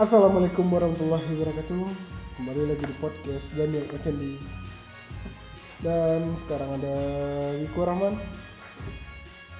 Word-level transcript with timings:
Assalamualaikum 0.00 0.64
warahmatullahi 0.72 1.20
wabarakatuh 1.36 1.84
Kembali 2.40 2.62
lagi 2.64 2.88
di 2.88 2.96
podcast 2.96 3.52
Daniel 3.52 3.84
Effendi 3.92 4.40
Dan 5.84 6.24
sekarang 6.40 6.80
ada 6.80 6.96
Wiko 7.60 7.84
Rahman 7.84 8.16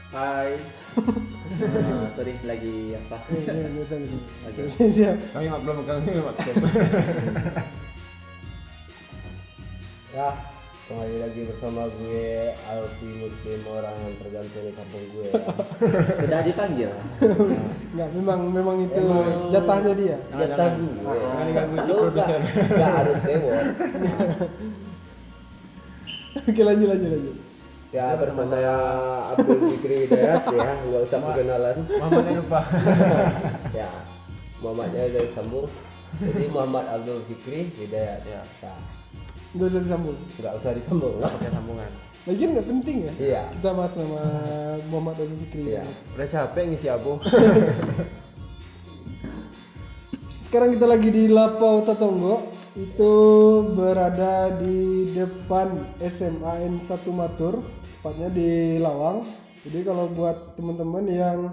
Hai. 0.09 0.57
Ah, 1.57 2.09
sorry 2.17 2.35
lagi 2.49 2.97
apa? 2.97 3.17
Nggak 3.33 3.81
usah. 3.81 3.97
Oke. 4.51 4.67
Siap. 4.67 5.17
Kami 5.31 5.47
belum 5.47 5.87
kami 5.87 6.11
Ya, 10.17 10.29
kembali 10.87 11.19
lagi 11.19 11.51
bersama 11.51 11.83
gue 11.99 12.55
Alfi 12.71 13.11
Muslim 13.19 13.61
orang 13.75 13.97
yang 14.07 14.15
tergantung 14.23 14.63
di 14.63 14.71
kampung 14.71 15.03
gue. 15.19 15.35
Sudah 16.23 16.41
dipanggil. 16.47 16.95
Nggak, 17.91 18.09
memang 18.15 18.41
memang 18.55 18.77
itu 18.87 19.03
jatahnya 19.51 19.93
dia 19.99 20.15
Jatah 20.31 20.79
gue. 20.79 20.95
Jangan 21.03 21.47
nggak 21.51 21.67
produser. 21.75 22.39
nggak 22.71 22.93
harus 23.03 23.19
sewot. 23.19 23.67
Oke 26.47 26.63
lanjut 26.63 26.89
lanjut 26.95 27.11
lanjut 27.11 27.37
Ya 27.91 28.07
bersama 28.15 28.45
saya 28.47 28.75
Abdul 29.35 29.61
Fikri 29.75 30.07
Hidayat 30.07 30.43
ya, 30.55 30.71
nggak 30.87 31.03
usah 31.03 31.19
perkenalan. 31.19 31.77
Mamanya 31.83 32.33
lupa. 32.39 32.61
Ya, 33.83 33.91
Muhammadnya 34.63 35.03
udah 35.11 35.23
disambung. 35.27 35.67
Jadi 36.23 36.47
Muhammad 36.55 36.87
Abdul 36.95 37.27
Fikri 37.27 37.75
Hidayat 37.75 38.23
ya. 38.23 38.43
Nah, 38.63 39.06
Nggak 39.55 39.69
usah 39.71 39.81
disambung 39.85 40.17
nggak 40.19 40.53
usah 40.59 40.71
disambung. 40.75 41.15
Pakai 41.23 41.51
sambungan. 41.55 41.91
Lagian 42.27 42.59
nggak 42.59 42.67
penting 42.67 42.97
ya 43.07 43.13
Iya. 43.23 43.43
Kita 43.55 43.71
bahas 43.71 43.95
nama 43.95 44.23
Muhammad 44.91 45.15
Abdul 45.15 45.39
Fikri 45.47 45.63
Iya. 45.71 45.87
Udah 46.19 46.27
capek 46.27 46.63
ngisi 46.67 46.89
abu. 46.91 47.13
Sekarang 50.47 50.71
kita 50.75 50.87
lagi 50.87 51.11
di 51.11 51.27
Lapau 51.27 51.83
Tatonggo 51.83 52.39
itu 52.79 53.13
berada 53.73 54.53
di 54.59 55.11
depan 55.11 55.75
SMAN 55.97 56.79
1 56.79 56.87
Matur, 57.11 57.65
tepatnya 57.83 58.29
di 58.31 58.79
Lawang. 58.79 59.27
Jadi 59.67 59.83
kalau 59.83 60.07
buat 60.15 60.55
teman-teman 60.55 61.03
yang 61.11 61.51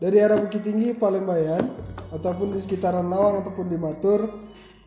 dari 0.00 0.24
arah 0.24 0.40
Bukit 0.40 0.64
Tinggi, 0.64 0.96
Palembang 0.96 1.68
ataupun 2.16 2.56
di 2.56 2.64
sekitaran 2.64 3.04
Lawang 3.12 3.44
ataupun 3.44 3.68
di 3.68 3.76
Matur 3.76 4.30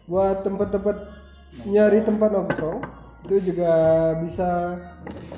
buat 0.09 0.41
tempat-tempat 0.41 1.22
nyari 1.69 2.01
tempat 2.01 2.29
nongkrong 2.33 3.03
itu 3.23 3.55
juga 3.55 3.71
bisa 4.19 4.75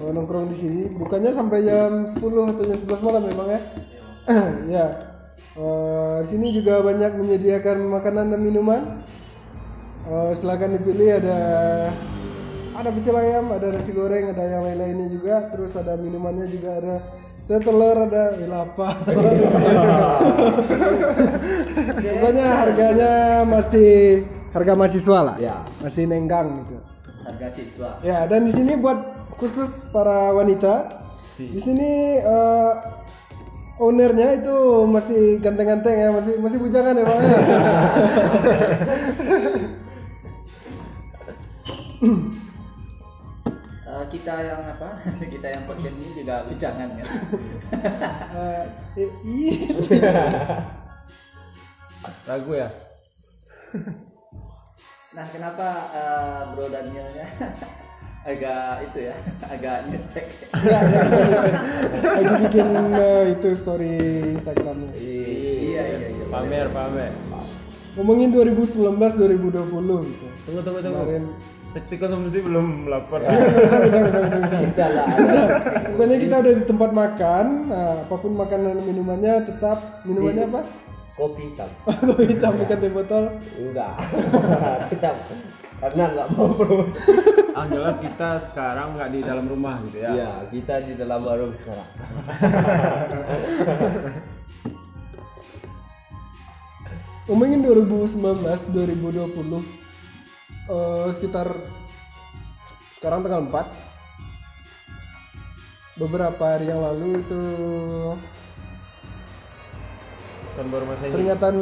eh, 0.01 0.11
nongkrong 0.11 0.49
di 0.49 0.57
sini. 0.57 0.83
Bukannya 0.89 1.29
sampai 1.29 1.61
jam 1.61 2.01
10 2.01 2.17
atau 2.17 2.63
jam 2.65 2.79
11 2.81 3.05
malam 3.05 3.23
memang 3.29 3.47
ya. 3.53 3.61
ya. 4.81 4.85
Di 6.25 6.27
sini 6.27 6.51
juga 6.51 6.81
banyak 6.81 7.21
menyediakan 7.21 7.77
makanan 7.93 8.33
dan 8.33 8.41
minuman. 8.41 9.05
Eh, 10.05 10.31
silakan 10.33 10.81
dipilih 10.81 11.21
ada 11.21 11.39
ada 12.75 12.89
pecel 12.91 13.15
ayam, 13.15 13.47
ada 13.53 13.71
nasi 13.71 13.89
goreng, 13.95 14.33
ada 14.33 14.43
yang 14.49 14.65
lain-lainnya 14.65 15.07
juga. 15.13 15.49
Terus 15.53 15.77
ada 15.77 15.93
minumannya 15.93 16.49
juga 16.49 16.81
ada 16.81 16.95
ada 17.45 17.57
telur, 17.61 17.97
ada 18.09 18.23
eh, 18.33 18.49
apa? 18.49 18.87
Pokoknya 22.05 22.47
harganya 22.65 23.13
masih 23.45 24.25
harga 24.55 24.73
mahasiswa 24.73 25.19
lah. 25.19 25.35
Ya. 25.35 25.67
Masih 25.83 26.07
nenggang 26.07 26.63
gitu. 26.63 26.79
Harga 27.27 27.47
siswa. 27.51 27.99
Ya, 27.99 28.23
dan 28.31 28.47
di 28.47 28.55
sini 28.55 28.79
buat 28.79 28.95
khusus 29.35 29.91
para 29.91 30.31
wanita. 30.31 31.03
Di 31.35 31.59
sini 31.59 32.23
eh, 32.23 32.71
ownernya 33.75 34.39
itu 34.39 34.87
masih 34.87 35.43
ganteng-ganteng 35.43 35.95
ya, 35.99 36.09
masih 36.15 36.39
masih 36.39 36.57
bujangan 36.63 36.95
ya, 36.95 37.03
Bang. 37.03 37.19
ya? 37.19 37.39
Eh, 43.95 44.05
kita 44.11 44.33
yang 44.43 44.59
apa? 44.59 44.89
kita 45.33 45.47
yang 45.55 45.63
podcast 45.63 45.95
ini 45.95 46.11
juga 46.19 46.43
bicangan 46.51 46.89
ya. 46.99 47.05
Eh, 48.35 48.63
eh, 48.99 49.11
iya. 49.23 50.59
Lagu 52.27 52.51
ya. 52.59 52.67
Nah, 55.15 55.23
kenapa 55.31 55.67
eh, 55.95 56.41
Bro 56.51 56.67
Danielnya 56.67 57.23
agak 58.35 58.83
itu 58.91 58.99
ya, 59.07 59.15
agak 59.55 59.87
nyesek. 59.87 60.27
Enggak, 60.51 60.81
enggak, 60.91 61.03
enggak. 61.07 61.43
Lagi 62.03 62.33
bikin 62.43 62.67
eh, 62.99 63.23
itu 63.31 63.47
story 63.55 63.95
Instagramnya. 64.35 64.91
iya, 64.99 65.83
iya, 65.87 66.07
iya. 66.11 66.25
Pamer, 66.27 66.67
pamer. 66.67 67.15
Ngomongin 67.95 68.27
2019 68.27 68.75
2020 68.75 69.55
gitu. 70.03 70.27
Tunggu, 70.51 70.61
tunggu, 70.67 70.79
tunggu. 70.83 70.83
Kemarin 70.83 71.23
Detik 71.75 71.99
konsumsi 71.99 72.39
belum 72.39 72.87
lapar. 72.87 73.19
bisa, 73.23 73.35
bisa, 73.83 73.99
bisa, 74.07 74.19
bisa, 74.19 74.37
bisa. 74.47 74.57
Kita 74.63 74.87
lah. 74.95 75.07
Pokoknya 75.95 76.17
kita 76.23 76.35
ada 76.43 76.51
di 76.55 76.63
tempat 76.63 76.91
makan, 76.95 77.45
nah, 77.67 78.03
apa 78.03 78.15
pun 78.15 78.31
makanan 78.35 78.79
minumannya 78.83 79.47
tetap 79.47 80.03
minumannya 80.07 80.43
apa? 80.47 80.63
Kopi 81.15 81.47
hitam. 81.47 81.71
Kopi 82.11 82.27
hitam 82.27 82.51
bukan 82.59 82.75
teh 82.75 82.91
botol. 82.91 83.39
Enggak. 83.55 83.95
kita 84.91 85.15
karena 85.79 86.11
nggak 86.11 86.27
mau 86.35 86.51
bro. 86.51 86.91
Yang 87.55 87.67
jelas 87.71 87.95
kita 88.03 88.43
sekarang 88.51 88.99
nggak 88.99 89.15
di 89.15 89.23
dalam 89.23 89.47
rumah 89.47 89.79
gitu 89.87 90.03
ya. 90.03 90.11
Iya, 90.11 90.43
kita 90.51 90.83
di 90.83 90.99
dalam 90.99 91.23
warung 91.23 91.55
sekarang. 91.55 91.87
Ngomongin 97.31 97.63
2019 97.63 98.75
2020 98.75 99.55
eh, 100.67 101.07
sekitar 101.15 101.47
sekarang 102.99 103.23
tanggal 103.23 103.47
4 103.49 103.95
beberapa 105.95 106.43
hari 106.43 106.67
yang 106.67 106.83
lalu 106.83 107.23
itu 107.23 107.39
Tahun 110.55 110.69
baru 110.69 110.85
masa 110.85 111.03
ini. 111.03 111.11
peringatan 111.11 111.55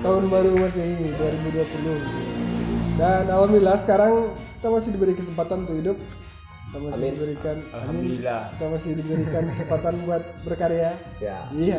tahun 0.00 0.24
baru 0.26 0.50
Masehi 0.56 0.94
2020 1.14 2.98
dan 2.98 3.22
alhamdulillah 3.24 3.76
sekarang 3.76 4.12
kita 4.56 4.68
masih 4.68 4.90
diberi 4.90 5.14
kesempatan 5.14 5.62
untuk 5.62 5.76
hidup 5.76 5.96
kita 6.66 6.78
masih 6.80 6.98
Amin. 6.98 7.12
diberikan 7.12 7.56
Alhamdulillah. 7.70 8.40
kita 8.50 8.66
masih 8.66 8.90
diberikan 8.94 9.42
kesempatan 9.46 9.94
buat 10.02 10.22
berkarya 10.42 10.90
Ya. 11.16 11.38
iya 11.54 11.78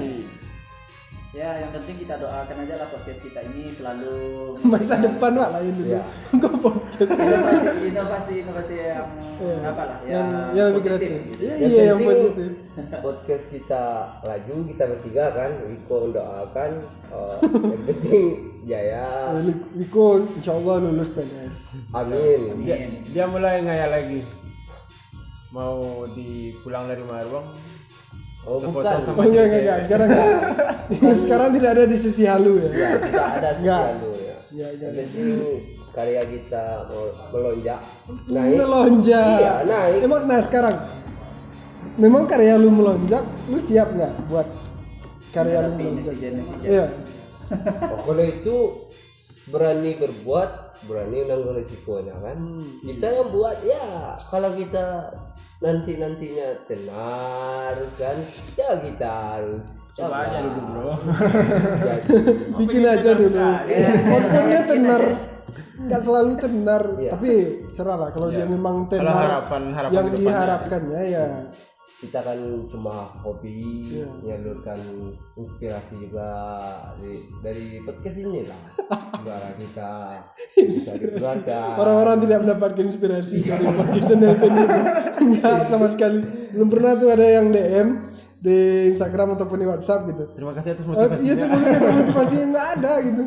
Ya, 1.37 1.53
yang 1.61 1.69
penting 1.69 2.01
kita 2.01 2.17
doakan 2.17 2.65
aja 2.65 2.81
lah 2.81 2.89
podcast 2.89 3.21
kita 3.21 3.45
ini 3.45 3.69
selalu 3.69 4.17
masa 4.73 4.97
depan 4.97 5.37
pak 5.37 5.49
lain 5.53 5.69
dulu 5.71 5.85
Iya. 5.87 6.01
Podcast? 6.57 7.09
inovasi, 7.13 7.85
inovasi, 7.85 8.33
inovasi 8.41 8.75
yang 8.75 9.05
Iya. 9.37 9.55
apa 9.69 9.83
lah, 9.85 9.97
yang, 10.01 10.09
yang, 10.09 10.29
yang 10.57 10.67
lebih 10.73 10.81
kreatif 10.83 11.09
gitu. 11.29 11.41
iya 11.45 11.53
Yang 11.53 11.69
iya 11.69 11.83
yang 11.83 11.97
penting 11.99 12.09
positif 12.09 12.49
Podcast 13.05 13.43
kita 13.53 13.83
laju, 14.19 14.55
kita 14.65 14.83
bertiga 14.87 15.25
kan. 15.29 15.51
Wiko 15.63 15.95
mendoakan. 16.09 16.71
eh, 17.07 17.35
yang 17.37 17.83
penting 17.85 18.25
jaya. 18.65 19.07
Wiko 19.77 20.05
insya 20.33 20.51
Allah 20.51 20.75
lulus 20.81 21.09
PNS 21.13 21.57
Amin. 21.93 22.65
Dia, 22.65 22.75
dia 23.05 23.25
mulai 23.29 23.61
ngayal 23.61 23.93
lagi. 23.93 24.25
Mau 25.49 26.01
dipulang 26.11 26.89
dari 26.89 27.05
Marwang. 27.05 27.45
Oh 28.47 28.57
bukan. 28.63 28.97
sama 29.03 29.19
Oh 29.19 29.25
enggak 29.27 29.45
enggak, 29.51 29.59
enggak. 29.59 29.77
sekarang 29.83 30.07
enggak. 30.07 30.31
sekarang 31.27 31.49
tidak 31.51 31.69
ada 31.75 31.83
di 31.83 31.97
sisi 31.99 32.23
halu 32.23 32.53
ya. 32.63 32.69
Ya, 32.71 32.89
tidak 32.95 33.27
ada 33.27 33.49
Enggak. 33.59 33.83
selalu 33.83 34.11
ya. 34.15 34.35
Iya, 34.47 34.67
iya. 34.71 34.87
Yang 34.87 34.93
penting 34.95 35.27
karya 35.97 36.21
kita 36.29 36.63
melonjak 37.33 37.79
naik. 38.29 38.55
Melonjak. 38.55 39.37
Iya, 39.41 39.53
naik. 39.67 39.99
Emang 40.05 40.21
nah 40.29 40.39
sekarang 40.45 40.75
memang 41.97 42.23
karya 42.29 42.53
lu 42.55 42.69
melonjak, 42.69 43.23
lu 43.49 43.57
siap 43.59 43.89
nggak 43.97 44.13
buat 44.31 44.47
karya 45.35 45.59
lu 45.67 45.71
melonjak? 45.75 46.15
Iya. 46.63 46.85
Oh, 47.47 47.99
kalau 48.11 48.23
itu 48.23 48.55
berani 49.47 49.95
berbuat, 49.95 50.49
berani 50.85 51.17
menanggung 51.23 51.55
resikonya 51.55 52.15
kan. 52.15 52.37
Kita 52.79 53.07
yang 53.07 53.29
buat 53.29 53.57
ya, 53.61 53.85
kalau 54.23 54.51
kita 54.51 55.07
nanti 55.57 55.91
nantinya 55.95 56.47
tenar 56.63 57.73
kan, 57.95 58.17
ya 58.53 58.71
kita 58.77 59.07
harus 59.09 59.63
Coba 59.97 60.29
aja 60.29 60.45
dulu 60.45 60.61
bro. 60.61 60.93
Jadi, 60.93 62.09
Bikin 62.61 62.83
aja 62.85 63.11
dulu. 63.11 63.33
Kontennya 64.05 64.61
tenar. 64.63 65.03
Nggak 65.77 66.01
selalu 66.03 66.31
tenar, 66.37 66.83
Iya. 66.95 67.11
tapi 67.13 67.31
cerah 67.73 67.97
lah 67.97 68.09
kalau 68.11 68.29
dia 68.29 68.45
memang 68.45 68.85
tenar. 68.85 69.09
harapan- 69.41 69.73
harapan 69.73 69.93
yang 69.95 70.07
diharapkannya 70.11 71.01
ya 71.07 71.25
kita 71.97 72.19
kan 72.21 72.37
cuma 72.69 72.93
hobi 73.17 73.81
Iya. 73.81 74.05
menyalurkan 74.15 74.77
inspirasi 75.33 75.97
juga 75.99 76.29
dari, 76.95 77.15
dari 77.41 77.65
podcast 77.81 78.17
ini 78.17 78.41
lah 78.43 78.61
Suara 79.17 79.49
kita 79.53 79.89
bisa 80.55 80.91
dikeluarkan 80.93 81.69
Orang-orang 81.75 82.17
tidak 82.21 82.37
mendapatkan 82.39 82.83
inspirasi 82.85 83.37
dari 83.41 83.65
podcast 83.65 84.07
dan. 84.09 84.37
Enggak 85.17 85.59
sama 85.65 85.87
sekali. 85.87 86.21
Belum 86.53 86.69
pernah 86.69 86.93
tuh 86.95 87.09
ada 87.09 87.25
yang 87.25 87.49
DM 87.49 87.87
di 88.37 88.57
Instagram 88.87 89.33
ataupun 89.33 89.57
di 89.57 89.65
WhatsApp 89.65 90.05
gitu. 90.07 90.23
Terima 90.31 90.53
kasih 90.53 90.77
atas 90.77 90.85
Eh, 90.85 90.87
motivasinya. 90.87 91.19
iya 91.19 91.33
tuh 91.35 91.47
boleh 91.49 91.71
ada 91.73 91.89
motivasi 91.91 92.35
yang 92.37 92.49
nggak 92.53 92.67
ada 92.77 92.91
gitu. 93.01 93.23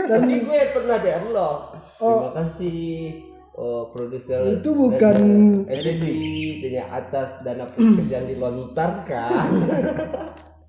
Dan 0.00 0.18
Tapi 0.18 0.34
gue 0.40 0.60
pernah 0.72 0.96
DM 0.98 1.24
lo. 1.30 1.50
Terima 1.94 2.30
kasih 2.34 2.78
oh, 3.58 3.90
produser. 3.90 4.54
Itu 4.54 4.70
bukan- 4.70 5.66
edit 5.66 5.98
dengan 6.62 6.94
atas 6.94 7.42
dana 7.42 7.66
pekerjaan 7.74 8.30
dilontarkan. 8.30 9.46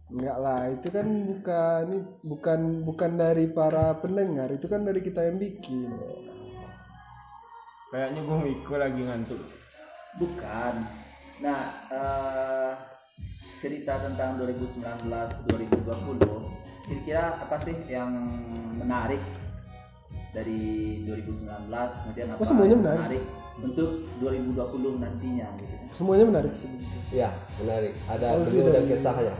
Enggak 0.10 0.38
lah, 0.42 0.74
itu 0.74 0.90
kan 0.90 1.06
bukan 1.06 1.80
ini 1.86 2.00
bukan 2.26 2.60
bukan 2.82 3.12
dari 3.14 3.46
para 3.46 3.94
pendengar, 4.02 4.50
itu 4.50 4.66
kan 4.66 4.82
dari 4.82 5.06
kita 5.06 5.22
yang 5.22 5.38
bikin. 5.38 5.94
kayaknya 7.90 8.22
gue 8.22 8.38
Miko 8.46 8.78
lagi 8.78 9.02
ngantuk 9.02 9.42
Bukan. 10.22 10.74
Nah, 11.42 11.62
eh, 11.90 12.72
cerita 13.62 13.94
tentang 13.98 14.38
2019-2020, 14.42 16.42
kira-kira 16.86 17.34
apa 17.38 17.58
sih 17.62 17.78
yang 17.90 18.10
menarik 18.78 19.22
dari 20.30 20.62
2019 21.04 21.42
kemudian 21.72 22.28
apa 22.30 22.38
Oh, 22.38 22.46
semuanya 22.46 22.72
yang 22.72 22.84
menarik. 22.86 23.24
untuk 23.60 23.90
2020 24.20 24.56
nantinya 24.98 25.48
gitu? 25.58 25.74
Semuanya 25.92 26.26
menarik 26.26 26.54
sih. 26.54 26.70
ya, 27.12 27.30
menarik. 27.58 27.94
Ada 28.08 28.26
Oh, 28.32 28.44
beliau 28.44 28.70
dan 28.70 28.84
kisahnya. 28.86 29.34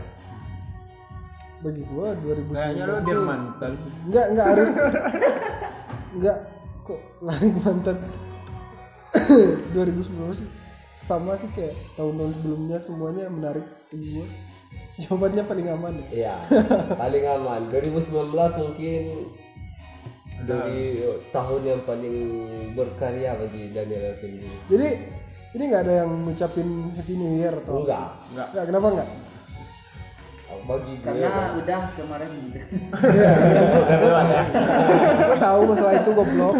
Bagi 1.60 1.82
gua 1.86 2.08
2019. 2.16 2.50
kayaknya 2.50 2.84
lo 2.86 2.98
biar 3.00 3.20
mantan 3.20 3.72
Enggak, 4.02 4.26
enggak 4.28 4.46
harus 4.48 4.70
enggak 6.10 6.36
kok 6.82 7.00
lari 7.20 7.48
mantan 7.54 7.96
2019 9.74 10.10
sih 10.34 10.48
sama 10.96 11.34
sih 11.34 11.50
kayak 11.50 11.74
tahun-tahun 11.94 12.32
sebelumnya 12.32 12.78
semuanya 12.78 13.24
menarik 13.26 13.66
bagi 13.88 14.08
gua. 14.12 14.26
Jawabannya 14.96 15.42
paling 15.42 15.66
aman 15.70 15.92
ya. 15.96 16.06
Iya, 16.12 16.34
paling 16.94 17.24
aman. 17.26 17.60
2019 17.66 18.12
mungkin 18.36 19.02
dari 20.48 21.04
tahun 21.32 21.62
yang 21.64 21.80
paling 21.84 22.18
berkarya 22.72 23.36
bagi 23.36 23.72
Daniel 23.74 24.16
Effendi. 24.16 24.48
Jadi 24.70 24.88
ini 25.58 25.62
nggak 25.66 25.82
ada 25.84 25.94
yang 26.06 26.10
ngucapin 26.24 26.68
Happy 26.94 27.14
New 27.18 27.32
Year 27.36 27.54
atau 27.58 27.82
Enggak. 27.82 28.08
enggak 28.32 28.46
Enggak, 28.54 28.64
kenapa 28.70 28.86
enggak? 28.94 29.08
Bagi 30.60 30.92
gue 30.92 31.06
karena 31.06 31.54
udah 31.56 31.82
kemarin 31.94 32.30
gitu. 32.46 32.58
gue 35.30 35.38
tahu 35.38 35.60
masalah 35.66 35.94
itu 35.94 36.10
goblok 36.10 36.54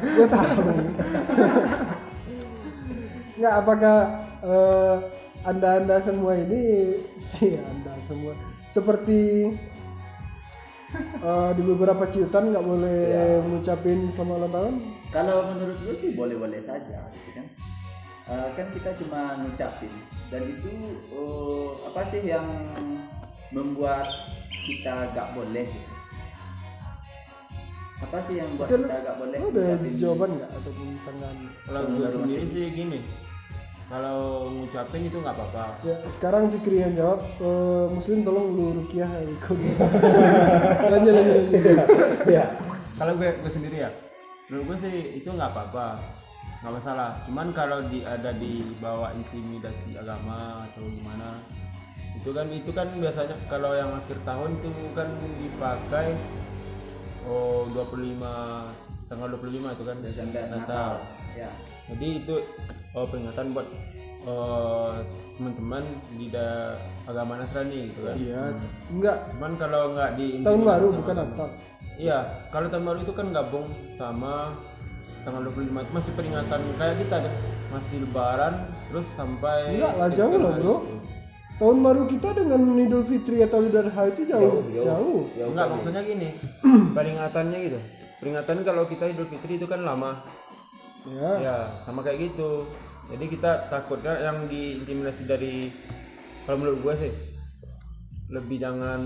gue 0.00 0.28
tahu 0.28 0.60
nggak 3.34 3.54
apakah 3.60 3.96
eh, 4.44 4.96
anda-anda 5.44 5.96
semua 6.00 6.32
ini 6.40 6.96
sih 7.20 7.60
anda 7.60 7.92
semua 8.00 8.32
seperti 8.72 9.52
eh, 11.00 11.50
di 11.56 11.62
beberapa 11.62 12.04
ciutan 12.08 12.50
nggak 12.50 12.66
boleh 12.66 12.98
mengucapin 13.44 14.08
selamat 14.08 14.36
ulang 14.38 14.52
tahun? 14.54 14.74
Kalau 15.14 15.36
menurut 15.54 15.78
gue 15.78 15.94
sih 15.94 16.10
boleh-boleh 16.18 16.60
saja 16.62 17.06
gitu 17.14 17.30
kan. 17.34 17.46
Eh, 18.24 18.48
kan 18.56 18.66
kita 18.72 18.90
cuma 19.04 19.36
ngucapin. 19.44 19.92
Dan 20.32 20.42
itu 20.48 20.70
eh, 21.12 21.68
apa 21.86 22.00
sih 22.08 22.22
yang 22.24 22.46
membuat 23.52 24.08
kita 24.64 25.12
gak 25.12 25.28
boleh? 25.36 25.68
Apa 28.00 28.18
sih 28.24 28.34
yang 28.40 28.50
buat 28.56 28.68
kita 28.72 28.96
gak 29.04 29.16
boleh 29.20 29.38
ada 29.38 29.48
ngucapin? 29.52 29.92
jawaban 30.00 30.30
nggak? 30.40 30.50
Ataupun 30.50 30.86
misalkan 30.96 31.36
kalau 31.68 31.82
gue 31.84 32.08
sendiri 32.08 32.46
sih 32.48 32.66
gini 32.72 33.00
kalau 33.84 34.48
ngucapin 34.48 35.06
itu 35.06 35.18
nggak 35.20 35.36
apa-apa. 35.36 35.76
Ya 35.84 35.96
sekarang 36.08 36.48
Fikri 36.48 36.80
yang 36.80 36.96
jawab 36.96 37.20
eh, 37.20 37.86
Muslim 37.92 38.24
tolong 38.24 38.46
lu 38.56 38.64
rukiah 38.80 39.10
ikut. 39.28 39.58
Lanjut 40.92 41.12
lanjut 41.12 41.34
lanjut. 41.36 41.78
Ya. 42.24 42.44
kalau 42.94 43.18
gue 43.18 43.26
gue 43.42 43.50
sendiri 43.50 43.82
ya 43.82 43.90
menurut 44.46 44.64
gue 44.70 44.76
sih 44.88 44.96
itu 45.20 45.28
nggak 45.28 45.50
apa-apa. 45.52 46.00
Nggak 46.62 46.72
masalah. 46.80 47.10
Cuman 47.28 47.48
kalau 47.52 47.78
di 47.90 48.00
ada 48.06 48.30
di 48.32 48.64
bawah 48.80 49.12
intimidasi 49.12 49.98
agama 50.00 50.64
atau 50.64 50.84
gimana 50.88 51.42
itu 52.14 52.30
kan 52.30 52.46
itu 52.46 52.70
kan 52.70 52.86
biasanya 52.94 53.36
kalau 53.50 53.74
yang 53.74 53.90
akhir 53.90 54.16
tahun 54.22 54.54
itu 54.62 54.70
kan 54.94 55.08
dipakai 55.18 56.14
oh 57.26 57.66
25 57.74 58.22
tanggal 59.10 59.28
25 59.34 59.74
itu 59.74 59.84
kan 59.84 59.96
Desember 59.98 60.42
Natal. 60.46 60.62
Natal. 60.62 60.92
Ya. 61.34 61.50
jadi 61.90 62.06
itu 62.22 62.34
oh, 62.94 63.04
peringatan 63.04 63.50
buat 63.50 63.66
eh, 64.24 64.92
teman-teman 65.34 65.82
di 66.14 66.26
da- 66.30 66.78
agama 67.04 67.36
Nasrani 67.36 67.90
gitu 67.90 68.00
kan 68.02 68.14
iya 68.16 68.42
enggak 68.88 69.18
cuman 69.30 69.52
kalau 69.54 69.82
nggak 69.92 70.10
di 70.14 70.40
tahun 70.40 70.62
baru 70.62 70.86
sama 70.88 70.98
bukan 70.98 71.16
Natal 71.18 71.48
Iya, 71.94 72.26
kalau 72.50 72.66
tahun 72.66 72.84
baru 72.84 72.98
itu 73.06 73.14
kan 73.14 73.30
gabung 73.30 73.70
sama 73.94 74.58
tanggal 75.22 75.46
25 75.46 75.78
itu 75.78 75.92
masih 75.94 76.12
peringatan 76.18 76.60
kayak 76.74 76.96
kita 76.98 77.16
deh. 77.22 77.34
Masih 77.70 77.96
lebaran 78.02 78.66
terus 78.90 79.06
sampai 79.14 79.78
Enggak 79.78 79.94
lah 79.94 80.08
jauh 80.10 80.34
lah 80.34 80.52
bro. 80.58 80.76
Tahun 81.54 81.78
baru 81.86 82.02
kita 82.10 82.34
dengan 82.34 82.66
Idul 82.74 83.06
Fitri 83.06 83.46
atau 83.46 83.62
Idul 83.62 83.86
Adha 83.86 84.10
itu 84.10 84.26
jauh, 84.26 84.58
jauh. 84.74 85.20
Enggak 85.38 85.66
maksudnya 85.70 86.02
gini. 86.02 86.28
peringatannya 86.98 87.58
gitu. 87.62 87.78
Peringatan 88.18 88.56
kalau 88.66 88.90
kita 88.90 89.04
Idul 89.06 89.30
Fitri 89.30 89.54
itu 89.54 89.66
kan 89.70 89.86
lama. 89.86 90.18
Ya. 91.06 91.32
Ya, 91.38 91.56
sama 91.86 92.02
kayak 92.02 92.26
gitu. 92.26 92.66
Jadi 93.04 93.24
kita 93.28 93.68
takutnya 93.68 94.14
yang 94.16 94.48
diintimidasi 94.48 95.22
dari 95.28 95.68
kalau 96.44 96.60
menurut 96.60 96.80
gue 96.80 96.94
sih 97.08 97.12
lebih 98.32 98.56
jangan 98.60 99.00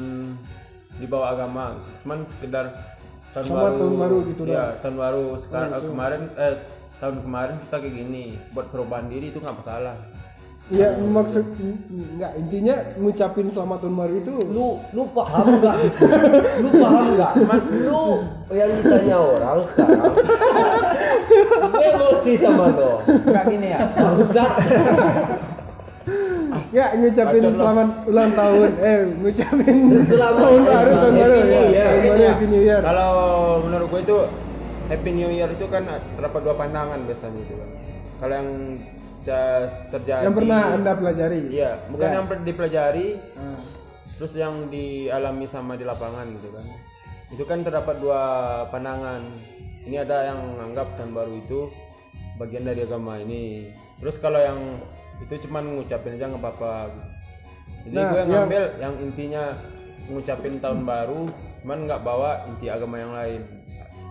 dibawa 0.98 1.34
agama, 1.34 1.78
cuman 2.02 2.26
sekedar 2.26 2.70
tahun 3.34 3.46
Sama 3.46 3.58
baru. 3.68 3.76
tahun 3.78 3.96
baru 3.98 4.18
gitu 4.32 4.42
ya, 4.48 4.64
tahun 4.82 4.96
baru. 4.96 5.26
Sekarang 5.46 5.70
kemarin 5.82 6.22
eh 6.38 6.54
tahun 6.98 7.16
kemarin 7.22 7.54
kita 7.62 7.76
kayak 7.78 7.94
gini, 7.94 8.24
buat 8.54 8.66
perubahan 8.74 9.06
diri 9.06 9.30
itu 9.30 9.38
nggak 9.38 9.56
masalah. 9.62 9.94
Iya 10.68 11.00
maksud 11.00 11.48
enggak 11.88 12.32
intinya 12.36 12.76
ngucapin 13.00 13.48
selamat 13.48 13.88
tahun 13.88 13.94
baru 13.96 14.14
itu 14.20 14.34
Lu 14.52 14.76
lu 14.92 15.02
paham 15.16 15.64
nggak? 15.64 15.76
lu 16.60 16.68
paham 16.76 17.04
nggak? 17.16 17.32
Lu 17.88 18.04
yang 18.52 18.68
ditanya 18.76 19.16
orang 19.16 19.64
sekarang. 19.64 20.12
emosi 21.72 22.32
sama 22.36 22.66
lo. 22.76 23.00
Enggak 23.00 23.44
gini 23.48 23.68
ya. 23.72 23.80
Bangsat. 23.96 24.52
enggak 26.68 26.90
ngucapin 27.00 27.44
selamat 27.48 27.88
ulang 28.04 28.30
tahun 28.36 28.70
eh 28.84 28.98
ngucapin 29.24 29.76
Selamat 30.04 30.36
tahun 30.36 30.60
baru 30.68 30.92
tahun 31.00 31.14
baru 31.16 31.36
ya 31.72 31.84
Happy 32.28 32.46
New 32.48 32.60
Year 32.60 32.80
Kalau 32.84 33.12
menurut 33.64 33.86
gue 33.88 34.00
itu 34.04 34.18
Happy 34.92 35.10
New 35.16 35.30
Year 35.32 35.48
itu 35.48 35.64
kan 35.72 35.84
terdapat 35.88 36.40
dua 36.44 36.54
pandangan 36.56 37.00
biasanya 37.08 37.40
itu 37.40 37.54
kan. 37.56 37.68
Kalau 38.18 38.34
yang 38.34 38.48
terjadi 39.88 40.24
yang 40.24 40.34
pernah 40.34 40.60
anda 40.72 40.92
pelajari 40.92 41.40
Iya, 41.48 41.70
bukan 41.88 42.06
Ya. 42.06 42.14
yang 42.14 42.26
dipelajari 42.40 43.08
Ah. 43.34 43.60
terus 44.14 44.32
yang 44.34 44.54
dialami 44.66 45.46
sama 45.46 45.74
di 45.74 45.84
lapangan 45.84 46.26
gitu 46.28 46.48
kan. 46.50 46.66
Itu 47.28 47.42
kan 47.44 47.58
terdapat 47.60 47.96
dua 47.98 48.22
pandangan. 48.66 49.20
Ini 49.84 50.00
ada 50.00 50.26
yang 50.26 50.38
anggap 50.60 50.90
tahun 50.96 51.12
baru 51.12 51.32
itu 51.34 51.60
bagian 52.36 52.64
dari 52.64 52.82
agama 52.82 53.16
ini. 53.18 53.68
Terus 53.98 54.16
kalau 54.18 54.38
yang 54.38 54.58
itu 55.18 55.34
cuman 55.44 55.76
ngucapin 55.76 56.14
aja 56.14 56.26
nggak 56.26 56.40
apa-apa. 56.40 56.90
Jadi 57.84 57.94
Nah, 57.94 58.08
gue 58.08 58.18
yang- 58.18 58.30
ngambil 58.32 58.62
yang 58.78 58.94
intinya 58.98 59.42
ngucapin 60.08 60.54
tahun 60.58 60.82
baru, 60.82 61.20
cuman 61.62 61.78
nggak 61.84 62.00
bawa 62.02 62.30
inti 62.46 62.66
agama 62.66 62.96
yang 62.96 63.12
lain. 63.12 63.40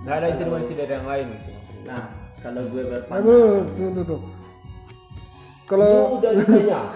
Nggak 0.04 0.16
ada 0.16 0.28
intimidasi 0.30 0.74
dari 0.74 0.94
yang 0.94 1.08
lain 1.08 1.28
gitu. 1.32 1.52
Nah, 1.84 2.04
kalau 2.38 2.62
gue 2.64 2.84
berpandang 2.86 3.66
tuh 3.72 3.90
tuh 3.92 4.06
tuh. 4.06 4.22
Lu 5.68 5.76
Kalau 5.76 6.24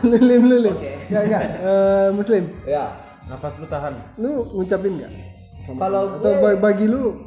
lilim 0.07 0.47
lilim, 0.47 0.75
enggak 1.11 1.43
eh, 1.59 2.07
Muslim, 2.15 2.47
Ya. 2.63 2.87
Nafas 3.27 3.59
lu 3.59 3.67
tahan. 3.67 3.91
lu 4.15 4.47
ngucapin 4.49 4.95
nggak? 4.95 5.11
Kalau 5.75 6.01
atau 6.17 6.31
gue- 6.33 6.55
bagi 6.57 6.87
lu 6.87 7.19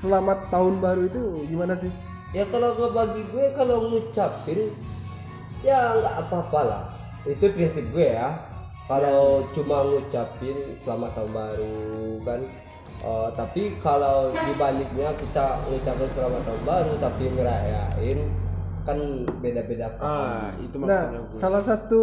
selamat 0.00 0.48
tahun 0.48 0.80
baru 0.80 1.02
itu 1.06 1.22
gimana 1.46 1.76
sih? 1.76 1.92
Ya 2.32 2.48
kalau 2.48 2.72
gue 2.72 2.88
bagi 2.90 3.20
gue 3.22 3.46
kalau 3.52 3.76
ngucapin 3.86 4.60
ya 5.60 5.92
nggak 5.94 6.14
apa-apa 6.24 6.60
lah. 6.64 6.82
Itu 7.22 7.52
prinsip 7.52 7.84
gue 7.92 8.16
ya. 8.16 8.32
Kalau 8.88 9.44
cuma 9.52 9.84
ngucapin 9.84 10.56
selamat 10.80 11.10
tahun 11.14 11.30
baru 11.30 11.76
kan. 12.24 12.40
Eh, 13.02 13.28
tapi 13.36 13.62
kalau 13.78 14.32
dibaliknya 14.32 15.12
kita 15.14 15.60
ngucapin 15.62 16.08
selamat 16.08 16.42
tahun 16.42 16.62
baru 16.64 16.92
tapi 16.96 17.24
ngerayain 17.30 18.18
kan 18.82 18.98
beda-beda 19.38 19.86
Ah, 19.96 20.50
itu 20.58 20.74
Nah, 20.76 20.86
maksudnya 21.08 21.20
gue. 21.22 21.34
salah 21.34 21.62
satu 21.62 22.02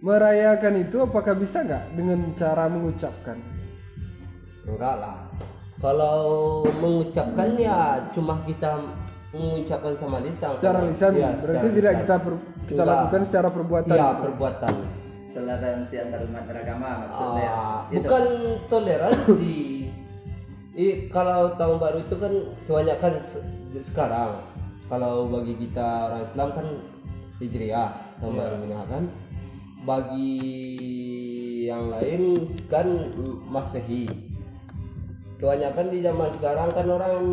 merayakan 0.00 0.74
itu 0.80 0.96
apakah 0.98 1.34
bisa 1.34 1.62
nggak 1.62 1.84
dengan 1.94 2.18
cara 2.34 2.64
mengucapkan? 2.66 3.38
Enggak 4.64 4.96
lah. 4.96 5.16
Kalau 5.76 6.18
mengucapkan 6.64 7.52
ya 7.54 7.80
cuma 8.10 8.40
kita 8.42 8.80
mengucapkan 9.30 9.92
sama 9.94 10.18
lisan 10.20 10.50
secara 10.50 10.78
Kalau- 10.78 10.88
lisan 10.88 11.12
Iya, 11.12 11.30
berarti 11.34 11.42
secara 11.60 11.74
tidak 11.74 11.92
lisan. 11.92 12.00
kita 12.00 12.14
per- 12.18 12.44
kita 12.64 12.74
Enggak. 12.78 12.96
lakukan 12.96 13.22
secara 13.22 13.48
perbuatan 13.50 13.92
Iya, 13.92 14.06
gitu. 14.06 14.22
perbuatan 14.24 14.74
toleransi 15.34 15.94
antar 15.98 16.20
umat 16.22 16.44
beragama 16.46 16.88
maksudnya 17.02 17.48
Ah, 17.50 17.78
Gitu. 17.84 17.96
bukan 18.00 18.24
toleransi 18.70 19.54
I, 20.74 20.86
kalau 21.06 21.54
tahun 21.54 21.76
baru 21.76 21.98
itu 22.00 22.16
kan 22.16 22.32
kebanyakan 22.66 23.12
sekarang 23.82 24.38
kalau 24.86 25.26
bagi 25.26 25.58
kita 25.58 26.12
orang 26.12 26.22
Islam 26.22 26.48
kan 26.54 26.66
hijriah 27.42 27.90
tahun 28.20 28.34
baru 28.38 28.56
ini 28.62 28.76
kan? 28.86 29.04
Bagi 29.84 30.32
yang 31.66 31.84
lain 31.90 32.22
kan 32.70 32.86
masehi. 33.50 34.06
Kebanyakan 35.40 35.86
di 35.90 35.98
zaman 36.04 36.30
sekarang 36.38 36.68
kan 36.72 36.86
orang 36.88 37.24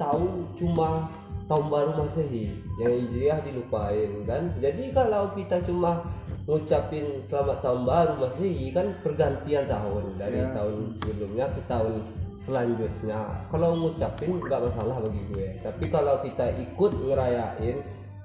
tahu 0.00 0.24
cuma 0.56 1.10
tahun 1.50 1.66
baru 1.68 1.90
masehi. 1.98 2.48
Yang 2.80 2.92
hijriah 3.04 3.38
dilupain 3.44 4.10
kan? 4.24 4.42
Jadi 4.62 4.94
kalau 4.94 5.34
kita 5.36 5.60
cuma 5.66 6.06
ngucapin 6.48 7.22
selamat 7.28 7.62
tahun 7.62 7.82
baru 7.86 8.14
masehi 8.16 8.74
kan 8.74 8.86
pergantian 9.04 9.68
tahun 9.68 10.18
dari 10.18 10.40
tahun 10.50 10.98
sebelumnya 10.98 11.46
ke 11.52 11.60
tahun 11.68 12.19
selanjutnya. 12.40 13.20
Kalau 13.48 13.68
ngucapin 13.74 14.36
nggak 14.38 14.60
masalah 14.62 14.96
bagi 14.98 15.22
gue. 15.30 15.48
Tapi 15.60 15.84
kalau 15.86 16.18
kita 16.20 16.46
ikut 16.56 16.92
ngerayain 17.04 17.78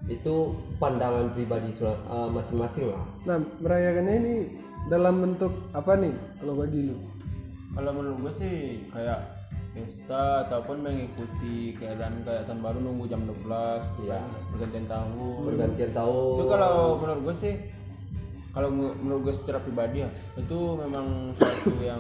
itu 0.05 0.35
pandangan 0.77 1.33
pribadi 1.33 1.73
eh, 1.97 2.29
masing-masing 2.29 2.85
lah. 2.89 3.03
Nah 3.25 3.37
merayakannya 3.59 4.13
ini 4.15 4.35
dalam 4.85 5.17
bentuk 5.17 5.49
apa 5.71 5.97
nih 5.97 6.13
kalau 6.37 6.61
bagi 6.61 6.81
lu 6.85 6.97
kalau 7.73 7.91
menurut 7.91 8.17
gue 8.21 8.33
sih 8.37 8.55
kayak 8.87 9.19
pesta 9.73 10.45
ataupun 10.47 10.79
mengikuti 10.79 11.75
keadaan 11.75 12.23
kayak 12.23 12.47
tahun 12.47 12.63
baru 12.63 12.79
nunggu 12.79 13.11
jam 13.11 13.19
12 13.19 13.35
gitu 13.35 14.07
Iya. 14.07 14.21
kan 14.21 14.29
pergantian 14.53 14.85
tahun. 14.87 15.43
Pergantian 15.43 15.91
tahun. 15.91 16.35
Itu 16.39 16.45
kalau 16.47 16.75
menurut 16.95 17.21
gue 17.25 17.35
sih 17.35 17.53
kalau 18.53 18.69
menur- 18.71 18.97
menurut 19.03 19.21
gue 19.25 19.35
secara 19.35 19.59
pribadi 19.59 19.97
ya 19.99 20.09
itu 20.37 20.57
memang 20.79 21.07
suatu 21.35 21.75
yang 21.83 21.99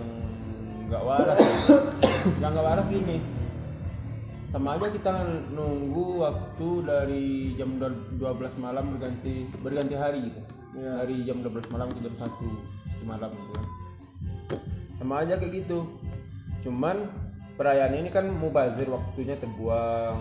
nggak 0.87 1.03
waras. 1.03 1.39
Yang 2.41 2.51
nggak 2.53 2.67
waras 2.67 2.87
gini. 2.89 3.17
Sama 4.55 4.79
aja 4.79 4.87
kita 4.87 5.11
nunggu 5.51 6.23
waktu 6.23 6.69
dari 6.87 7.25
jam 7.59 7.75
12 7.75 8.19
malam 8.63 8.95
berganti 8.95 9.51
berganti 9.59 9.95
hari 9.99 10.31
gitu. 10.31 10.41
Dari 10.75 11.27
jam 11.27 11.43
12 11.43 11.73
malam 11.75 11.91
ke 11.91 11.99
jam 12.03 12.15
1 12.15 12.23
di 13.01 13.03
malam 13.03 13.29
gitu 13.35 13.51
kan. 13.51 13.65
Sama 14.95 15.13
aja 15.27 15.35
kayak 15.35 15.53
gitu. 15.65 15.83
Cuman 16.63 17.03
perayaan 17.59 17.99
ini 17.99 18.09
kan 18.11 18.31
mubazir 18.31 18.87
waktunya 18.87 19.35
terbuang 19.35 20.19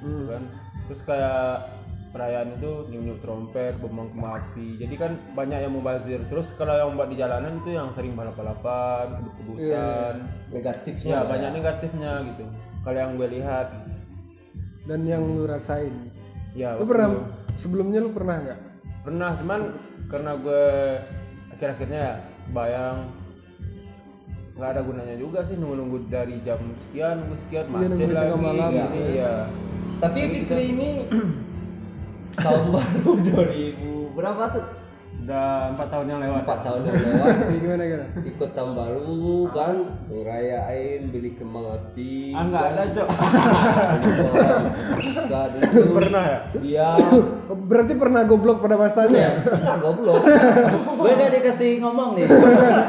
gitu 0.00 0.32
kan. 0.32 0.42
Terus 0.88 1.00
kayak 1.04 1.68
perayaan 2.14 2.54
itu 2.54 2.86
niup 2.94 3.18
trompet 3.18 3.74
bombong 3.82 4.14
kembang 4.14 4.38
api. 4.38 4.78
Jadi 4.78 4.94
kan 4.94 5.18
banyak 5.34 5.66
yang 5.66 5.74
mubazir. 5.74 6.22
Terus 6.30 6.54
kalau 6.54 6.78
yang 6.78 6.94
buat 6.94 7.10
di 7.10 7.18
jalanan 7.18 7.58
itu 7.58 7.74
yang 7.74 7.90
sering 7.98 8.14
balap-balapan 8.14 9.18
kebut-kebutan 9.18 10.14
negatifnya 10.54 11.14
ya. 11.18 11.26
banyak 11.26 11.50
negatifnya 11.58 12.12
gitu. 12.30 12.44
Kalau 12.86 12.98
yang 13.02 13.12
gue 13.18 13.28
lihat. 13.34 13.66
Dan 14.86 15.02
yang 15.02 15.26
lu 15.26 15.50
rasain? 15.50 15.90
Ya 16.54 16.78
lu 16.78 16.86
pernah 16.86 17.18
sebelumnya 17.58 17.98
lu 17.98 18.14
pernah 18.14 18.38
nggak? 18.38 18.60
Pernah 19.02 19.30
cuman 19.42 19.60
karena 20.06 20.32
gue 20.38 20.64
akhir-akhirnya 21.50 21.98
ya 21.98 22.14
bayang 22.54 23.10
nggak 24.54 24.70
ada 24.70 24.80
gunanya 24.86 25.16
juga 25.18 25.42
sih 25.42 25.58
nunggu-nunggu 25.58 26.06
dari 26.06 26.38
jam 26.46 26.62
sekian 26.86 27.26
nunggu 27.26 27.36
sekian 27.46 27.66
macet 27.74 27.90
nunggu 27.90 28.14
lagi 28.14 28.34
malam, 28.38 28.70
gini 28.70 29.02
ya 29.18 29.34
Tapi 29.98 30.20
Fikri 30.30 30.64
ini 30.70 30.90
tahun 32.38 32.64
baru 32.74 33.10
2000 33.20 34.16
berapa 34.16 34.44
tuh? 34.54 34.84
udah 35.24 35.72
empat 35.72 35.88
tahun 35.88 36.06
yang 36.12 36.20
lewat. 36.20 36.40
Empat 36.44 36.60
tahun 36.68 36.80
yang 36.84 36.96
lewat. 37.00 37.34
Gimana 37.64 37.82
gimana? 37.88 38.06
Ikut 38.28 38.50
tahun 38.52 38.72
baru 38.76 39.24
kan? 39.56 39.76
Ngerayain 40.12 41.00
beli 41.08 41.30
kembang 41.32 41.66
api 41.72 42.36
ah 42.36 42.44
nggak 42.52 42.64
ada 42.76 42.82
cok. 42.92 43.08
Saat 45.24 45.50
itu 45.56 45.80
pernah 45.96 46.24
ya? 46.28 46.88
Oh, 47.48 47.56
berarti 47.56 47.92
pernah 47.96 48.20
goblok 48.28 48.60
pada 48.60 48.76
masanya 48.76 49.40
pernah 49.40 49.76
goblok. 49.80 50.20
Gue 50.92 51.10
udah 51.16 51.28
dikasih 51.32 51.70
ngomong 51.80 52.20
nih. 52.20 52.28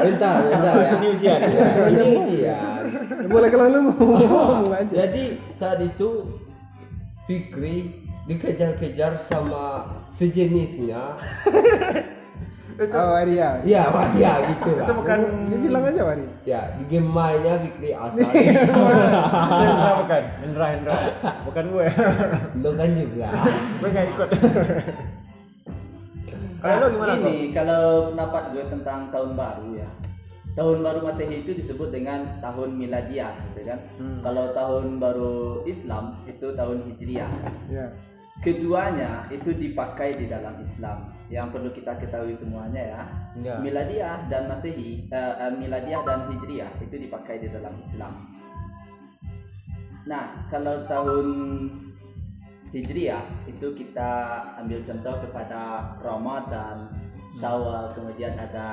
Bentar 0.04 0.34
bentar 0.44 0.74
ya. 0.76 0.90
Ini 1.00 1.06
ujian. 1.16 1.38
Ini 1.40 2.04
ujian. 2.20 2.82
Boleh 3.32 3.48
kalau 3.48 3.66
lu 3.72 3.80
ngomong 3.96 4.76
aja. 4.76 4.92
jadi 5.08 5.40
saat 5.56 5.80
itu 5.80 6.44
Fikri 7.26 8.05
dikejar-kejar 8.26 9.22
sama 9.30 9.86
sejenisnya 10.10 11.14
oh 12.76 13.20
dia 13.24 13.48
Iya, 13.64 13.82
Pak, 13.88 14.04
dia 14.12 14.32
gitu 14.52 14.70
lah. 14.76 14.84
itu 14.84 14.92
bukan 14.92 15.18
dia 15.48 15.58
bilang 15.64 15.82
aja 15.88 16.02
Wari. 16.04 16.26
Ya, 16.44 16.60
di 16.76 16.84
game 16.92 17.08
mainnya 17.08 17.56
Fikri 17.56 17.90
Asari. 17.96 18.52
Hendra 19.64 19.90
bukan 20.04 20.22
Hendra 20.44 20.66
Hendra 20.76 20.96
bukan 21.48 21.64
gue. 21.72 21.86
Lo 22.62 22.70
kan 22.76 22.90
juga. 22.92 23.28
gue 23.80 23.88
nggak 23.88 24.06
ikut. 24.12 24.28
Kalau 26.56 26.76
lo 26.82 26.86
gimana 26.90 27.12
kok 27.14 27.30
ini 27.30 27.54
kalau 27.54 27.84
pendapat 28.10 28.42
gue 28.52 28.64
tentang 28.68 29.00
tahun 29.08 29.30
baru 29.32 29.68
ya. 29.76 29.90
Tahun 30.56 30.78
baru 30.80 30.98
masehi 31.04 31.44
itu 31.44 31.52
disebut 31.52 31.92
dengan 31.92 32.40
tahun 32.40 32.76
miladiah 32.80 33.32
gitu 33.52 33.60
kan? 33.68 33.78
Kalau 34.24 34.44
tahun 34.56 34.96
baru 34.96 35.64
Islam 35.68 36.16
itu 36.24 36.56
tahun 36.56 36.80
hijriah. 36.80 37.32
Ya 37.68 37.88
keduanya 38.44 39.24
itu 39.32 39.52
dipakai 39.52 40.16
di 40.16 40.26
dalam 40.28 40.56
Islam. 40.60 41.12
Yang 41.26 41.46
perlu 41.58 41.70
kita 41.74 41.92
ketahui 41.98 42.34
semuanya 42.36 42.82
ya. 42.82 43.02
Ya. 43.36 43.56
miladiah 43.60 44.24
dan 44.32 44.48
masehi 44.48 45.10
eh, 45.12 45.34
eh, 45.42 45.52
miladiah 45.52 46.00
dan 46.06 46.30
hijriah 46.32 46.70
itu 46.80 46.96
dipakai 46.96 47.42
di 47.42 47.48
dalam 47.50 47.74
Islam. 47.76 48.12
Nah 50.06 50.46
kalau 50.48 50.86
tahun 50.86 51.26
hijriah 52.70 53.26
itu 53.50 53.74
kita 53.74 54.10
ambil 54.62 54.80
contoh 54.86 55.14
kepada 55.28 55.92
Ramadan 56.00 56.88
Syawal 57.36 57.92
kemudian 57.92 58.32
ada 58.32 58.68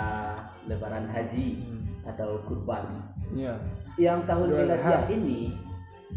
Lebaran 0.63 1.11
Haji 1.11 1.59
atau 2.07 2.39
Kurban. 2.47 2.87
Iya 3.35 3.59
yang 3.99 4.25
tahun 4.25 4.49
miladiah 4.49 5.05
ini 5.13 5.53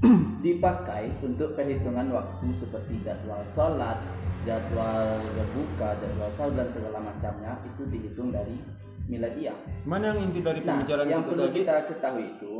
dipakai 0.45 1.11
untuk 1.25 1.57
perhitungan 1.57 2.12
waktu 2.12 2.47
seperti 2.57 3.00
jadwal 3.03 3.43
sholat, 3.47 3.99
jadwal 4.45 5.21
berbuka, 5.35 5.97
jadwal 5.99 6.31
sahur 6.33 6.55
dan 6.55 6.69
segala 6.71 6.99
macamnya 7.00 7.57
itu 7.65 7.83
dihitung 7.88 8.31
dari 8.31 8.57
miladiah. 9.07 9.55
mana 9.87 10.11
yang 10.11 10.31
inti 10.31 10.43
dari 10.43 10.61
Nah, 10.67 10.83
pembicaraan 10.83 11.07
yang 11.07 11.23
itu 11.23 11.31
perlu 11.31 11.47
kita 11.55 11.75
ketahui 11.87 12.26
itu 12.26 12.55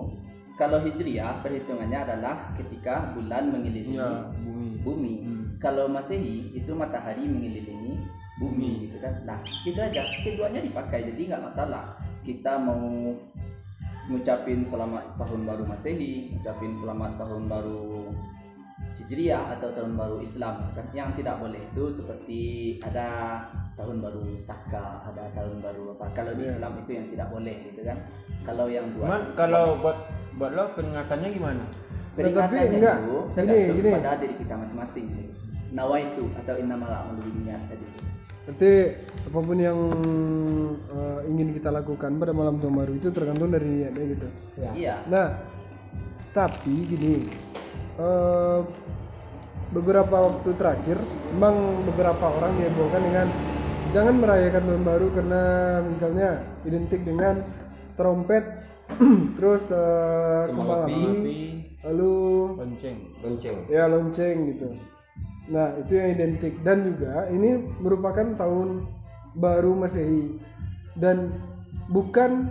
kalau 0.57 0.78
hijriah 0.81 1.43
perhitungannya 1.45 1.99
adalah 2.07 2.57
ketika 2.57 3.12
bulan 3.12 3.52
mengelilingi 3.52 4.00
ya 4.00 4.33
bumi 4.40 4.81
bumi. 4.81 5.14
Hmm. 5.21 5.45
Kalau 5.59 5.90
masehi 5.90 6.55
itu 6.55 6.71
matahari 6.73 7.26
mengelilingi 7.26 7.99
bumi 8.38 8.87
gitu 8.87 8.97
kan. 9.02 9.26
Nah, 9.26 9.43
itu 9.66 9.76
aja. 9.76 10.07
Keduanya 10.23 10.62
dipakai 10.62 11.11
jadi 11.12 11.35
nggak 11.35 11.45
masalah. 11.50 11.99
Kita 12.23 12.57
mau 12.62 13.12
ngucapin 14.06 14.62
selamat 14.62 15.18
tahun 15.18 15.40
baru 15.42 15.64
masehi, 15.66 16.30
ngucapin 16.34 16.72
selamat 16.78 17.18
tahun 17.18 17.42
baru 17.50 18.14
hijriah 19.02 19.58
atau 19.58 19.68
tahun 19.75 19.94
baru 19.94 20.16
Islam 20.22 20.66
kan 20.75 20.86
yang 20.94 21.10
tidak 21.14 21.38
boleh 21.38 21.58
itu 21.58 21.84
seperti 21.90 22.42
ada 22.82 23.38
tahun 23.76 24.02
baru 24.02 24.34
Saka, 24.40 25.02
ada 25.04 25.30
tahun 25.34 25.62
baru 25.62 25.98
apa. 25.98 26.06
Kalau 26.16 26.32
di 26.34 26.48
Islam 26.48 26.72
itu 26.82 26.90
yang 26.96 27.06
tidak 27.12 27.28
boleh 27.30 27.56
gitu 27.70 27.80
kan. 27.86 27.98
Kalau 28.46 28.66
yang 28.70 28.86
dua 28.94 29.04
cuman 29.10 29.22
kalau 29.34 29.64
buat 29.82 29.98
buat 30.38 30.52
lo 30.54 30.64
peringatannya 30.76 31.30
gimana 31.34 31.64
Peringatannya 32.16 32.64
Tapi 32.64 32.76
enggak, 32.80 32.96
itu 32.96 33.12
gini, 33.12 33.34
tergantung 33.36 33.76
gini. 33.76 33.90
pada 33.92 34.10
diri 34.16 34.34
kita 34.40 34.54
masing-masing. 34.56 35.06
Nawaitu 35.76 36.25
atau 36.32 36.54
innamal 36.56 36.88
a'malu 36.88 37.20
binniyat 37.28 37.60
tadi. 37.68 37.86
Berarti 38.47 38.73
apa 39.26 39.38
pun 39.43 39.59
yang 39.59 39.79
eh, 40.95 41.21
ingin 41.35 41.50
kita 41.59 41.75
lakukan 41.75 42.15
pada 42.15 42.31
malam 42.31 42.62
tahun 42.62 42.75
baru 42.79 42.93
itu 42.95 43.11
tergantung 43.11 43.50
dari 43.50 43.67
niatnya 43.67 44.05
gitu. 44.15 44.29
Ya. 44.55 44.71
Iya. 44.79 44.95
Nah, 45.11 45.26
tapi 46.31 46.75
gini, 46.87 47.26
eh, 47.99 48.61
beberapa 49.75 50.17
waktu 50.31 50.50
terakhir, 50.55 50.99
memang 51.35 51.83
beberapa 51.91 52.31
orang 52.31 52.55
dihebohkan 52.55 53.03
dengan 53.03 53.26
jangan 53.91 54.15
merayakan 54.15 54.62
tahun 54.62 54.85
baru 54.87 55.07
karena 55.11 55.43
misalnya 55.91 56.29
identik 56.62 57.03
dengan 57.03 57.43
trompet, 57.99 58.47
terus 59.43 59.75
eh, 59.75 60.43
kembang 60.55 60.87
api, 60.87 61.03
api 61.03 61.41
lalu 61.87 62.15
lonceng 62.59 62.99
Lonceng. 63.23 63.59
ya 63.71 63.87
lonceng 63.91 64.37
gitu. 64.55 64.69
Nah 65.50 65.79
itu 65.79 65.93
yang 65.95 66.09
identik. 66.19 66.55
Dan 66.62 66.79
juga 66.87 67.31
ini 67.31 67.62
merupakan 67.79 68.26
tahun 68.35 68.87
baru 69.37 69.73
masehi. 69.79 70.38
Dan 70.97 71.33
bukan 71.93 72.50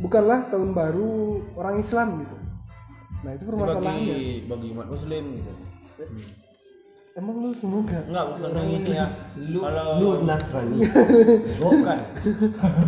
bukanlah 0.00 0.48
tahun 0.50 0.74
baru 0.74 1.40
orang 1.56 1.76
Islam 1.80 2.08
gitu. 2.24 2.36
Nah 3.24 3.30
itu 3.34 3.44
permasalahannya. 3.48 4.14
bagi 4.14 4.30
bagi 4.46 4.66
umat 4.76 4.86
muslim 4.90 5.24
gitu. 5.40 5.52
Emang 7.16 7.40
lu 7.40 7.50
semoga? 7.56 7.96
Enggak 8.04 8.24
bukan 8.28 8.48
yang 8.52 8.70
ini 8.76 8.90
ya. 8.92 9.06
Lu 9.40 9.58
kalau 9.64 9.86
lu 9.96 10.08
Nasrani. 10.28 10.84
Bukan. 11.64 11.98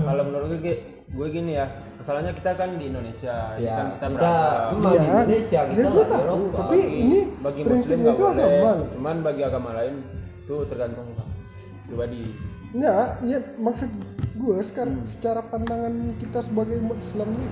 Kalau 0.05 0.23
menurut 0.29 0.53
gue 0.61 0.98
gue 1.09 1.27
gini 1.31 1.53
ya 1.55 1.67
masalahnya 1.97 2.31
kita 2.31 2.53
kan 2.53 2.77
di 2.77 2.85
Indonesia 2.87 3.57
ya, 3.57 3.59
ya 3.59 3.75
kan 3.75 3.87
kita 3.89 4.07
kita 4.13 4.33
cuma 4.69 4.89
di 4.89 4.97
Iya. 4.99 5.09
Indonesia 5.09 5.57
Ya, 5.59 5.63
kita 5.67 5.89
nggak 5.89 6.05
di 6.05 6.13
tahu, 6.13 6.23
Eropa. 6.23 6.57
tapi 6.59 6.79
ini 6.85 7.19
bagi 7.41 7.61
prinsipnya 7.63 7.97
muslim 8.05 8.15
itu 8.15 8.23
boleh 8.23 8.45
agama. 8.45 8.85
cuman 8.93 9.17
bagi 9.23 9.43
agama 9.43 9.71
lain 9.75 9.95
itu 10.39 10.55
tergantung 10.67 11.07
pribadi. 11.85 12.23
Enggak 12.69 13.07
ya 13.23 13.39
maksud 13.57 13.91
gue 14.39 14.57
sekarang 14.63 14.97
secara 15.03 15.41
pandangan 15.43 15.95
kita 16.17 16.39
sebagai 16.41 16.77
umat 16.79 16.99
Islam 16.99 17.29
ini 17.33 17.49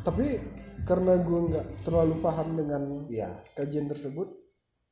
tapi 0.00 0.26
karena 0.82 1.16
gue 1.18 1.38
nggak 1.48 1.66
terlalu 1.82 2.14
paham 2.20 2.48
dengan 2.54 2.82
ya 3.08 3.28
kajian 3.52 3.88
tersebut 3.88 4.28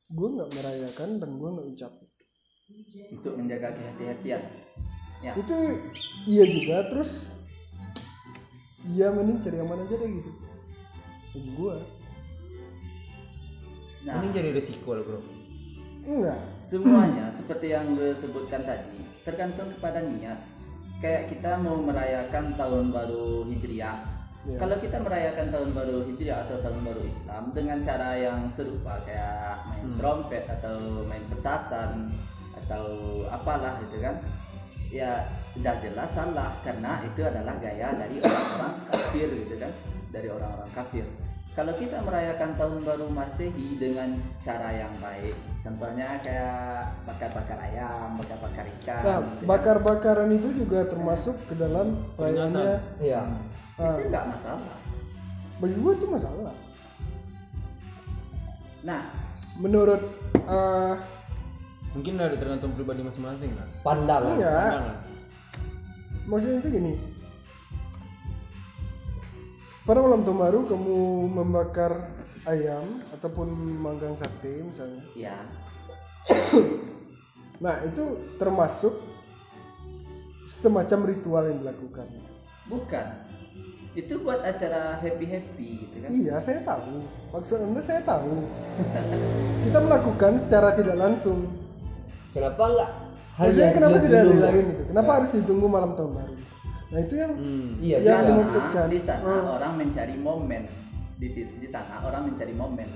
gue 0.08 0.28
nggak 0.30 0.50
merayakan 0.50 1.10
dan 1.20 1.30
gue 1.32 1.48
nggak 1.48 1.68
ucapin 1.70 2.01
untuk 3.12 3.34
menjaga 3.36 3.74
kehati-hatian. 3.74 4.42
Ya. 5.22 5.32
Itu 5.38 5.56
iya 6.26 6.44
juga 6.46 6.76
terus 6.90 7.30
ya 8.90 9.14
mending 9.14 9.38
cari 9.38 9.56
yang 9.62 9.70
mana 9.70 9.86
aja 9.86 9.94
deh 9.94 10.10
gitu. 10.10 10.30
Bagi 11.32 11.50
gue 11.56 11.76
nah. 14.02 14.18
Ini 14.18 14.28
jadi 14.34 14.50
resiko 14.50 14.98
loh 14.98 15.04
bro. 15.06 15.20
Enggak. 16.02 16.40
Semuanya 16.58 17.30
seperti 17.30 17.70
yang 17.70 17.94
gue 17.94 18.10
sebutkan 18.18 18.66
tadi 18.66 18.98
tergantung 19.22 19.70
kepada 19.78 20.02
niat. 20.02 20.38
Kayak 20.98 21.34
kita 21.34 21.58
mau 21.62 21.78
merayakan 21.78 22.54
tahun 22.58 22.90
baru 22.90 23.46
hijriah. 23.46 24.22
Iya. 24.42 24.58
kalau 24.58 24.74
kita 24.82 24.98
merayakan 24.98 25.54
tahun 25.54 25.70
baru 25.70 26.02
hijriah 26.02 26.42
atau 26.42 26.58
tahun 26.66 26.82
baru 26.82 26.98
Islam 27.06 27.54
dengan 27.54 27.78
cara 27.78 28.18
yang 28.18 28.50
serupa 28.50 28.98
kayak 29.06 29.62
main 29.70 29.94
trompet 29.94 30.42
atau 30.50 31.06
main 31.06 31.22
petasan 31.30 32.10
atau 32.66 32.86
apalah 33.28 33.78
gitu 33.86 33.98
kan 34.02 34.16
ya 34.92 35.24
udah 35.56 35.74
jelas 35.80 36.10
salah 36.12 36.52
karena 36.60 37.00
itu 37.08 37.24
adalah 37.24 37.56
gaya 37.56 37.96
dari 37.96 38.20
orang-orang 38.20 38.74
kafir 38.92 39.28
gitu 39.32 39.54
kan 39.56 39.72
dari 40.12 40.28
orang-orang 40.28 40.70
kafir. 40.76 41.06
Kalau 41.52 41.72
kita 41.76 42.00
merayakan 42.00 42.56
tahun 42.56 42.80
baru 42.80 43.12
masehi 43.12 43.76
dengan 43.76 44.16
cara 44.40 44.72
yang 44.72 44.92
baik 45.00 45.36
contohnya 45.60 46.16
kayak 46.24 46.96
bakar-bakar 47.04 47.60
ayam 47.60 48.16
bakar-bakar 48.16 48.64
ikan 48.80 49.02
nah 49.04 49.18
gitu 49.20 49.36
kan. 49.36 49.46
bakar-bakaran 49.46 50.30
itu 50.32 50.48
juga 50.64 50.88
termasuk 50.88 51.36
ke 51.44 51.54
dalam 51.60 51.92
perayaannya 52.16 52.80
ya 53.04 53.20
ah, 53.80 53.96
itu 54.00 54.08
nggak 54.08 54.26
masalah. 54.32 54.76
Bagi 55.60 55.76
gue 55.76 55.92
itu 55.96 56.06
masalah. 56.08 56.54
Nah. 58.84 59.02
Menurut 59.60 60.00
ah, 60.48 60.96
mungkin 61.92 62.16
dari 62.16 62.36
tergantung 62.40 62.72
pribadi 62.72 63.04
masing-masing 63.04 63.52
kan? 63.52 63.68
Pandangan. 63.84 64.34
Enggak 64.36 64.70
Pandangan. 64.72 64.96
maksudnya 66.28 66.58
itu 66.64 66.68
gini. 66.72 66.94
Pada 69.82 69.98
malam 69.98 70.22
tahun 70.22 70.38
baru 70.38 70.58
kamu 70.70 70.98
membakar 71.34 71.92
ayam 72.46 73.02
ataupun 73.10 73.50
manggang 73.82 74.14
sate 74.14 74.62
misalnya. 74.62 75.02
Ya 75.18 75.36
nah 77.64 77.82
itu 77.82 78.14
termasuk 78.38 78.94
semacam 80.46 81.10
ritual 81.10 81.44
yang 81.50 81.58
dilakukan. 81.66 82.06
Bukan. 82.70 83.06
Itu 83.92 84.24
buat 84.24 84.40
acara 84.40 84.96
happy 85.02 85.26
happy 85.28 85.68
gitu 85.84 85.96
kan? 86.00 86.08
Iya 86.08 86.34
saya 86.40 86.64
tahu. 86.64 87.04
Maksud 87.34 87.58
anda 87.60 87.82
saya 87.84 88.00
tahu. 88.00 88.48
Kita 89.68 89.78
melakukan 89.82 90.32
secara 90.40 90.72
tidak 90.72 90.96
langsung 90.96 91.61
kenapa 92.32 92.62
enggak 92.64 92.90
maksudnya 93.38 93.72
kenapa 93.72 93.96
tidak 94.00 94.20
dilain 94.28 94.66
itu? 94.72 94.82
Kenapa 94.92 95.10
harus 95.20 95.30
ditunggu 95.32 95.66
malam 95.68 95.90
tahun 95.96 96.10
baru? 96.16 96.34
Nah 96.92 97.00
itu 97.00 97.14
yang 97.16 97.32
hmm. 97.32 97.68
iya 97.80 97.96
Yang. 98.04 98.12
Karena 98.12 98.28
dimaksudkan. 98.28 98.84
di 98.92 99.00
sana 99.00 99.24
Hmm. 99.24 99.54
orang 99.56 99.72
mencari 99.80 100.14
momen 100.20 100.62
di 101.16 101.28
situ 101.30 101.54
di 101.56 101.68
sana 101.68 102.04
orang 102.04 102.28
mencari 102.28 102.52
momen. 102.52 102.88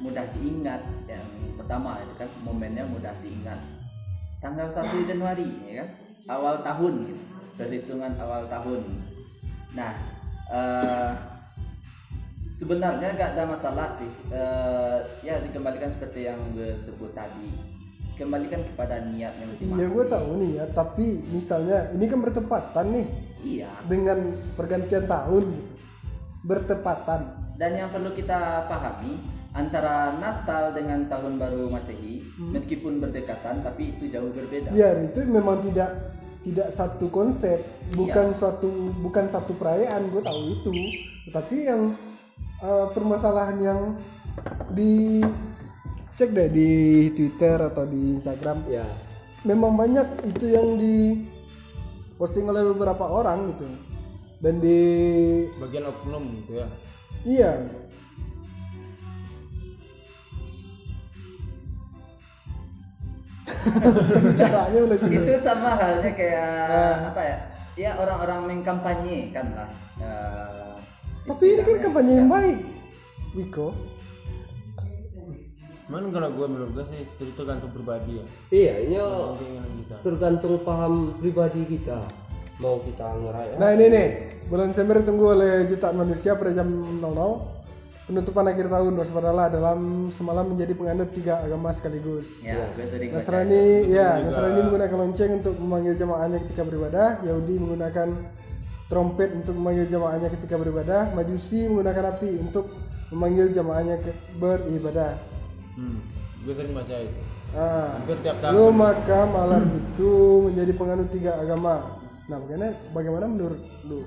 Mudah 0.00 0.24
diingat. 0.38 0.80
Yang 1.10 1.26
pertama 1.58 1.98
itu 1.98 2.14
kan 2.14 2.30
momennya 2.46 2.84
mudah 2.86 3.10
diingat. 3.20 3.58
Tanggal 4.40 4.70
1 4.70 5.02
Januari 5.04 5.48
ya 5.66 5.82
kan? 5.84 5.88
Awal 6.30 6.62
tahun 6.62 6.94
gitu. 7.10 7.24
perhitungan 7.58 8.12
awal 8.22 8.46
tahun. 8.46 8.80
Nah 9.74 9.92
eh, 10.48 11.10
sebenarnya 12.54 13.18
nggak 13.18 13.30
ada 13.34 13.44
masalah 13.50 13.90
sih. 13.98 14.08
Eh, 14.30 14.98
ya 15.26 15.42
dikembalikan 15.42 15.90
seperti 15.90 16.30
yang 16.30 16.38
gue 16.54 16.78
sebut 16.78 17.10
tadi 17.10 17.79
kembalikan 18.20 18.60
kepada 18.60 19.00
niatnya 19.00 19.44
masing-masing. 19.48 19.80
Iya 19.80 19.86
gue 19.88 20.04
tahu 20.04 20.28
nih 20.36 20.50
ya 20.60 20.64
tapi 20.76 21.06
misalnya 21.32 21.78
ini 21.96 22.04
kan 22.04 22.20
bertepatan 22.20 22.86
nih. 22.92 23.06
Iya. 23.40 23.70
Dengan 23.88 24.18
pergantian 24.52 25.04
tahun 25.08 25.44
gitu. 25.48 25.72
Bertepatan. 26.44 27.20
Dan 27.56 27.70
yang 27.76 27.88
perlu 27.88 28.12
kita 28.12 28.68
pahami 28.68 29.40
antara 29.50 30.14
Natal 30.20 30.70
dengan 30.70 31.10
Tahun 31.10 31.34
Baru 31.34 31.66
Masehi 31.68 32.22
meskipun 32.38 33.02
berdekatan 33.02 33.66
tapi 33.66 33.90
itu 33.90 34.06
jauh 34.06 34.30
berbeda. 34.30 34.70
ya 34.70 34.94
itu 35.02 35.26
memang 35.26 35.58
tidak 35.66 35.90
tidak 36.46 36.68
satu 36.70 37.10
konsep 37.10 37.58
bukan 37.98 38.30
suatu 38.30 38.94
bukan 39.02 39.26
satu 39.26 39.52
perayaan 39.58 40.08
gue 40.08 40.22
tahu 40.22 40.40
itu. 40.54 40.70
Tapi 41.34 41.56
yang 41.66 41.92
eh, 42.62 42.86
permasalahan 42.94 43.58
yang 43.60 43.80
di 44.72 45.20
cek 46.20 46.36
deh 46.36 46.52
di 46.52 46.70
Twitter 47.16 47.56
atau 47.56 47.88
di 47.88 48.20
Instagram. 48.20 48.60
Ya. 48.68 48.84
Memang 49.48 49.72
banyak 49.72 50.04
itu 50.28 50.52
yang 50.52 50.76
di 50.76 51.16
posting 52.20 52.44
oleh 52.44 52.60
beberapa 52.76 53.08
orang 53.08 53.56
gitu. 53.56 53.64
Dan 54.44 54.60
di 54.60 54.76
bagian 55.56 55.88
oknum 55.88 56.28
gitu 56.44 56.60
ya. 56.60 56.68
Iya. 57.24 57.52
Caranya 64.40 64.80
udah 64.84 64.96
itu 65.08 65.34
sama 65.40 65.72
halnya 65.80 66.12
kayak 66.12 66.52
apa 67.12 67.20
ya? 67.24 67.38
Ya 67.80 67.90
orang-orang 67.96 68.44
mengkampanye 68.44 69.32
kan 69.32 69.56
lah. 69.56 69.70
eh, 70.04 70.76
tapi 71.24 71.56
ini 71.56 71.64
kan 71.64 71.80
kampanye 71.80 72.12
yang 72.20 72.28
baik. 72.28 72.60
Wiko 73.32 73.72
Cuman 75.90 76.06
kalau 76.14 76.30
gue 76.30 76.46
menurut 76.46 76.70
gue 76.70 76.86
sih 76.86 77.02
itu 77.02 77.34
tergantung 77.34 77.74
pribadi 77.74 78.22
ya. 78.22 78.24
Iya 78.54 78.74
ini 78.86 78.96
kita. 79.82 80.06
Tergantung 80.06 80.62
paham 80.62 81.18
pribadi 81.18 81.66
kita. 81.66 82.06
Mau 82.62 82.78
kita 82.78 83.10
ngerayain 83.10 83.58
Nah 83.58 83.74
ini 83.74 83.90
nih, 83.90 84.06
bulan 84.46 84.70
Desember 84.70 85.02
ditunggu 85.02 85.34
oleh 85.34 85.66
jutaan 85.66 85.98
manusia 85.98 86.38
pada 86.38 86.54
jam 86.54 86.70
00 86.70 87.02
Penutupan 88.06 88.46
akhir 88.46 88.70
tahun 88.70 88.94
waspadalah 89.02 89.50
dalam 89.50 90.06
semalam 90.14 90.46
menjadi 90.46 90.78
penganut 90.78 91.10
tiga 91.10 91.42
agama 91.42 91.74
sekaligus. 91.74 92.46
Ya, 92.46 92.70
gue 92.70 92.86
sering 92.86 93.10
baca. 93.10 93.26
Nasrani, 93.26 93.66
ya, 93.90 94.22
Nasrani 94.22 94.60
menggunakan 94.70 94.96
lonceng 94.98 95.30
untuk 95.42 95.54
memanggil 95.58 95.94
jamaahnya 95.98 96.38
ketika 96.46 96.62
beribadah. 96.70 97.18
Yahudi 97.26 97.54
menggunakan 97.58 98.08
trompet 98.86 99.30
untuk 99.34 99.54
memanggil 99.58 99.90
jamaahnya 99.90 100.30
ketika 100.38 100.54
beribadah. 100.54 101.02
Majusi 101.18 101.66
menggunakan 101.66 102.14
api 102.14 102.30
untuk 102.38 102.70
memanggil 103.10 103.50
jamaahnya 103.50 103.98
ke 103.98 104.10
beribadah 104.38 105.39
hmm. 105.80 105.98
gue 106.44 106.52
sering 106.52 106.76
baca 106.76 106.96
itu 107.00 107.22
Ah, 107.50 107.98
hampir 107.98 108.14
tiap 108.22 108.38
tahun 108.38 108.54
Lu 108.54 108.70
maka 108.70 109.26
malam 109.26 109.74
itu 109.74 110.12
menjadi 110.46 110.70
penganut 110.78 111.10
tiga 111.10 111.34
agama. 111.34 111.98
Nah, 112.30 112.38
bagaimana 112.38 112.78
bagaimana 112.94 113.26
menurut 113.26 113.58
lu? 113.90 114.06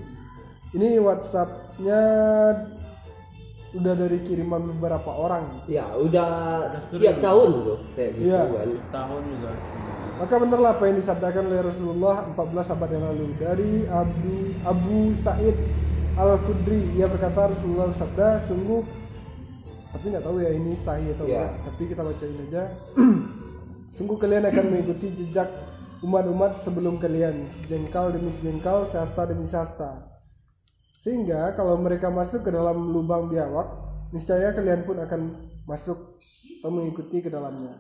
Ini 0.72 0.96
WhatsAppnya 1.04 2.02
udah 3.74 3.94
dari 4.00 4.24
kiriman 4.24 4.64
beberapa 4.78 5.12
orang. 5.12 5.66
ya 5.68 5.92
udah 5.98 6.72
tiap 6.94 7.20
tahun 7.20 7.50
loh 7.52 7.80
kayak 8.00 8.16
gitu 8.16 8.32
Iya. 8.32 8.42
kan 8.48 8.70
tahun 8.96 9.22
juga 9.28 9.52
Maka 10.14 10.34
benarlah 10.40 10.72
apa 10.78 10.84
yang 10.88 10.98
disabdakan 11.02 11.44
oleh 11.52 11.62
Rasulullah 11.68 12.16
14 12.32 12.74
abad 12.80 12.90
yang 12.96 13.06
lalu 13.12 13.28
dari 13.36 13.72
Abu 13.90 14.56
Abu 14.64 15.10
Said 15.12 15.58
Al 16.16 16.38
Khudri. 16.38 16.96
Ia 16.96 17.10
berkata 17.10 17.50
Rasulullah 17.52 17.90
bersabda, 17.92 18.40
sungguh 18.40 18.86
tapi 19.94 20.06
nggak 20.10 20.26
tahu 20.26 20.38
ya 20.42 20.52
ini 20.52 20.74
sahih 20.74 21.14
atau 21.14 21.26
Iya. 21.30 21.46
enggak. 21.46 21.52
Tapi 21.70 21.84
kita 21.86 22.02
bacain 22.02 22.36
aja. 22.50 22.64
sungguh 23.96 24.18
kalian 24.18 24.44
akan 24.50 24.66
mengikuti 24.74 25.14
jejak 25.14 25.50
umat-umat 26.04 26.58
sebelum 26.60 27.00
kalian, 27.00 27.48
sejengkal 27.48 28.12
demi 28.12 28.34
sejengkal, 28.34 28.84
sehasta 28.84 29.24
demi 29.24 29.48
sehasta. 29.48 30.12
Sehingga 31.00 31.56
kalau 31.56 31.80
mereka 31.80 32.12
masuk 32.12 32.44
ke 32.44 32.52
dalam 32.52 32.92
lubang 32.92 33.32
biawak, 33.32 33.70
niscaya 34.12 34.52
kalian 34.52 34.84
pun 34.84 35.00
akan 35.00 35.22
masuk 35.64 36.20
atau 36.60 36.70
mengikuti 36.74 37.24
ke 37.24 37.32
dalamnya. 37.32 37.80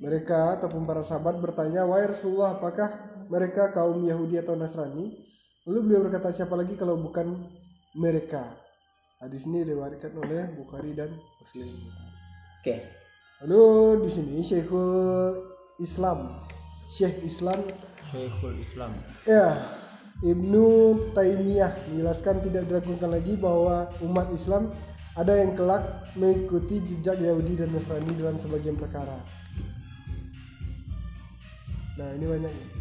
Mereka 0.00 0.60
ataupun 0.60 0.84
para 0.84 1.00
sahabat 1.00 1.40
bertanya, 1.40 1.84
"Wahai 1.88 2.12
Rasulullah, 2.12 2.56
apakah 2.60 2.88
mereka 3.28 3.72
kaum 3.72 4.04
Yahudi 4.04 4.40
atau 4.40 4.56
Nasrani?" 4.56 5.24
Lalu 5.68 5.78
beliau 5.84 6.02
berkata, 6.08 6.32
"Siapa 6.32 6.56
lagi 6.56 6.76
kalau 6.76 7.00
bukan 7.00 7.48
mereka?" 7.96 8.59
Hadis 9.20 9.44
ini 9.44 9.68
diriwayatkan 9.68 10.16
oleh 10.16 10.48
Bukhari 10.56 10.96
dan 10.96 11.12
Muslim. 11.36 11.68
Oke. 12.56 12.80
Lalu 13.44 13.64
di 14.08 14.10
sini 14.16 14.40
Syekhul 14.40 15.36
Islam, 15.76 16.40
Syekh 16.88 17.20
Islam 17.28 17.60
Syekhul 18.08 18.56
Islam 18.56 18.96
Ya, 19.28 19.60
Ibnu 20.24 20.96
Taimiyah 21.12 21.68
menjelaskan 21.92 22.40
tidak 22.48 22.64
diragukan 22.64 23.12
lagi 23.12 23.36
bahwa 23.36 23.92
umat 24.08 24.32
Islam 24.32 24.72
ada 25.12 25.36
yang 25.36 25.52
kelak 25.52 25.84
mengikuti 26.16 26.80
jejak 26.80 27.20
Yahudi 27.20 27.60
dan 27.60 27.76
Nasrani 27.76 28.16
dalam 28.16 28.40
sebagian 28.40 28.80
perkara. 28.80 29.20
Nah, 32.00 32.08
ini 32.16 32.24
banyak. 32.24 32.48
nih. 32.48 32.79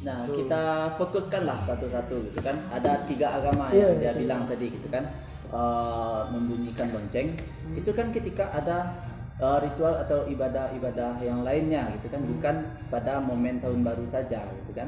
Nah, 0.00 0.24
kita 0.26 0.62
fokuskanlah 0.96 1.58
satu-satu 1.68 2.32
gitu 2.32 2.40
kan. 2.40 2.56
Ada 2.72 3.04
tiga 3.04 3.36
agama 3.36 3.68
Iya, 3.68 3.92
yang 3.92 3.98
dia 4.00 4.10
betul. 4.10 4.20
bilang 4.24 4.42
tadi 4.48 4.66
gitu 4.70 4.88
kan. 4.88 5.04
eh, 5.50 6.20
membunyikan 6.30 6.94
lonceng. 6.94 7.34
Itu 7.74 7.90
kan 7.90 8.14
ketika 8.14 8.54
ada 8.54 8.94
eh, 9.36 9.58
ritual 9.60 9.98
atau 9.98 10.22
ibadah-ibadah 10.24 11.18
yang 11.20 11.42
lainnya 11.42 11.90
gitu 11.98 12.06
kan, 12.06 12.22
bukan 12.22 12.54
pada 12.86 13.18
momen 13.18 13.58
tahun 13.58 13.82
baru 13.82 14.06
saja 14.06 14.46
gitu 14.62 14.70
kan. 14.72 14.86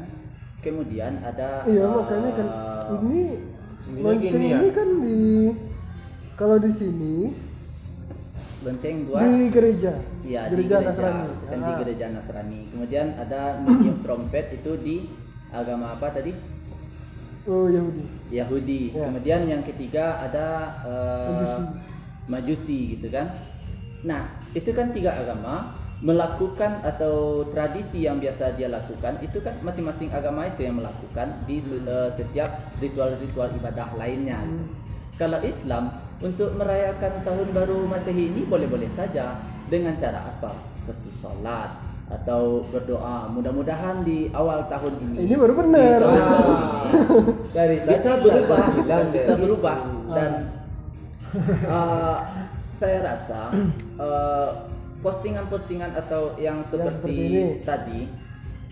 Kemudian 0.63 1.19
ada 1.19 1.67
Iya, 1.67 1.83
eh, 1.83 1.91
makanya 1.91 2.31
kan 2.39 2.49
ini 2.95 3.23
Ininya 3.83 4.03
lonceng 4.07 4.23
gini 4.31 4.47
ya. 4.47 4.59
ini 4.63 4.69
kan 4.71 4.89
di 5.03 5.21
kalau 6.33 6.57
di 6.57 6.71
sini 6.71 7.15
lonceng 8.63 8.97
dua 9.05 9.19
di 9.21 9.49
gereja. 9.49 9.93
Iya, 10.23 10.41
gereja 10.49 10.55
di 10.55 10.63
gereja, 10.63 10.77
Nasrani. 10.87 11.29
kan 11.43 11.59
di 11.59 11.67
Ah. 11.69 11.79
gereja 11.79 12.07
Nasrani. 12.09 12.61
Kemudian 12.69 13.07
ada 13.15 13.41
meniup 13.59 13.99
trompet 14.01 14.47
itu 14.53 14.73
di 14.77 14.97
agama 15.51 15.93
apa 15.93 16.09
tadi? 16.09 16.33
Oh, 17.43 17.67
Yahudi. 17.67 18.05
Yahudi. 18.31 18.83
Ya. 18.91 19.05
Kemudian 19.05 19.41
yang 19.45 19.63
ketiga 19.63 20.15
ada 20.21 20.47
eh, 20.83 21.29
Majusi. 21.29 21.63
Majusi 22.25 22.79
gitu 22.95 23.11
kan. 23.11 23.35
Nah, 24.03 24.23
itu 24.53 24.71
kan 24.71 24.91
tiga 24.91 25.11
agama 25.13 25.75
melakukan 25.99 26.83
atau 26.83 27.47
tradisi 27.47 28.03
yang 28.03 28.19
biasa 28.19 28.55
dia 28.55 28.67
lakukan 28.67 29.19
itu 29.19 29.39
kan 29.39 29.55
masing-masing 29.61 30.11
agama 30.11 30.43
itu 30.45 30.63
yang 30.63 30.75
melakukan 30.75 31.31
di 31.45 31.59
se- 31.59 31.79
eh, 31.79 32.11
setiap 32.11 32.51
ritual-ritual 32.77 33.51
ibadah 33.53 33.95
lainnya. 33.95 34.39
gitu. 34.43 34.65
Kalau 35.21 35.39
Islam 35.45 35.93
untuk 36.23 36.57
merayakan 36.57 37.21
tahun 37.27 37.49
baru 37.53 37.85
Masehi 37.85 38.33
ini 38.33 38.49
boleh-boleh 38.49 38.89
saja 38.89 39.37
dengan 39.69 39.93
cara 39.99 40.25
apa? 40.25 40.55
Seperti 40.73 41.13
sholat 41.13 41.69
atau 42.09 42.65
berdoa. 42.69 43.29
Mudah-mudahan 43.33 44.05
di 44.05 44.29
awal 44.33 44.69
tahun 44.69 44.93
ini 45.01 45.17
Ini 45.29 45.35
baru 45.37 45.55
benar. 45.57 46.01
dari 47.57 47.77
bisa 47.85 48.21
berubah 48.21 48.63
bilang 48.77 49.07
bisa 49.13 49.33
berubah 49.37 49.79
dan 50.13 50.33
uh, 51.69 52.19
saya 52.73 52.99
rasa 53.05 53.53
uh, 54.01 54.49
postingan-postingan 55.03 55.93
atau 55.99 56.39
yang 56.39 56.63
seperti, 56.63 56.95
seperti 56.95 57.15
ini. 57.27 57.43
tadi 57.67 58.01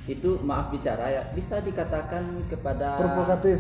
itu 0.09 0.41
maaf 0.43 0.73
bicara 0.73 1.07
ya 1.11 1.23
bisa 1.37 1.61
dikatakan 1.61 2.47
kepada 2.49 2.97
Provokatif. 2.99 3.59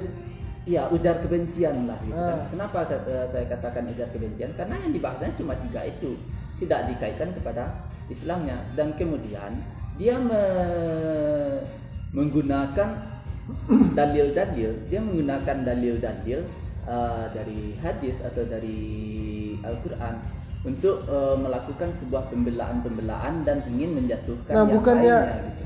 Iya 0.61 0.92
ujar 0.92 1.25
kebencian 1.25 1.88
lah 1.88 1.96
gitu 2.05 2.14
kan. 2.14 2.37
Ah. 2.37 2.46
Kenapa 2.53 2.85
kata- 2.85 3.27
saya 3.27 3.44
katakan 3.49 3.88
ujar 3.88 4.09
kebencian? 4.12 4.53
Karena 4.55 4.77
yang 4.77 4.92
dibahasnya 4.92 5.33
cuma 5.35 5.57
tiga 5.57 5.81
itu, 5.83 6.20
tidak 6.61 6.92
dikaitkan 6.92 7.33
kepada 7.33 7.64
Islamnya 8.07 8.61
dan 8.77 8.92
kemudian 8.92 9.57
dia 9.96 10.20
me- 10.20 11.64
menggunakan 12.12 12.88
dalil-dalil, 13.94 14.70
dia 14.87 15.01
menggunakan 15.01 15.57
dalil-dalil 15.64 16.40
uh, 16.85 17.27
dari 17.31 17.75
hadis 17.79 18.20
atau 18.20 18.44
dari 18.44 18.79
Al-Qur'an 19.62 20.18
untuk 20.61 21.03
uh, 21.09 21.40
melakukan 21.40 21.88
sebuah 21.96 22.29
pembelaan-pembelaan 22.29 23.42
dan 23.42 23.64
ingin 23.66 23.96
menjatuhkan 23.96 24.53
Nah, 24.53 24.64
yang 24.68 24.77
bukannya 24.77 25.16
lainnya 25.16 25.40
gitu. 25.49 25.64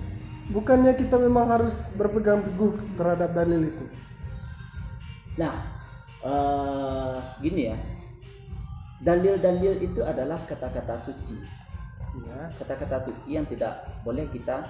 bukannya 0.54 0.92
kita 0.94 1.16
memang 1.18 1.46
harus 1.50 1.90
berpegang 1.92 2.40
teguh 2.40 2.72
terhadap 2.94 3.34
dalil 3.34 3.62
itu. 3.64 3.84
Nah, 5.34 5.54
eh, 6.22 7.14
gini 7.40 7.62
ya. 7.68 7.76
Dalil-dalil 8.98 9.84
itu 9.84 10.00
adalah 10.00 10.40
kata-kata 10.40 10.96
suci. 10.96 11.36
Ya. 12.24 12.46
Kata-kata 12.54 12.96
suci 13.02 13.34
yang 13.34 13.44
tidak 13.44 13.74
boleh 14.06 14.24
kita 14.30 14.62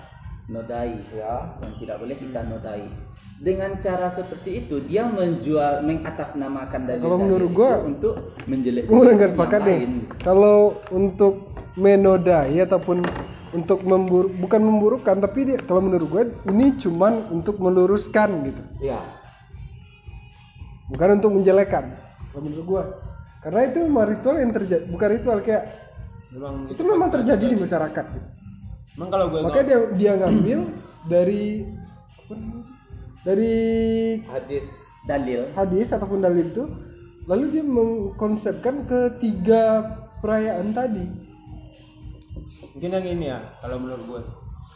nodai, 0.45 1.01
ya 1.13 1.57
yang 1.61 1.75
tidak 1.77 1.97
boleh 2.01 2.17
kita 2.17 2.41
nodai. 2.45 2.85
Dengan 3.35 3.77
cara 3.79 4.09
seperti 4.09 4.65
itu 4.65 4.81
dia 4.81 5.05
menjual 5.05 5.83
mengatasnamakan 5.83 6.81
dalil 6.87 7.03
Kalau 7.03 7.19
menurut 7.19 7.51
gua- 7.51 7.83
untuk 7.83 8.15
menjelek 8.47 8.87
Gue 8.87 9.01
udah 9.01 9.15
nggak 9.15 9.33
sepakat 9.33 9.61
nih. 9.65 9.79
Kalau 10.21 10.57
untuk 10.89 11.53
menodai 11.75 12.55
ataupun 12.63 13.03
untuk 13.55 13.83
membur 13.83 14.31
bukan 14.31 14.61
memburukkan 14.63 15.17
tapi 15.19 15.47
dia 15.47 15.59
kalau 15.59 15.79
menurut 15.79 16.07
gue 16.11 16.23
ini 16.51 16.75
cuman 16.75 17.31
untuk 17.31 17.59
meluruskan 17.63 18.43
gitu. 18.47 18.63
ya 18.83 18.99
Bukan 20.95 21.09
untuk 21.19 21.31
menjelekan. 21.35 21.85
Kalau 22.31 22.43
menurut 22.43 22.67
gue. 22.67 22.85
Karena 23.43 23.61
itu 23.69 23.79
memang 23.85 24.07
ritual 24.09 24.37
yang 24.41 24.53
terjadi, 24.55 24.85
bukan 24.89 25.09
ritual 25.21 25.39
kayak 25.45 25.69
memang 26.33 26.55
itu 26.65 26.83
memang 26.83 27.11
terjadi 27.13 27.45
di 27.45 27.57
masyarakat. 27.61 28.05
Gitu. 28.09 28.29
emang 28.95 29.11
kalau 29.11 29.27
gue 29.29 29.41
Makanya 29.43 29.67
dia 29.67 29.79
dia 29.93 30.13
ngambil 30.17 30.59
dari 31.13 31.43
dari 33.21 33.55
hadis 34.25 34.65
dalil 35.05 35.41
hadis 35.53 35.89
ataupun 35.93 36.25
dalil 36.25 36.45
itu 36.47 36.65
lalu 37.25 37.45
dia 37.53 37.65
mengkonsepkan 37.65 38.85
ketiga 38.85 39.85
perayaan 40.21 40.73
tadi. 40.73 41.05
mungkin 42.75 42.91
yang 42.91 43.07
ini 43.07 43.27
ya 43.29 43.39
kalau 43.61 43.77
menurut 43.79 44.05
gue 44.05 44.23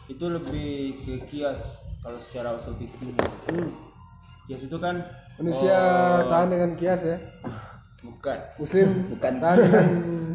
itu 0.09 0.25
lebih 0.25 0.69
ke 1.03 1.13
kias 1.27 1.83
kalau 1.99 2.17
secara 2.21 2.53
usul 2.53 2.77
fikih 2.77 3.11
Hmm. 3.49 3.69
kias 4.45 4.61
itu 4.65 4.77
kan 4.77 5.01
Manusia 5.39 5.79
tahan 6.27 6.47
dengan 6.51 6.69
kias 6.75 7.01
ya. 7.01 7.17
bukan. 7.99 8.37
Muslim 8.59 8.87
bukan. 9.07 9.33
tahan 9.39 9.57
dengan 9.57 9.87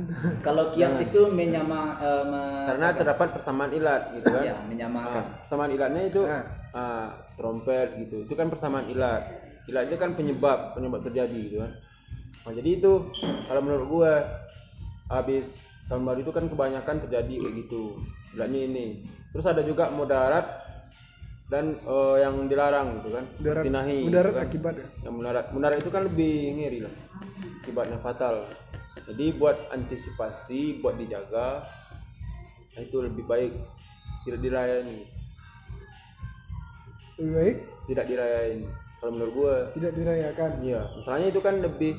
kalau 0.46 0.72
kias 0.72 0.96
itu 0.96 1.20
menyama 1.28 1.92
eh, 1.98 2.24
me- 2.24 2.64
karena 2.64 2.88
terdapat 2.92 3.28
persamaan 3.30 3.72
ilat 3.72 4.02
gitu 4.16 4.32
kan? 4.32 4.42
Ya, 4.42 4.56
menyamakan 4.64 5.20
Nah, 5.20 5.24
persamaan 5.44 5.70
ilatnya 5.70 6.02
itu 6.08 6.20
Nah. 6.24 6.44
ah, 6.72 7.06
trompet 7.36 7.88
gitu. 8.00 8.24
Itu 8.24 8.32
kan 8.32 8.48
persamaan 8.48 8.88
ilat. 8.88 9.28
Ilat 9.68 9.88
itu 9.88 9.96
kan 9.96 10.12
penyebab 10.12 10.72
penyebab 10.72 11.04
terjadi 11.04 11.36
gitu 11.36 11.56
kan? 11.60 11.72
Nah, 12.44 12.52
jadi 12.52 12.70
itu 12.80 12.92
kalau 13.44 13.60
menurut 13.60 13.86
gue 13.86 14.12
habis 15.06 15.46
tahun 15.84 16.00
baru 16.02 16.20
itu 16.20 16.32
kan 16.32 16.44
kebanyakan 16.48 16.96
terjadi 17.04 17.34
kayak 17.44 17.54
gitu. 17.60 17.82
Ilatnya 18.32 18.60
ini. 18.64 18.86
Terus 19.32 19.44
ada 19.44 19.60
juga 19.60 19.92
mudarat 19.92 20.63
dan 21.52 21.76
eh, 21.76 22.16
yang 22.24 22.48
dilarang 22.48 23.00
gitu 23.00 23.12
kan 23.12 23.24
mudarat, 23.36 23.62
Tinahi, 23.68 23.98
mudarat 24.08 24.32
gitu 24.32 24.38
kan. 24.40 24.46
akibat 24.48 24.74
ya. 24.74 24.86
yang 25.04 25.14
mudarat 25.14 25.46
mudarat 25.52 25.76
itu 25.78 25.90
kan 25.92 26.02
lebih 26.08 26.34
ngeri 26.56 26.78
lah. 26.84 26.94
Akibatnya 27.60 27.98
fatal. 28.00 28.34
Jadi 29.04 29.26
buat 29.36 29.56
antisipasi 29.68 30.80
buat 30.80 30.96
dijaga 30.96 31.60
itu 32.80 32.96
lebih 33.04 33.24
baik 33.28 33.52
tidak 34.24 34.40
dirayain. 34.40 34.88
Lebih 37.20 37.32
baik? 37.36 37.56
Tidak 37.84 38.04
dirayain. 38.08 38.60
Kalau 38.98 39.12
menurut 39.12 39.32
gua 39.36 39.54
tidak 39.76 39.92
dirayakan. 39.92 40.50
iya. 40.64 40.80
Masalahnya 40.96 41.28
itu 41.28 41.40
kan 41.44 41.60
lebih 41.60 41.92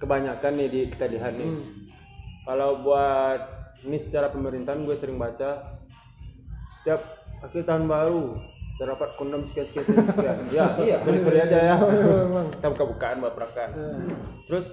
kebanyakan 0.00 0.52
nih 0.56 0.68
di 0.68 0.80
kita 0.92 1.06
lihat 1.08 1.32
nih 1.36 1.52
kalau 2.44 2.84
buat 2.84 3.40
ini 3.84 3.96
secara 3.96 4.28
pemerintahan 4.28 4.84
gue 4.84 4.96
sering 4.96 5.16
baca 5.16 5.64
setiap 6.80 7.00
akhir 7.42 7.62
tahun 7.64 7.84
baru 7.86 8.36
terdapat 8.76 9.08
kondom 9.16 9.40
sekian. 9.48 9.64
Sekian 9.66 9.84
sekian, 9.84 10.06
sekian. 10.12 10.36
ya 10.52 10.66
iya 10.84 10.96
sorry 11.00 11.18
sorry 11.20 11.38
aja 11.40 11.58
ya. 11.58 11.76
Memang. 11.80 12.46
kita 12.52 12.66
buka-bukaan 12.76 13.16
baprakan 13.24 13.68
terus 14.44 14.66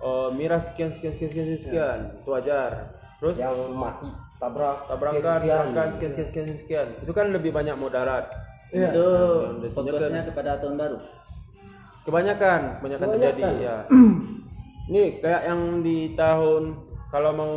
eh, 0.00 0.28
miras 0.34 0.62
sekian 0.70 0.90
sekian 0.94 1.12
sekian 1.18 1.30
sekian 1.30 1.58
sekian. 1.58 1.98
Itu 2.14 2.28
wajar. 2.30 2.70
Terus 3.20 3.36
yang 3.36 3.56
mati 3.76 4.08
tabrak 4.40 4.88
tabrakan 4.88 5.20
tabrakan 5.20 5.40
sekian. 5.68 5.90
sekian 5.98 6.12
sekian 6.30 6.46
sekian 6.64 6.86
itu 7.02 7.12
kan 7.12 7.26
lebih 7.28 7.50
banyak 7.50 7.74
mudarat. 7.76 8.26
Iya. 8.70 8.94
itu 8.94 9.06
fokusnya 9.74 10.22
kepada 10.30 10.62
tahun 10.62 10.78
baru? 10.78 10.98
Kebanyakan 12.00 12.60
kebanyakan 12.80 13.06
terjadi 13.18 13.42
ya 13.66 13.76
nih 14.90 15.22
kayak 15.22 15.42
yang 15.46 15.86
di 15.86 16.18
tahun 16.18 16.74
kalau 17.10 17.30
mau 17.34 17.54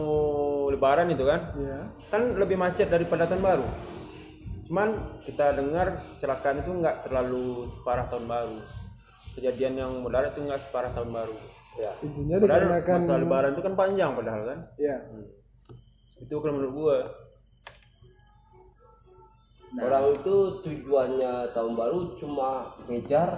lebaran 0.70 1.10
itu 1.10 1.26
kan 1.26 1.42
Iya. 1.58 1.80
kan 2.14 2.22
lebih 2.38 2.58
macet 2.58 2.90
daripada 2.90 3.26
tahun 3.26 3.42
baru 3.42 3.66
cuman 4.74 4.90
kita 5.22 5.54
dengar 5.54 6.02
kecelakaan 6.18 6.66
itu 6.66 6.74
nggak 6.82 7.06
terlalu 7.06 7.70
separah 7.78 8.10
tahun 8.10 8.26
baru. 8.26 8.58
Kejadian 9.38 9.74
yang 9.78 9.92
mudarat 10.02 10.34
itu 10.34 10.50
nggak 10.50 10.66
separah 10.66 10.90
tahun 10.98 11.14
baru. 11.14 11.36
Ya. 11.78 11.92
Intinya 12.02 12.36
padahal 12.42 12.50
dikarenakan 12.74 13.00
masa 13.06 13.22
lebaran 13.22 13.50
itu 13.54 13.62
kan 13.62 13.74
panjang 13.78 14.12
padahal 14.18 14.42
kan. 14.50 14.60
Ya. 14.82 14.98
itu 16.18 16.34
kalau 16.42 16.54
menurut 16.58 16.74
gua. 16.74 16.98
Orang 19.78 20.06
itu 20.18 20.36
tujuannya 20.66 21.34
tahun 21.54 21.74
baru 21.78 22.00
cuma 22.18 22.50
ngejar 22.90 23.30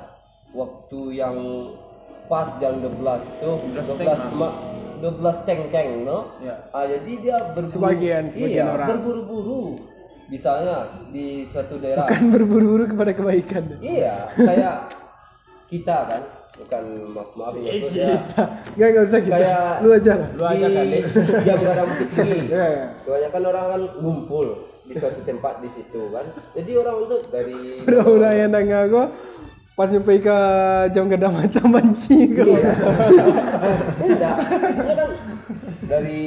waktu 0.55 0.99
yang 1.19 1.35
pas 2.31 2.47
jam 2.63 2.79
12 2.79 2.95
tuh 3.43 3.55
12 3.75 4.39
ma 4.39 4.55
12 5.03 5.19
ceng-ceng 5.43 6.07
no? 6.07 6.31
Ya. 6.39 6.55
ah, 6.71 6.87
jadi 6.87 7.11
dia 7.19 7.37
berburu 7.51 7.75
Sebagian- 7.75 8.31
sebagian 8.31 8.67
iya, 8.67 8.71
orang. 8.71 8.87
berburu-buru 8.87 9.94
misalnya 10.27 10.75
di 11.09 11.45
suatu 11.45 11.77
daerah 11.77 12.05
kan 12.05 12.23
berburu-buru 12.33 12.89
kepada 12.89 13.11
kebaikan. 13.13 13.63
Iya 13.77 14.29
kayak 14.33 14.75
kita 15.65 15.97
kan 16.09 16.21
bukan 16.55 16.83
maaf 17.11 17.29
maaf 17.35 17.53
ya 17.59 17.71
Bro, 17.83 17.87
ya. 17.91 18.15
nggak 18.75 18.87
nggak 18.95 19.05
usah 19.05 19.19
kita. 19.19 19.35
Kayak- 19.35 19.77
lu 19.83 19.89
aja 19.91 20.13
lah. 20.15 20.29
Lu 20.33 20.43
aja 20.45 20.67
kali. 20.71 20.97
di 21.03 21.41
jam 21.43 21.59
garam 21.59 21.87
tinggi 21.97 22.39
ya 22.47 22.65
ya 22.65 22.85
kebanyakan 23.03 23.41
orang 23.45 23.65
kan 23.67 23.81
ngumpul 23.99 24.47
di 24.85 24.93
suatu 24.93 25.19
tempat 25.25 25.53
di 25.59 25.69
situ 25.73 26.01
kan. 26.09 26.25
Jadi 26.55 26.71
orang 26.77 26.95
untuk 27.03 27.21
dari 27.27 27.57
udah 27.85 28.31
yang 28.31 28.51
nanya 28.53 28.87
gua 28.87 29.05
pas 29.75 29.91
nyampe 29.91 30.15
ke 30.17 30.37
jam 30.89 31.05
gada 31.05 31.27
macam 31.27 31.65
banci 31.69 32.31
gua 32.31 32.47
Iya. 32.47 32.71
Enggak, 34.07 34.35
dia 34.71 34.93
kan 34.95 35.09
dari 35.85 36.23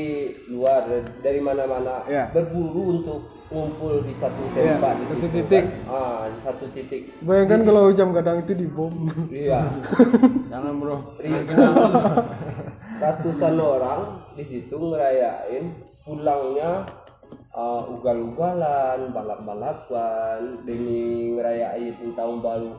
luar 0.52 0.84
dari- 1.18 1.40
mana-mana 1.40 2.04
Ya. 2.06 2.28
berburu 2.28 3.00
untuk 3.00 3.24
ngumpul 3.48 4.04
di 4.04 4.12
satu 4.14 4.42
tempat 4.52 4.94
di 4.94 5.04
satu 5.06 5.16
situ, 5.18 5.34
titik. 5.34 5.64
kan. 5.64 5.88
Ah, 5.88 6.20
di 6.28 6.38
satu 6.44 6.64
titik. 6.68 7.02
bayangkan 7.24 7.60
kalau 7.64 7.88
jam 7.90 8.12
kadang 8.12 8.38
itu 8.38 8.52
dibom 8.52 8.92
Iya. 9.32 9.64
Jangan 10.52 10.72
bro. 10.76 10.96
Ribuan 11.16 11.92
ratusan 12.98 13.54
orang 13.56 14.00
di 14.34 14.44
situ 14.44 14.76
ngerayain 14.76 15.64
pulangnya 16.02 16.84
uh, 17.50 17.80
ugal-ugalan, 17.88 19.08
balap-balapan 19.08 20.40
demi 20.62 21.32
ngerayain 21.32 21.94
tahun 22.12 22.36
baru 22.38 22.72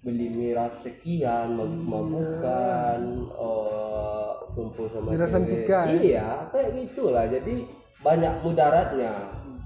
beli 0.00 0.32
miras 0.32 0.80
sekian, 0.80 1.60
mabuk-mabukan, 1.60 3.00
uh, 3.36 4.32
kumpul 4.56 4.88
sama 4.88 5.12
Mirasan 5.12 5.44
ya? 5.44 5.84
Iya, 5.92 6.26
kayak 6.48 6.70
gitulah. 6.76 7.24
Jadi 7.28 7.68
banyak 8.00 8.34
mudaratnya. 8.40 9.12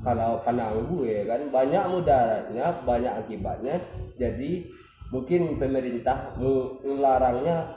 Kalau 0.05 0.37
pandang 0.45 0.85
gue 0.93 1.25
kan 1.25 1.41
banyak 1.49 1.85
mudaratnya, 1.89 2.67
banyak 2.85 3.13
akibatnya. 3.25 3.81
Jadi 4.21 4.69
mungkin 5.09 5.57
pemerintah 5.57 6.37
melarangnya 6.37 7.73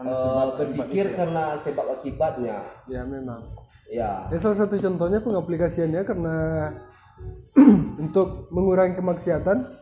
eh, 0.00 0.48
berpikir 0.56 1.12
karena 1.12 1.60
sebab 1.60 1.86
akibatnya. 1.92 2.56
ya 2.88 3.04
memang 3.04 3.42
Ya, 3.92 4.24
ya 4.32 4.38
salah 4.40 4.56
satu 4.56 4.80
contohnya 4.80 5.20
pengaplikasiannya 5.20 6.00
karena 6.08 6.36
untuk 8.08 8.48
mengurangi 8.48 8.96
kemaksiatan 8.96 9.81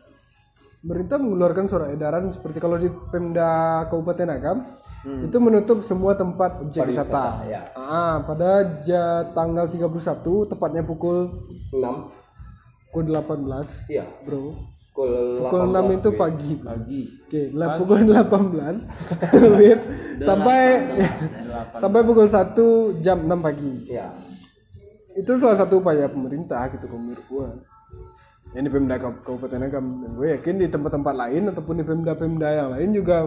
pemerintah 0.81 1.17
mengeluarkan 1.17 1.65
surat 1.65 1.93
edaran 1.93 2.33
seperti 2.33 2.57
kalau 2.57 2.75
di 2.75 2.89
Pemda 3.09 3.49
Kabupaten 3.87 4.29
Agam 4.29 4.57
itu 5.01 5.37
menutup 5.37 5.81
semua 5.81 6.13
tempat 6.13 6.61
objek 6.61 6.85
wisata. 6.85 7.41
ya. 7.45 7.73
Ah, 7.73 8.21
pada 8.21 8.81
ja, 8.85 9.25
tanggal 9.33 9.65
31 9.65 9.89
tepatnya 10.45 10.85
pukul 10.85 11.25
6 11.73 11.81
pukul 12.85 13.03
18 13.09 13.89
Iya, 13.89 14.05
bro. 14.21 14.53
Pukul, 14.93 15.41
pukul 15.41 15.61
6 15.73 15.97
itu 15.97 16.09
18, 16.11 16.19
pagi. 16.19 16.51
Pagi. 16.59 17.01
oke 17.25 17.41
lah 17.55 17.67
pukul 17.81 17.97
18 18.05 18.21
Wait, 19.57 19.79
sampai 20.21 20.59
sampai 21.81 22.01
pukul 22.03 22.27
1 22.29 23.01
jam 23.01 23.17
6 23.25 23.41
pagi. 23.41 23.71
Ya. 23.89 24.13
itu 25.11 25.31
salah 25.35 25.57
satu 25.57 25.81
upaya 25.81 26.07
pemerintah 26.07 26.71
gitu 26.71 26.87
menurut 26.87 27.25
gua 27.27 27.47
ini 28.51 28.67
Pemda 28.67 28.99
Kab- 28.99 29.23
Kabupaten 29.23 29.63
Agam 29.63 29.85
dan 30.03 30.11
gue 30.15 30.27
yakin 30.35 30.55
di 30.59 30.67
tempat-tempat 30.67 31.13
lain 31.15 31.43
ataupun 31.49 31.75
di 31.79 31.85
Pemda-Pemda 31.87 32.49
yang 32.51 32.69
lain 32.75 32.89
juga 32.91 33.17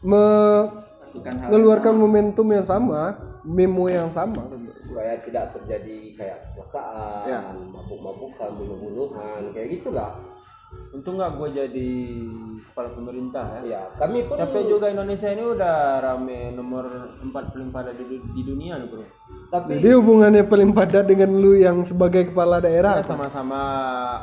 mengeluarkan 0.00 1.94
momentum 1.98 2.46
yang 2.54 2.62
sama 2.62 3.18
memo 3.42 3.90
yang 3.90 4.12
sama 4.14 4.46
supaya 4.90 5.14
tidak 5.22 5.54
terjadi 5.54 5.96
kayak 6.18 6.38
kecelakaan, 6.50 7.22
Ya. 7.30 7.40
mabuk-mabukan, 7.70 8.50
bunuh-bunuhan, 8.58 9.54
kayak 9.54 9.68
gitulah. 9.78 10.18
Untung 10.90 11.18
nggak 11.18 11.38
gue 11.38 11.48
jadi 11.54 11.90
kepala 12.70 12.90
pemerintah 12.94 13.62
ya. 13.62 13.78
Ya, 13.78 13.82
kami 13.98 14.26
pun 14.26 14.38
Capek 14.38 14.62
juga 14.70 14.86
Indonesia 14.90 15.26
ini 15.30 15.42
udah 15.42 15.76
rame 16.02 16.54
nomor 16.54 16.86
4 17.18 17.30
paling 17.30 17.70
padat 17.74 17.94
di, 17.98 18.18
di 18.18 18.42
dunia 18.42 18.78
loh 18.78 18.86
bro. 18.90 19.04
tapi 19.50 19.82
jadi 19.82 19.98
hubungannya 19.98 20.46
paling 20.46 20.70
padat 20.70 21.10
dengan 21.10 21.30
lu 21.38 21.58
yang 21.58 21.82
sebagai 21.82 22.30
kepala 22.30 22.62
daerah 22.62 23.02
Ya, 23.02 23.06
sama-sama 23.06 23.58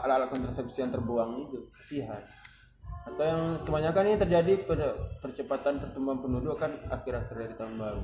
alat-alat 0.04 0.32
kontrasepsi 0.32 0.88
yang 0.88 0.92
terbuang 0.92 1.48
itu 1.48 1.68
kasihan. 1.72 2.22
Atau 3.08 3.24
yang 3.24 3.42
kebanyakan 3.64 4.04
ini 4.12 4.18
terjadi 4.20 4.52
pada 4.68 4.88
percepatan 5.24 5.80
pertumbuhan 5.80 6.20
penduduk 6.20 6.56
kan 6.60 6.72
akhir-akhir 6.92 7.36
dari 7.36 7.56
tahun 7.56 7.76
baru. 7.80 8.04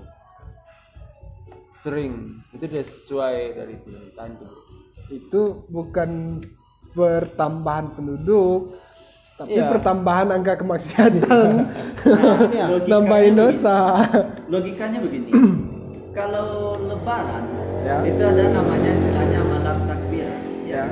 Sering 1.83 2.13
itu 2.55 2.63
dia 2.63 2.83
sesuai 2.83 3.35
dari 3.59 3.75
pemerintahan 3.75 4.31
tuh. 4.39 4.47
bro. 4.47 4.59
itu 5.11 5.41
bukan 5.67 6.39
pertambahan 6.93 7.89
penduduk 7.93 8.69
tapi 9.33 9.57
Iya. 9.57 9.65
pertambahan 9.65 10.29
angka 10.29 10.61
kemaksiatan. 10.61 11.49
Logikanya 12.05 12.85
nambahin 12.85 13.33
dosa 13.33 13.77
logikanya 14.47 14.99
begini. 15.01 15.29
Kalau 16.17 16.77
lebaran 16.77 17.45
Ya. 17.83 17.99
itu 18.07 18.21
ada 18.23 18.43
namanya 18.47 18.91
istilahnya 18.95 19.39
malam 19.43 19.77
takbiran. 19.89 20.41
Ya. 20.63 20.85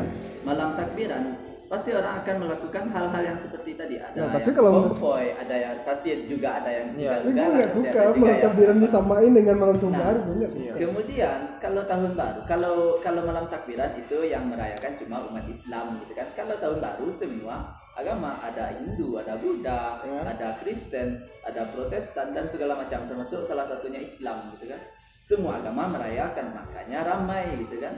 Malam 0.44 0.70
takbiran 0.76 1.24
pasti 1.72 1.96
orang 1.96 2.20
akan 2.20 2.36
melakukan 2.44 2.84
hal-hal 2.92 3.24
yang 3.24 3.40
seperti 3.40 3.80
tadi 3.80 3.96
ada 3.96 4.12
Ya, 4.12 4.28
tapi 4.28 4.44
yang 4.44 4.56
kalau- 4.60 4.74
konvoy 4.92 5.26
ada 5.32 5.56
yang 5.56 5.76
pasti 5.88 6.10
juga 6.28 6.60
ada 6.60 6.68
yang 6.68 6.88
Ya. 7.00 7.16
tapi 7.16 7.32
gue 7.32 7.48
nggak 7.48 7.72
suka 7.72 8.00
malam 8.12 8.28
yang- 8.28 8.44
takbiran 8.44 8.78
disamain 8.78 9.32
dengan 9.32 9.56
malam 9.56 9.76
tahun 9.80 9.94
Nah, 9.96 10.02
baru 10.04 10.20
gue 10.20 10.36
nggak 10.36 10.52
suka 10.52 10.72
Kemudian 10.76 11.40
kalau 11.64 11.82
tahun 11.88 12.12
baru, 12.12 12.40
kalau 12.44 12.76
kalau 13.00 13.22
malam 13.24 13.46
takbiran 13.48 13.92
itu 13.96 14.18
yang 14.22 14.44
merayakan 14.46 14.92
cuma 15.00 15.24
umat 15.24 15.46
Islam 15.48 15.86
gitu 15.98 16.12
kan. 16.12 16.28
Kalau 16.36 16.56
tahun 16.60 16.78
baru 16.78 17.08
semua 17.08 17.56
agama 17.92 18.36
ada 18.36 18.76
Hindu, 18.76 19.16
ada 19.16 19.40
Buddha, 19.40 20.04
Ya. 20.04 20.20
ada 20.28 20.48
Kristen, 20.60 21.24
ada 21.42 21.62
Protestan 21.72 22.36
dan 22.36 22.52
segala 22.52 22.76
macam 22.76 23.08
termasuk 23.08 23.48
salah 23.48 23.64
satunya 23.64 24.04
Islam 24.04 24.52
gitu 24.54 24.68
kan. 24.68 24.82
Semua 25.16 25.56
agama 25.56 25.88
merayakan 25.88 26.52
makanya 26.52 27.08
ramai 27.08 27.56
gitu 27.62 27.80
kan. 27.80 27.96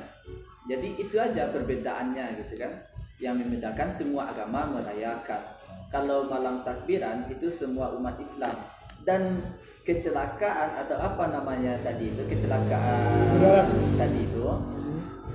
Jadi 0.70 0.88
itu 0.96 1.16
aja 1.18 1.50
perbedaannya 1.50 2.26
gitu 2.38 2.56
kan. 2.56 2.70
Yang 3.24 3.36
membedakan 3.48 3.90
semua 3.96 4.28
agama 4.28 4.68
merayakan. 4.76 5.40
Kalau 5.88 6.28
malam 6.28 6.60
takbiran 6.68 7.24
itu 7.32 7.48
semua 7.48 7.96
umat 7.96 8.20
Islam 8.20 8.52
dan 9.08 9.40
kecelakaan 9.88 10.70
atau 10.84 11.00
apa 11.00 11.32
namanya 11.32 11.76
tadi 11.80 12.12
itu 12.12 12.24
kecelakaan 12.28 13.04
Berat. 13.40 13.68
tadi 14.00 14.20
itu 14.28 14.48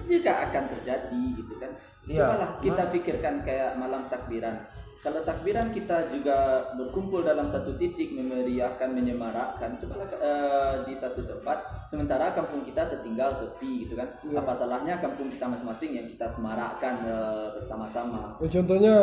juga 0.08 0.32
akan 0.44 0.64
terjadi 0.68 1.22
gitu 1.36 1.54
kan. 1.56 1.72
Iya. 2.08 2.28
Cobalah 2.28 2.50
kita 2.60 2.82
pikirkan 2.92 3.34
kayak 3.44 3.76
malam 3.80 4.04
takbiran. 4.08 4.56
Kalau 4.98 5.22
takbiran 5.22 5.70
kita 5.70 6.10
juga 6.10 6.58
berkumpul 6.74 7.22
dalam 7.22 7.46
satu 7.46 7.78
titik 7.78 8.18
memeriahkan 8.18 8.90
menyemarakkan 8.90 9.78
cobalah 9.78 10.10
eh, 10.10 10.74
di 10.84 10.94
satu 10.98 11.22
tempat. 11.22 11.54
Sementara 11.86 12.34
kampung 12.34 12.66
kita 12.66 12.82
tertinggal 12.84 13.30
sepi 13.30 13.86
gitu 13.86 13.94
kan? 13.94 14.10
Apa 14.34 14.52
salahnya 14.52 14.98
kampung 14.98 15.30
kita 15.30 15.46
masing-masing 15.46 15.94
yang 15.94 16.06
kita 16.10 16.26
semarakkan 16.26 16.98
eh, 17.06 17.46
bersama-sama? 17.54 18.42
Ya, 18.42 18.48
contohnya 18.50 18.94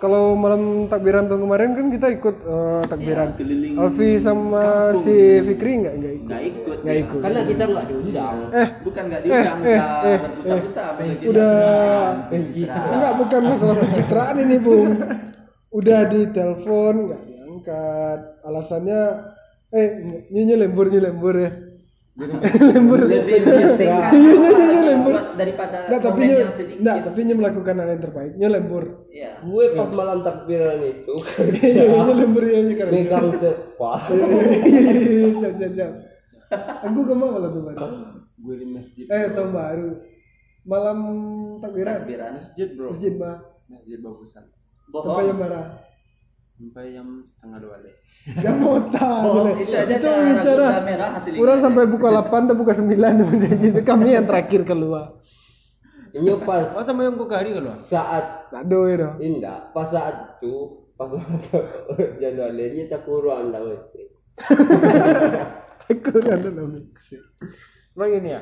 kalau 0.00 0.32
malam 0.32 0.88
takbiran 0.88 1.28
tahun 1.28 1.44
kemarin 1.44 1.70
kan 1.76 1.86
kita 1.92 2.06
ikut 2.10 2.36
eh, 2.42 2.82
takbiran 2.88 3.28
Iya, 3.28 3.36
keliling 3.36 3.74
Alfi 3.76 4.10
sama 4.16 4.64
kampung. 4.88 5.04
si 5.04 5.16
Fikri 5.44 5.72
nggak? 5.78 5.94
Nggak 5.94 6.12
ikut. 6.16 6.26
Nggak 6.32 6.42
ikut 6.48 6.76
nggak 6.80 6.96
ya. 6.96 7.02
ikut. 7.04 7.20
Karena 7.20 7.40
kita 7.44 7.64
nggak 7.68 7.86
diundang. 7.86 8.36
eh 8.56 8.68
bukan 8.80 9.02
nggak 9.04 9.20
diundang 9.20 9.58
eh, 9.60 9.76
nggak 9.76 10.00
eh, 10.02 10.18
berbusa-busa 10.18 10.82
apalagi 10.96 11.24
udah. 11.28 11.52
Pencitraan. 12.32 12.92
enggak 12.96 13.12
bukan 13.14 13.40
masalah 13.44 13.76
pencitraan 13.76 14.36
ini 14.40 14.56
bung 14.56 14.90
udah 15.72 16.00
ditelepon 16.06 16.94
nggak 17.08 17.22
diangkat. 17.24 18.18
Alasannya 18.42 19.00
eh 19.70 19.88
nyonya 20.28 20.56
lembur 20.60 20.86
nyonya 20.86 21.04
lembur 21.08 21.36
ya. 21.36 21.52
Lembur. 22.76 23.08
Lebih 23.08 23.40
Iya, 23.40 23.72
iya, 23.72 23.72
iya, 23.72 24.04
apa 24.04 24.80
lembur. 24.84 25.16
daripada 25.32 25.88
Nggak, 25.88 26.00
tapi 26.04 26.22
sedikit. 26.52 26.78
nggak, 26.84 26.96
tapi 27.08 27.18
nyo 27.24 27.34
melakukan 27.40 27.74
hal 27.80 27.88
yang 27.88 28.02
terbaik. 28.04 28.32
Nyo 28.36 28.48
lembur. 28.52 28.84
Ya 29.08 29.30
Gue 29.40 29.64
pas 29.72 29.88
malam 29.88 30.20
takbiran 30.20 30.76
itu 30.78 31.14
iya 31.64 31.88
nyo 31.88 32.12
lembur 32.12 32.44
ya 32.44 32.60
nyo 32.60 32.74
karena 32.76 32.92
megang 32.92 33.32
terpal. 33.40 33.96
siap 35.40 35.52
siap 35.56 35.72
siap. 35.72 35.92
Aku 36.84 37.00
ke 37.00 37.16
mana 37.16 37.32
malam 37.32 37.50
tuh 37.50 37.62
baru 37.64 37.80
Gue 38.36 38.54
di 38.60 38.66
masjid. 38.68 39.08
eh 39.08 39.32
tahun 39.32 39.50
baru. 39.50 39.90
Malam 40.62 40.98
takbiran. 41.58 41.96
Takbiran. 41.96 42.30
Masjid 42.36 42.68
bro. 42.70 42.88
masjid 42.92 43.12
mah 43.16 43.40
Masjid 43.64 43.96
bagusan. 43.98 44.44
Sampai 44.90 45.22
jam 45.22 45.36
bohong 45.36 45.38
berapa 45.38 45.62
Sampai 46.52 46.84
jam 46.94 47.06
setengah 47.24 47.58
dua 47.58 47.76
deh. 47.80 47.94
jam 48.44 48.56
otak 48.62 49.14
bohong 49.20 49.50
boleh. 49.50 49.54
itu 49.58 49.74
aja 49.74 49.94
itu 49.98 50.08
bicara 50.08 50.66
Kurang 51.32 51.58
lingkar. 51.58 51.58
sampai 51.58 51.84
buka 51.86 52.08
8 52.12 52.46
atau 52.46 52.56
buka 52.56 52.72
9 52.72 52.86
macam 53.18 53.50
gitu. 53.58 53.80
Kami 53.82 54.08
yang 54.10 54.26
terakhir 54.26 54.62
keluar. 54.62 55.06
Ini 56.12 56.28
pas 56.44 56.68
Oh 56.76 56.84
sama 56.84 57.02
yang 57.02 57.16
kok 57.16 57.32
hari 57.32 57.56
kalau? 57.56 57.72
saat 57.72 58.52
Aduh 58.52 58.84
ya 58.84 58.94
itu. 58.94 59.08
indah, 59.18 59.72
pas 59.72 59.88
saat 59.88 60.36
itu 60.38 60.54
pas 60.92 61.08
januarinya 62.22 62.84
tak 62.86 63.02
kurang 63.02 63.48
lah 63.48 63.64
wes. 63.64 63.80
kurang 65.88 66.38
dalam 66.40 66.68
mixing 66.72 67.24
Emang 67.92 68.12
ini 68.12 68.28
ya. 68.32 68.40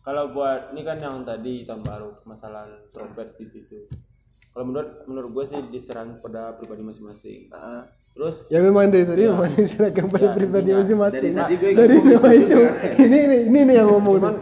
Kalau 0.00 0.32
buat 0.32 0.72
ini 0.72 0.80
kan 0.80 0.96
yang 0.96 1.24
tadi 1.24 1.64
tahun 1.64 1.84
baru 1.84 2.08
masalah 2.24 2.64
trompet 2.88 3.36
gitu 3.36 3.60
itu. 3.60 3.78
Kalau 4.50 4.64
menurut 4.64 4.90
menurut 5.04 5.30
gue 5.32 5.44
sih 5.46 5.60
diserang 5.68 6.18
pada 6.18 6.52
pribadi 6.52 6.82
masing-masing. 6.82 7.40
Ah, 7.50 7.86
Terus? 8.10 8.42
Ya 8.46 8.58
memang 8.58 8.90
dari 8.90 9.06
tadi 9.06 9.22
memang 9.24 9.46
diserahkan 9.54 10.06
pada 10.08 10.26
Ya, 10.26 10.32
pribadi 10.32 10.70
masing-masing. 10.72 11.30
Dari 11.30 11.54
tadi 11.54 11.54
gue 11.56 11.70
dari 11.72 11.96
nama 11.96 12.28
gitu. 12.28 12.36
itu. 12.36 12.54
Juga. 12.56 12.70
ini 13.06 13.18
ini 13.20 13.36
ini 13.46 13.58
nih 13.62 13.74
yang 13.76 13.88
ngomong 13.88 14.14
cuman 14.18 14.34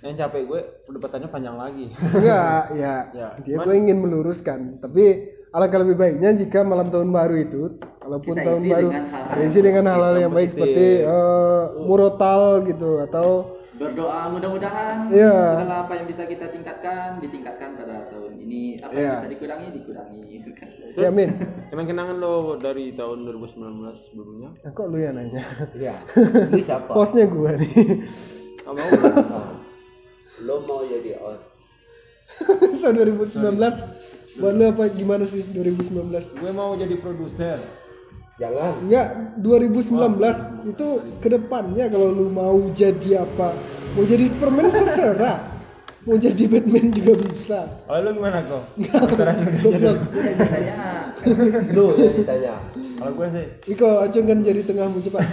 yang 0.00 0.14
capek 0.14 0.42
gue 0.44 0.60
perdebatannya 0.84 1.28
panjang 1.28 1.56
lagi. 1.56 1.86
enggak 1.88 2.62
ya, 2.74 2.94
Ya, 3.16 3.28
dia 3.38 3.54
cuman- 3.54 3.64
gue 3.64 3.74
ingin 3.78 3.96
meluruskan. 3.98 4.60
Tapi 4.78 5.04
alangkah 5.48 5.80
lebih 5.80 5.96
baiknya 5.96 6.30
jika 6.34 6.60
malam 6.60 6.86
tahun 6.86 7.08
baru 7.08 7.36
itu 7.38 7.62
walaupun 7.98 8.34
Kita 8.34 8.44
tahun 8.44 8.60
isi 8.60 8.68
baru 8.68 8.88
dengan 8.90 9.04
hal-hal 9.08 9.38
isi 9.40 9.60
dengan 9.62 9.84
hal-hal 9.86 10.14
yang 10.18 10.32
baik 10.34 10.48
seperti 10.50 10.86
eh, 11.00 11.62
murotal 11.80 12.40
gitu 12.64 12.90
atau 13.00 13.26
berdoa 13.74 14.28
mudah-mudahan 14.28 15.10
Iya. 15.10 15.34
segala 15.56 15.74
apa 15.82 15.92
yang 15.94 16.06
bisa 16.06 16.22
kita 16.22 16.46
tingkatkan 16.46 17.18
ditingkatkan 17.18 17.74
pada 17.74 18.03
ini 18.44 18.76
apa 18.78 18.92
yang 18.92 19.16
bisa 19.16 19.28
dikurangi 19.28 19.68
dikurangi 19.72 20.20
kan. 20.52 20.68
ya 20.94 21.08
min 21.16 21.30
Emang 21.72 21.86
kenangan 21.88 22.16
lo 22.16 22.54
dari 22.54 22.92
tahun 22.92 23.24
2019 23.26 24.04
sebelumnya? 24.04 24.48
Nah, 24.62 24.70
kok 24.70 24.86
lu 24.86 24.96
yang 24.96 25.16
nanya 25.16 25.42
Iya. 25.72 25.94
Lu 26.52 26.58
siapa? 26.60 26.92
posnya 26.92 27.24
gua 27.26 27.56
nih 27.56 28.04
Ah, 28.64 28.72
mau. 28.72 28.88
Lo 30.40 30.54
mau 30.62 30.80
jadi 30.82 31.16
on. 31.20 31.36
so 32.80 32.88
2019 32.90 33.60
buat 34.34 34.50
lu 34.50 34.64
apa 34.66 34.90
gimana 34.90 35.22
sih 35.22 35.46
2019 35.52 36.10
gue 36.34 36.50
mau 36.50 36.74
jadi 36.74 36.96
produser. 36.98 37.54
Jangan. 38.34 38.82
Enggak, 38.82 39.06
2019 39.38 39.94
itu 40.66 40.88
ke 41.22 41.28
depannya 41.30 41.86
kalau 41.86 42.10
lu 42.10 42.26
mau 42.26 42.58
jadi 42.74 43.22
apa? 43.22 43.54
Mau 43.94 44.02
jadi 44.02 44.26
Superman 44.26 44.74
terserah. 44.74 45.53
Mau 46.04 46.20
jadi 46.20 46.44
Batman 46.44 46.92
juga 46.92 47.12
bisa. 47.16 47.60
Kalau 47.88 48.00
lu 48.04 48.10
gimana 48.20 48.44
kok? 48.44 48.62
Goblok. 49.64 49.98
ya 50.12 50.32
ditanya 50.36 50.76
Lu 51.72 51.86
yang 51.96 52.14
ditanya. 52.20 52.54
Kalau 53.00 53.12
gue 53.16 53.28
sih 53.32 53.46
Iko 53.72 53.88
acungkan 54.04 54.38
jari 54.44 54.62
tengahmu 54.64 55.00
cepat. 55.00 55.24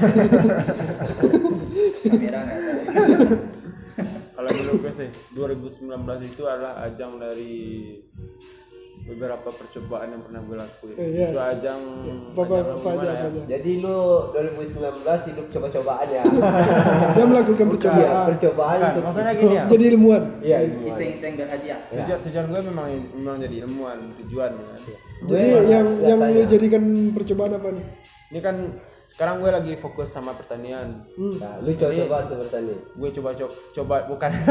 kamera 2.01 2.41
kalau 4.41 4.49
dulu 4.57 4.73
gue 4.81 4.91
sih 4.97 5.09
2019 5.37 5.85
itu 6.25 6.43
adalah 6.49 6.73
ajang 6.81 7.21
dari 7.21 7.53
beberapa 9.01 9.49
percobaan 9.49 10.07
yang 10.09 10.21
pernah 10.21 10.41
gue 10.41 10.55
lakuin. 10.55 10.95
Eh, 10.95 11.07
iya. 11.09 11.27
Itu 11.27 11.39
ajang 11.39 11.81
Apa 12.31 12.41
ajang 12.43 12.65
apa 12.69 12.87
aja 12.87 13.01
gimana 13.01 13.11
apa 13.11 13.17
ya? 13.17 13.27
aja. 13.27 13.41
Jadi 13.49 13.71
lu 13.77 13.97
2019 14.31 15.27
hidup 15.27 15.45
coba-cobaan 15.49 16.07
ya. 16.07 16.23
Dia 17.15 17.25
melakukan 17.25 17.65
Iya, 17.65 17.71
percobaan. 17.73 18.25
percobaan 18.29 18.77
Bukan, 18.77 18.89
untuk 18.89 19.03
maksudnya 19.03 19.33
gini 19.33 19.55
ya. 19.55 19.63
Jadi 19.67 19.83
ilmuwan. 19.87 20.23
Iya, 20.39 20.57
iseng-iseng 20.85 21.33
berhadiah 21.35 21.79
Tujuan, 21.91 22.19
tujuan 22.23 22.45
gue 22.47 22.61
memang 22.69 22.87
memang 23.13 23.35
jadi 23.37 23.55
ilmuwan 23.65 23.97
tujuan 24.21 24.51
ya. 24.51 24.75
Jadi 24.77 24.97
Gue 25.21 25.43
yang 25.67 25.87
yang 26.01 26.19
lu 26.19 26.41
jadikan 26.45 26.83
percobaan 27.11 27.51
apa 27.53 27.67
nih? 27.73 27.85
Ini 28.31 28.39
kan 28.39 28.55
sekarang 29.11 29.35
gue 29.37 29.51
lagi 29.51 29.73
fokus 29.75 30.07
sama 30.07 30.31
pertanian. 30.31 31.03
Nah, 31.17 31.53
lu 31.59 31.75
coba-coba 31.75 32.17
tuh 32.25 32.37
bertani. 32.39 32.73
Gue 32.95 33.09
coba 33.11 33.29
coba, 33.35 33.53
coba 33.75 33.95
bukan. 34.07 34.31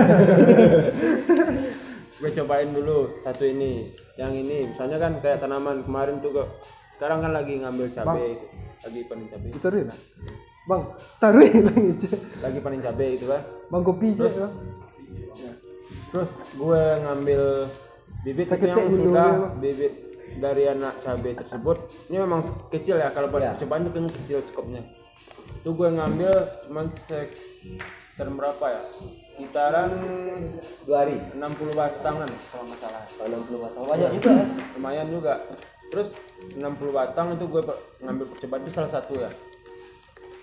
gue 2.21 2.31
cobain 2.35 2.69
dulu 2.69 2.99
satu 3.21 3.43
ini, 3.43 3.89
yang 4.15 4.31
ini. 4.31 4.69
Misalnya 4.69 4.97
kan 4.97 5.13
kayak 5.19 5.41
tanaman 5.41 5.81
kemarin 5.81 6.21
tuh 6.21 6.31
kok. 6.35 6.49
Sekarang 6.95 7.21
kan 7.21 7.33
lagi 7.33 7.57
ngambil 7.57 7.87
cabai, 7.91 8.37
lagi 8.79 9.01
panen 9.05 9.27
cabai, 9.27 9.49
Ditaruhin 9.51 9.87
lah. 9.89 9.99
Bang, 10.63 10.83
taruhin 11.17 11.65
lagi 11.69 11.83
aja. 11.97 12.11
lagi 12.41 12.59
panen 12.61 12.81
cabai 12.81 13.09
gitu 13.17 13.27
kan. 13.27 13.43
Bang 13.67 13.83
kopi 13.83 14.07
aja. 14.13 14.29
ya. 14.29 14.49
Terus 16.11 16.29
gue 16.53 16.83
ngambil 17.01 17.43
bibit 18.21 18.45
itu 18.45 18.53
Sakit 18.53 18.69
yang 18.69 18.85
dulu, 18.85 18.97
sudah 19.07 19.17
ya, 19.17 19.33
Bang. 19.33 19.57
bibit 19.59 19.93
dari 20.37 20.65
anak 20.67 20.95
cabai 21.01 21.33
tersebut. 21.33 21.77
Ini 22.07 22.17
memang 22.21 22.41
kecil 22.69 22.97
ya 22.97 23.09
kalau 23.11 23.33
buat 23.33 23.41
Ya. 23.41 23.57
percobaan 23.57 23.83
itu 23.83 23.99
kecil 24.21 24.39
skopnya. 24.45 24.83
Itu 25.57 25.73
gue 25.73 25.89
ngambil 25.89 26.33
cuman 26.69 26.87
sekitar 27.01 28.29
berapa 28.29 28.65
ya? 28.67 28.83
Sekitaran 29.41 29.89
Dua 30.85 30.97
hari. 31.07 31.17
60 31.33 31.73
batangan 31.73 32.29
kalau 32.29 32.65
nggak 32.69 32.81
salah. 32.85 33.03
Oh, 33.25 33.27
60 33.41 33.65
batang. 33.65 33.83
Banyak 33.89 34.11
juga 34.21 34.31
ya. 34.37 34.45
Lumayan 34.77 35.07
juga. 35.09 35.35
Terus 35.89 36.09
60 36.61 36.93
batang 36.93 37.27
itu 37.41 37.45
gue 37.49 37.63
ngambil 38.05 38.27
percobaan 38.37 38.61
itu 38.69 38.73
salah 38.77 38.93
satu 38.93 39.13
ya. 39.17 39.31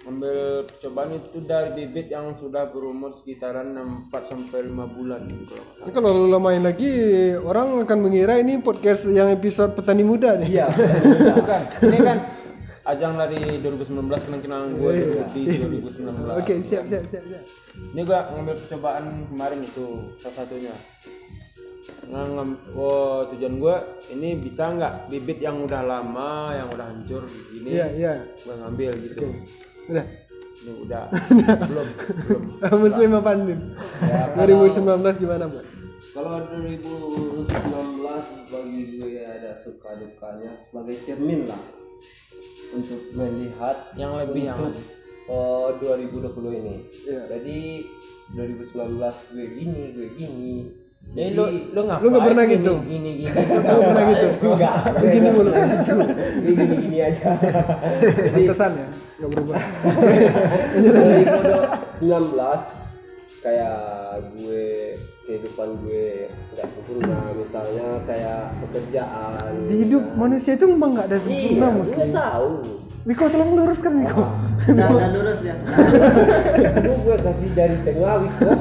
Ngambil 0.08 0.38
percobaan 0.66 1.12
itu 1.14 1.38
dari 1.46 1.70
bibit 1.78 2.08
yang 2.10 2.34
sudah 2.42 2.74
berumur 2.74 3.14
sekitaran 3.22 3.76
4 3.76 4.10
sampai 4.10 4.66
5 4.66 4.96
bulan 4.98 5.22
gitu 5.30 5.54
kalau. 5.86 6.10
Ini 6.10 6.16
lu 6.18 6.26
lamain 6.34 6.64
lagi 6.66 6.92
orang 7.38 7.86
akan 7.86 8.00
mengira 8.02 8.40
ini 8.42 8.58
podcast 8.66 9.06
yang 9.14 9.30
episode 9.30 9.78
petani 9.78 10.02
muda 10.02 10.42
nih. 10.42 10.58
Iya. 10.58 10.68
Bukan. 11.38 11.62
Ini 11.86 12.00
kan 12.02 12.18
ajang 12.88 13.14
dari 13.14 13.60
2019 13.60 14.00
kenang-kenangan 14.08 14.70
gue 14.74 14.92
dulu 14.98 15.22
di 15.30 15.42
2019. 15.84 16.40
Oke, 16.40 16.54
siap 16.62 16.88
siap 16.88 17.04
siap 17.04 17.20
siap. 17.22 17.44
Ini 17.92 18.02
gue 18.02 18.16
ngambil 18.18 18.56
percobaan 18.56 19.06
kemarin 19.28 19.60
itu 19.60 19.86
salah 20.16 20.36
satunya. 20.38 20.72
Nah, 22.08 22.24
ngam- 22.26 22.56
oh, 22.74 23.28
tujuan 23.28 23.60
gue 23.60 23.76
ini 24.16 24.40
bisa 24.40 24.72
nggak 24.72 25.12
bibit 25.12 25.38
yang 25.38 25.60
udah 25.60 25.84
lama, 25.84 26.56
yang 26.56 26.72
udah 26.72 26.88
hancur 26.88 27.28
gini, 27.52 27.76
Iya, 27.76 27.86
iya. 27.92 28.14
gue 28.24 28.56
ngambil 28.56 28.92
gitu. 29.04 29.28
Udah. 29.90 30.06
Ini 30.58 30.72
udah 30.88 31.04
belum 31.44 31.60
belum. 31.68 31.88
Muslim 32.84 33.10
apa 33.14 33.30
Andin? 33.36 33.60
2019 34.40 34.88
gimana, 35.20 35.44
Bu? 35.46 35.60
Kalau 36.16 36.40
2019 36.50 37.52
bagi 38.48 38.82
gue 38.96 39.22
ada 39.22 39.52
suka 39.60 39.92
dukanya 39.94 40.56
sebagai 40.64 40.96
cermin 41.04 41.44
lah 41.44 41.62
untuk 42.76 43.00
melihat 43.16 43.78
Yang 43.96 44.12
lebih 44.26 44.44
yang 44.52 44.60
untuk 44.60 44.84
oh, 45.28 45.76
2020 45.80 46.60
ini. 46.64 46.76
Iya. 47.08 47.22
Jadi 47.28 47.60
2019 48.36 49.36
gue 49.36 49.46
gini, 49.56 49.84
gue 49.92 50.08
gini. 50.16 50.58
Jadi 51.08 51.08
Jadi 51.08 51.40
lu 51.40 51.44
lu 51.72 51.82
ngapain? 51.88 52.04
Lu 52.04 52.08
nggak 52.12 52.26
pernah 52.28 52.44
gini, 52.44 52.60
gitu? 52.60 52.74
Gini 52.84 53.12
gini. 53.24 53.32
Lu 53.48 53.80
pernah 53.80 54.04
gitu? 54.12 54.28
enggak, 54.44 54.76
Begini 55.04 55.28
mulu. 55.32 55.52
gue 55.56 56.52
gini 56.56 56.76
gini 56.84 57.00
aja. 57.00 57.32
Jadi 57.40 58.44
Pantesan 58.44 58.72
ya, 58.76 58.88
nggak 59.20 59.30
berubah. 59.32 59.56
2019 62.08 63.44
kayak 63.44 63.80
gue 64.36 64.68
kehidupan 65.28 65.70
gue 65.84 66.32
nggak 66.56 66.68
sempurna 66.72 67.20
misalnya 67.36 67.88
kayak 68.08 68.44
pekerjaan 68.64 69.52
Di 69.68 69.76
hidup 69.84 70.04
manusia 70.16 70.56
itu 70.56 70.66
memang 70.72 70.90
nggak 70.96 71.08
ada 71.12 71.20
sempurna, 71.20 71.68
iya 71.68 71.68
Muslim. 71.76 71.98
gue 72.00 72.08
tahu 72.16 72.50
Wiko 73.08 73.24
tolong 73.32 73.52
luruskan 73.56 73.94
Wiko. 74.04 74.26
dan, 74.68 74.88
dan 74.88 75.10
lurus 75.12 75.40
dia 75.44 75.56
itu 76.80 76.94
gue 76.96 77.16
kasih 77.20 77.50
dari 77.52 77.78
tengah 77.84 78.16
Wiko 78.24 78.52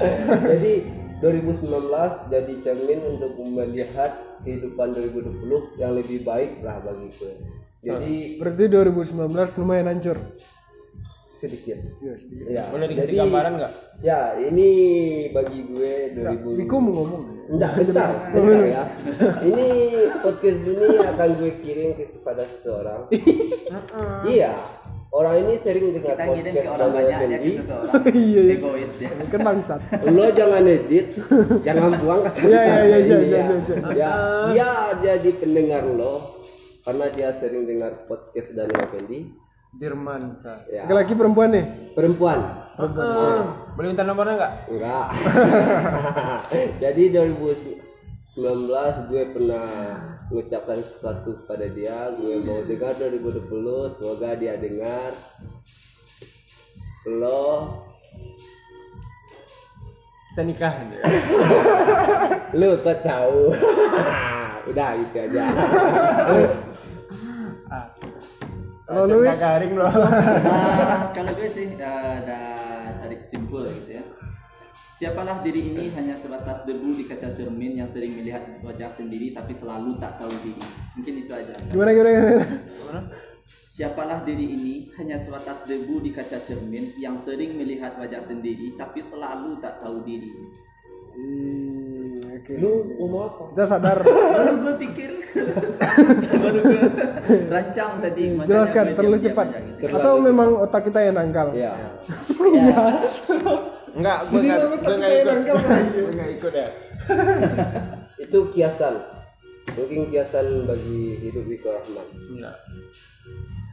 jadi 0.54 0.72
2019 1.20 2.32
jadi 2.32 2.52
cermin 2.64 3.00
untuk 3.04 3.30
melihat 3.52 4.10
kehidupan 4.46 4.88
2020 4.94 5.82
yang 5.82 5.92
lebih 5.98 6.22
baik 6.22 6.62
lah 6.62 6.78
bagi 6.86 7.10
gue 7.10 7.34
jadi 7.80 8.36
Berarti 8.36 8.64
2019 8.68 9.56
lumayan 9.64 9.88
hancur. 9.88 10.20
Sedikit 11.40 11.78
Iya, 11.98 12.12
sedikit. 12.14 12.44
ya 12.46 12.62
Boleh 12.68 12.86
dikasih 12.86 13.06
jadi 13.06 13.16
gambaran 13.18 13.52
nggak? 13.56 13.72
ya 14.00 14.18
ini 14.38 14.68
bagi 15.30 15.58
gue 15.64 15.92
2000 16.14 16.58
Wiko 16.58 16.76
mau 16.78 16.92
ngomong. 16.94 17.22
Enggak, 17.50 17.70
bentar, 17.76 18.08
bentar 18.30 18.62
ya. 18.62 18.82
Ini 19.42 19.66
podcast 20.20 20.60
ini 20.62 20.86
akan 21.02 21.28
gue 21.34 21.52
kirim 21.58 21.90
ke- 21.92 22.12
kepada 22.12 22.42
seseorang. 22.44 23.00
iya, 24.24 24.52
orang 25.10 25.34
ini 25.38 25.52
sering 25.56 25.90
dengar 25.90 26.14
kita 26.14 26.22
ke 26.22 26.30
podcast 26.30 26.68
orang 26.70 26.90
Daniel 26.92 27.18
banyak 27.18 27.40
Effendi. 27.40 27.52
seseorang 27.58 27.92
Iya, 28.22 28.40
iya. 28.40 28.54
egois 28.54 28.90
dia 28.94 29.10
Kan 29.26 29.40
bangsat. 29.42 29.80
Lo 30.06 30.24
jangan 30.30 30.62
edit, 30.64 31.06
jangan 31.60 31.90
buang 31.98 32.20
kata 32.22 32.38
Iya, 32.40 32.60
iya, 32.60 32.70
iya, 32.70 32.96
iya, 32.96 33.00
Ini 33.00 33.26
iya, 33.26 33.40
ya. 33.40 33.44
iya, 33.48 33.78
iya. 33.90 34.10
Ya, 34.52 34.70
dia 34.96 35.14
jadi 35.18 35.30
pendengar 35.36 35.82
lo 35.90 36.14
karena 36.80 37.06
dia 37.10 37.28
sering 37.32 37.64
dengar 37.64 37.92
podcast 38.04 38.50
Daniel 38.52 38.80
Effendi. 38.80 39.20
Dirman. 39.70 40.42
Ya, 40.66 40.82
Laki-laki 40.84 41.14
perempuan 41.14 41.54
nih. 41.54 41.64
perempuan. 41.94 42.38
Ah, 42.80 43.44
boleh 43.76 43.92
minta 43.92 44.02
nomornya 44.02 44.34
nggak? 44.34 44.52
Enggak. 44.72 45.06
Jadi 46.82 47.02
2019 47.12 47.76
gue 49.06 49.22
pernah 49.30 49.68
mengucapkan 50.26 50.78
sesuatu 50.80 51.44
pada 51.44 51.68
dia. 51.68 52.08
Gue 52.16 52.40
mau 52.40 52.64
dengar 52.64 52.96
2020, 52.96 53.46
semoga 53.94 54.32
dia 54.34 54.56
dengar. 54.56 55.12
Lo, 57.06 57.84
Kita 60.30 60.42
nikah. 60.42 60.72
ya. 60.72 61.02
lo 62.58 62.74
kok 62.76 62.98
tahu? 63.02 63.50
Udah 64.70 64.88
gitu 64.94 65.18
aja. 65.20 65.42
Terus 66.26 66.52
Kalau 68.90 69.06
lu 69.06 69.22
garing 69.22 69.74
loh. 69.78 69.86
Nah, 69.86 71.14
kalau 71.14 71.30
gue 71.38 71.46
sih 71.46 71.78
uh, 71.78 72.12
ada 72.18 72.40
tarik 72.98 73.22
simpul 73.22 73.62
gitu 73.62 74.02
ya. 74.02 74.04
Siapalah 74.98 75.46
diri 75.46 75.70
ini 75.70 75.94
hanya 75.94 76.18
sebatas 76.18 76.66
debu 76.66 76.90
di 76.92 77.06
kaca 77.06 77.30
cermin 77.30 77.78
yang 77.78 77.86
sering 77.86 78.18
melihat 78.18 78.42
wajah 78.66 78.90
sendiri 78.90 79.30
tapi 79.30 79.54
selalu 79.54 79.94
tak 80.02 80.18
tahu 80.18 80.34
diri. 80.42 80.66
Mungkin 80.98 81.14
itu 81.22 81.32
aja. 81.32 81.54
gimana 81.70 81.94
gimana 81.94 82.10
gimana 82.10 83.00
Siapalah 83.46 84.26
diri 84.26 84.58
ini 84.58 84.90
hanya 84.98 85.22
sebatas 85.22 85.70
debu 85.70 86.02
di 86.02 86.10
kaca 86.10 86.42
cermin 86.42 86.90
yang 86.98 87.14
sering 87.14 87.56
melihat 87.62 87.94
wajah 87.94 88.20
sendiri 88.20 88.74
tapi 88.74 88.98
selalu 88.98 89.62
tak 89.62 89.78
tahu 89.78 90.02
diri. 90.02 90.34
Hmm, 91.10 92.22
oke 92.22 92.52
lu 92.54 92.72
ngomong 93.02 93.22
apa 93.26 93.42
kita 93.50 93.64
sadar 93.66 93.98
Baru 94.06 94.52
gue 94.62 94.74
pikir, 94.78 95.10
rancang 97.54 97.92
tadi. 98.02 98.24
makanya 98.34 98.48
jelaskan 98.48 98.84
gue 98.84 98.96
terlalu 98.96 99.18
cepat 99.22 99.46
gitu. 99.80 99.94
atau 99.96 100.12
memang 100.18 100.48
otak 100.60 100.82
kita 100.88 100.98
yang 101.04 101.16
nangkal 101.16 101.48
ya 101.54 101.72
Enggak, 103.90 104.18
gue 104.30 104.38
Jadi 104.38 104.46
nggak 104.46 104.58
nama 104.62 104.70
gue 104.70 104.78
tak 104.80 104.90
nggak 104.94 105.10
kayak 105.10 105.18
ikut. 105.20 105.32
nangkal 105.34 105.56
lagi. 105.66 105.98
Gue 105.98 106.12
nggak 106.14 106.30
ikut 106.38 106.52
ya. 106.54 106.68
itu 108.24 108.38
kiasan 108.54 108.94
mungkin 109.70 110.00
kiasan 110.12 110.46
bagi 110.68 111.00
hidup 111.18 111.44
Wiko 111.50 111.68
Rahman 111.74 112.06
Enggak. 112.30 112.56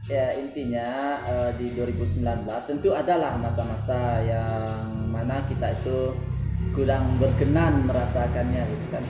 Ya 0.08 0.26
intinya 0.34 0.88
eh, 1.22 1.50
di 1.60 1.68
2019 1.76 2.24
tentu 2.64 2.90
adalah 2.96 3.36
masa-masa 3.38 4.24
yang 4.24 4.88
mana 5.12 5.44
kita 5.46 5.70
itu 5.76 6.16
kurang 6.72 7.14
berkenan 7.20 7.84
merasakannya 7.86 8.62
gitu 8.66 8.86
kan. 8.90 9.04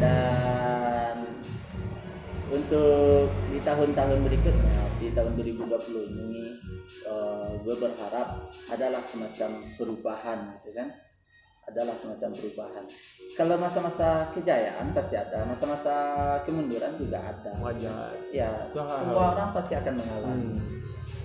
Dan 0.00 1.16
untuk 2.50 3.30
di 3.54 3.58
tahun-tahun 3.62 4.18
berikutnya 4.26 4.82
di 4.98 5.08
tahun 5.14 5.32
2020 5.38 5.70
ini 6.12 6.58
eh, 7.06 7.50
gue 7.62 7.76
berharap 7.78 8.50
adalah 8.74 9.02
semacam 9.02 9.50
perubahan 9.78 10.38
gitu 10.60 10.70
kan? 10.76 10.88
Adalah 11.70 11.94
semacam 11.94 12.34
perubahan. 12.34 12.84
Kalau 13.38 13.56
masa-masa 13.62 14.26
kejayaan 14.34 14.90
pasti 14.90 15.14
ada 15.14 15.46
masa-masa 15.46 15.94
kemunduran 16.42 16.98
juga 16.98 17.22
ada. 17.22 17.54
Wajar. 17.62 18.10
ya 18.34 18.50
semua 18.74 19.38
orang 19.38 19.54
pasti 19.54 19.78
akan 19.78 19.94
mengalami. 19.94 20.58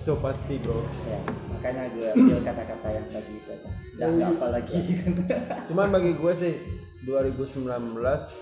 So 0.06 0.14
pasti 0.22 0.62
bro. 0.62 0.86
ya 1.10 1.18
makanya 1.50 1.90
gue 1.90 2.08
ambil 2.14 2.38
kata-kata 2.46 2.88
yang 2.94 3.06
tadi 3.10 3.34
itu. 3.34 3.54
Dan 3.98 4.22
nggak 4.22 4.38
apa 4.38 4.46
lagi. 4.54 4.78
Cuman 5.66 5.90
bagi 5.90 6.12
gue 6.14 6.32
sih 6.38 6.54
2019 7.06 7.70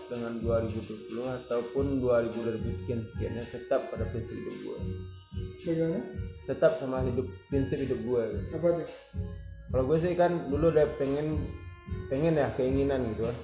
dengan 0.09 0.33
2020 0.41 1.21
ataupun 1.45 1.85
2000 2.01 2.33
sekian 2.81 3.05
sekiannya 3.05 3.45
tetap 3.45 3.93
pada 3.93 4.09
prinsip 4.09 4.33
hidup 4.41 4.57
gue. 4.65 4.79
bagaimana 5.61 6.01
Tetap 6.49 6.73
sama 6.81 7.05
hidup 7.05 7.29
prinsip 7.53 7.77
hidup 7.77 8.01
gue. 8.01 8.25
apa 8.57 8.67
tuh 8.81 8.89
Kalau 9.69 9.85
gue 9.85 9.99
sih 10.01 10.17
kan 10.17 10.33
dulu 10.49 10.73
udah 10.73 10.87
pengen 10.97 11.37
pengen 12.09 12.41
ya 12.41 12.49
keinginan 12.57 13.05
gitu 13.13 13.29
kan. 13.29 13.37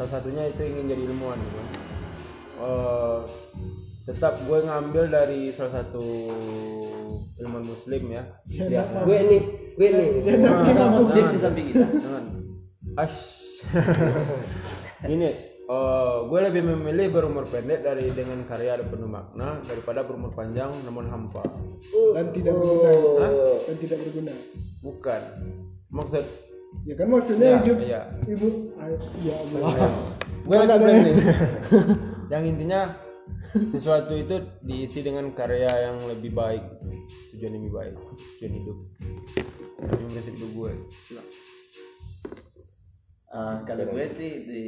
Salah 0.00 0.10
satunya 0.16 0.48
itu 0.48 0.62
ingin 0.64 0.88
jadi 0.88 1.02
ilmuwan 1.12 1.36
gitu 1.36 1.56
kan. 1.60 1.68
Eh, 2.62 3.20
tetap 4.08 4.34
gue 4.48 4.58
ngambil 4.64 5.04
dari 5.12 5.52
salah 5.52 5.84
satu 5.84 6.04
ilmuwan 7.36 7.64
muslim 7.68 8.02
ya. 8.08 8.22
ya 8.48 8.82
gue 9.04 9.18
nih 9.28 9.42
gue 9.76 9.88
nih 9.92 10.08
Kita 10.64 10.84
muslim 10.88 11.24
di 11.36 11.38
samping 11.38 11.66
kita 11.68 11.86
Jangan. 12.00 12.24
Ash. 12.96 13.41
Ini 15.14 15.28
eh, 15.66 16.16
gue 16.28 16.40
lebih 16.50 16.62
memilih 16.62 17.06
berumur 17.10 17.44
pendek 17.46 17.82
dari 17.82 18.10
dengan 18.14 18.42
karya 18.46 18.78
ada 18.78 18.84
penuh 18.86 19.10
makna 19.10 19.58
daripada 19.66 20.06
berumur 20.06 20.30
panjang 20.30 20.70
namun 20.86 21.06
hampa. 21.10 21.42
dan 22.14 22.30
tidak 22.30 22.54
berguna 22.58 23.28
dan 23.66 23.76
tidak 23.78 23.98
berguna 24.06 24.34
Bukan. 24.82 25.22
Maksud 25.92 26.24
ya 26.88 26.94
kan 26.96 27.06
maksudnya 27.12 27.48
Ya, 27.52 27.58
hidup 27.62 27.78
iya. 27.84 28.00
ibu 28.24 28.48
ya 29.20 29.34
Allah 29.44 29.90
gue 30.42 30.56
nggak 30.58 30.74
ada 30.74 30.86
nih. 30.90 31.14
yang 32.32 32.42
intinya 32.48 32.80
sesuatu 33.52 34.16
itu 34.16 34.40
diisi 34.64 35.04
dengan 35.04 35.30
karya 35.36 35.68
yang 35.68 36.00
lebih 36.08 36.32
baik, 36.32 36.64
tujuan 37.36 37.52
yang 37.52 37.62
lebih 37.68 37.74
baik, 37.76 37.94
tujuan 38.40 38.52
hidup. 38.56 38.78
Prinsip 39.82 40.34
hidup 40.34 40.50
gue. 40.56 40.72
Eh, 43.32 43.56
kalau 43.64 43.84
gue 43.96 44.06
sih 44.12 44.44
di 44.44 44.66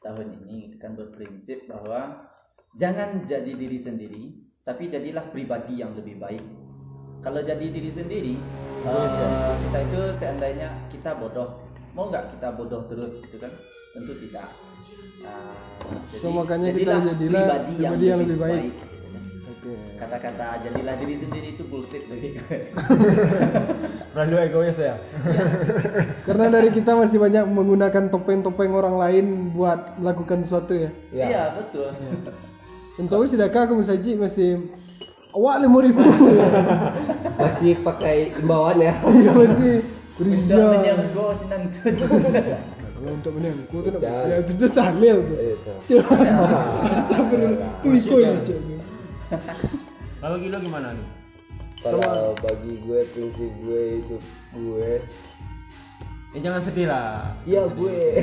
tahun 0.00 0.40
ini 0.40 0.80
kan 0.80 0.96
berprinsip 0.96 1.68
bahwa 1.68 2.24
jangan 2.80 3.28
jadi 3.28 3.52
diri 3.52 3.76
sendiri, 3.76 4.32
tapi 4.64 4.88
jadilah 4.88 5.28
pribadi 5.28 5.84
yang 5.84 5.92
lebih 5.92 6.16
baik. 6.16 6.40
Kalau 7.20 7.44
jadi 7.44 7.68
diri 7.68 7.92
sendiri, 7.92 8.40
eh, 8.88 9.52
kita 9.68 9.78
itu 9.84 10.02
seandainya 10.16 10.72
kita 10.88 11.12
bodoh, 11.20 11.60
mau 11.92 12.08
nggak 12.08 12.32
kita 12.32 12.56
bodoh 12.56 12.88
terus 12.88 13.20
gitu 13.20 13.36
kan? 13.36 13.52
Tentu 13.92 14.16
tidak. 14.16 14.48
Eh, 15.20 15.54
jadi, 16.08 16.24
So, 16.24 16.32
makanya 16.32 16.72
kita 16.72 17.04
jadilah 17.04 17.46
pribadi 17.68 17.74
yang 17.84 17.94
lebih 18.00 18.38
baik. 18.40 18.72
gitu 18.72 18.91
oke. 19.62 19.74
Kata-kata 19.98 20.46
jadilah 20.66 20.94
diri 20.98 21.14
sendiri 21.18 21.46
itu 21.54 21.62
bullshit 21.70 22.02
bagi 22.10 22.34
gue. 22.34 22.58
Terlalu 24.12 24.36
egois 24.50 24.76
ya. 24.76 24.98
karena 26.26 26.46
dari 26.50 26.68
kita 26.74 26.98
masih 26.98 27.22
banyak 27.22 27.44
menggunakan 27.46 28.10
topeng-topeng 28.10 28.74
orang 28.74 28.98
lain 28.98 29.26
buat 29.54 29.96
melakukan 30.02 30.42
sesuatu 30.44 30.74
ya? 30.74 30.90
Ya 31.14 31.26
Iya. 31.30 31.42
betul. 31.62 31.88
Untuk 32.98 33.24
sedekah 33.24 33.70
aku 33.70 33.80
saji 33.80 34.18
masih 34.18 34.68
awak 35.32 35.64
lima 35.64 35.78
ribu. 35.80 36.02
Masih 37.38 37.72
pakai 37.80 38.34
imbauan 38.36 38.76
ya? 38.82 38.92
Iya 39.22 39.30
masih. 39.32 39.74
Ria 40.22 40.60
menyangkut 40.60 41.40
kalau 43.02 43.18
untuk 43.18 43.34
menang 43.34 43.58
aku 43.66 43.76
tuh 43.82 43.90
nak 43.90 44.00
Jangan. 44.06 44.30
ya 44.30 44.36
itu 44.38 44.52
tuh 44.54 44.70
tahlil 44.70 45.16
tuh. 45.26 45.36
Itu. 45.42 45.98
sabar 47.10 47.40
tuh 47.82 47.90
ikut 47.98 48.22
aja 48.22 48.54
Kalau 50.20 50.36
gila 50.38 50.58
gimana 50.60 50.94
nih? 50.94 51.08
kalau 51.82 52.38
bagi 52.38 52.78
gue 52.78 53.00
prinsip 53.10 53.52
gue 53.58 53.82
hidup 53.98 54.22
gue. 54.54 54.90
Eh 56.32 56.40
jangan 56.40 56.62
sedih 56.62 56.86
lah. 56.86 57.26
ya 57.42 57.66
gue. 57.66 57.98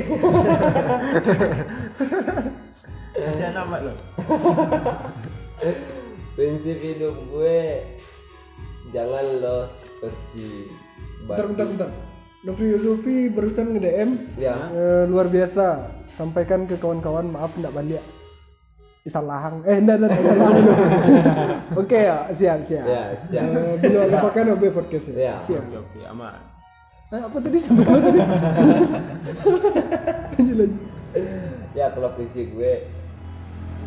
Kasihan 3.20 3.54
amat 3.68 3.80
lo. 3.84 3.92
prinsip 6.32 6.78
hidup 6.80 7.12
gue 7.28 7.84
jangan 8.88 9.24
lo 9.44 9.68
seperti 9.68 10.46
bentar 11.28 11.44
bentar 11.52 11.66
bentar. 11.68 11.90
Novi 12.40 12.64
Yusufi 12.72 13.28
barusan 13.28 13.76
nge 13.76 13.80
DM 13.84 14.10
ya 14.40 14.56
Eh, 14.72 15.04
luar 15.04 15.28
biasa. 15.28 15.84
Sampaikan 16.08 16.64
ke 16.64 16.80
kawan-kawan 16.80 17.28
maaf 17.28 17.52
ndak 17.60 17.76
balik 17.76 18.00
Isalahang 19.00 19.64
eh 19.64 19.76
enggak 19.76 19.96
enggak 19.96 20.10
enggak, 20.12 20.34
enggak, 20.36 20.52
enggak. 20.52 21.58
oke 21.80 21.98
ya 21.98 22.16
siap 22.30 22.60
siap. 22.60 22.84
Ya 22.84 23.02
ya 23.32 23.40
Eh, 23.42 23.74
belum 23.80 24.12
lupakan 24.12 24.44
OB 24.52 24.62
podcast 24.70 25.16
Ya. 25.16 25.40
siap. 25.40 25.64
Oke 25.64 25.76
oke 25.80 26.00
aman. 26.06 26.36
Eh, 27.08 27.18
apa 27.18 27.36
tadi? 27.38 27.58
Mana 27.72 27.98
tadi? 27.98 28.20
Lanjut 30.36 30.54
lanjut. 30.54 30.82
Ya 31.72 31.86
kalau 31.90 32.10
prinsip 32.12 32.50
gue 32.50 32.74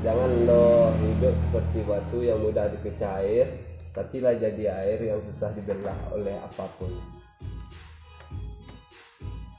jangan 0.01 0.29
lo 0.43 0.91
hidup 0.97 1.33
seperti 1.37 1.79
batu 1.83 2.17
yang 2.19 2.37
mudah 2.37 2.67
dipecah 2.67 3.19
air 3.19 3.47
tapi 3.93 4.19
lah 4.19 4.33
jadi 4.33 4.73
air 4.75 4.99
yang 4.99 5.19
susah 5.21 5.53
dibelah 5.53 5.95
oleh 6.11 6.35
apa 6.35 6.65
pun. 6.75 6.91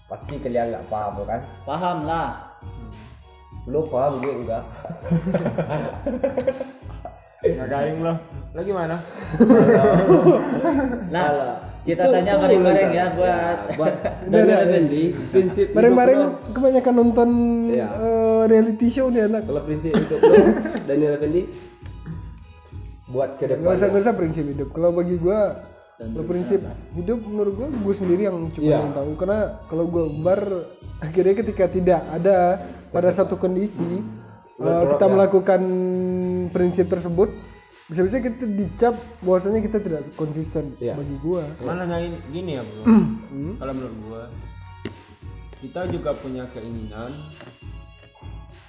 Pasti 0.04 0.36
kalian 0.36 0.68
nggak 0.68 0.86
paham 0.90 1.24
kan? 1.24 1.40
Paham 1.64 1.98
lah. 2.04 2.53
Belum 3.64 3.84
paham 3.86 4.12
gue 4.18 4.32
enggak 4.38 4.64
Nggak 7.44 7.68
garing 7.68 7.98
lo. 8.00 8.14
Lo 8.50 8.60
gimana? 8.62 8.96
Nah, 11.06 11.22
Alah. 11.26 11.56
kita 11.84 12.00
Itu- 12.00 12.12
tanya 12.14 12.32
bareng-bareng 12.38 12.90
ya 12.90 13.06
buat 13.12 13.58
buat 13.76 13.94
Daniel 14.24 14.60
Effendi 14.64 15.04
prinsip 15.28 15.66
hidup 15.66 15.76
bareng-bareng 15.76 16.18
lo 16.18 16.28
kebanyakan 16.50 16.94
nonton 16.94 17.28
Iya. 17.68 17.88
eh, 17.90 18.42
reality 18.48 18.88
show 18.88 19.06
nih 19.06 19.28
anak 19.28 19.44
kalau 19.44 19.60
prinsip 19.60 19.92
hidup 19.92 20.16
lo 20.18 20.34
Daniel 20.82 21.12
Effendi 21.14 21.42
buat 23.06 23.36
ke 23.36 23.44
nggak 23.44 23.60
depan 23.60 23.76
usah 23.76 23.86
nggak 23.86 24.02
usah 24.02 24.14
prinsip 24.14 24.44
hidup 24.46 24.68
kalau 24.70 24.90
bagi 24.90 25.16
gua 25.16 25.40
kalau 25.94 26.24
prinsip 26.24 26.60
hidup 26.94 27.20
menurut 27.22 27.52
gua 27.54 27.68
gua 27.68 27.94
sendiri 27.94 28.22
yang 28.24 28.40
cuma 28.48 28.64
Iya. 28.64 28.78
yang 28.80 28.94
tahu 28.94 29.10
karena 29.14 29.40
kalau 29.68 29.84
gua 29.84 30.02
umbar 30.08 30.40
akhirnya 30.98 31.34
ketika 31.36 31.64
tidak 31.68 32.00
ada 32.08 32.64
pada 32.94 33.10
satu 33.10 33.34
kondisi 33.34 33.98
eh, 34.56 34.82
kita 34.88 35.06
melakukan 35.06 35.60
prinsip 36.48 36.86
tersebut 36.86 37.26
bisa-bisa 37.84 38.16
kita 38.16 38.46
dicap 38.46 38.94
bahwasanya 39.20 39.60
kita 39.60 39.76
tidak 39.76 40.06
konsisten 40.14 40.72
Iya. 40.78 40.94
bagi 40.94 41.16
gua 41.20 41.44
Malah 41.60 41.84
nyanyi 41.84 42.16
gini 42.30 42.56
ya 42.56 42.62
bro. 42.62 42.82
Kalau 43.58 43.72
menurut 43.74 43.96
gua 44.00 44.22
kita 45.58 45.80
juga 45.88 46.14
punya 46.14 46.44
keinginan 46.48 47.12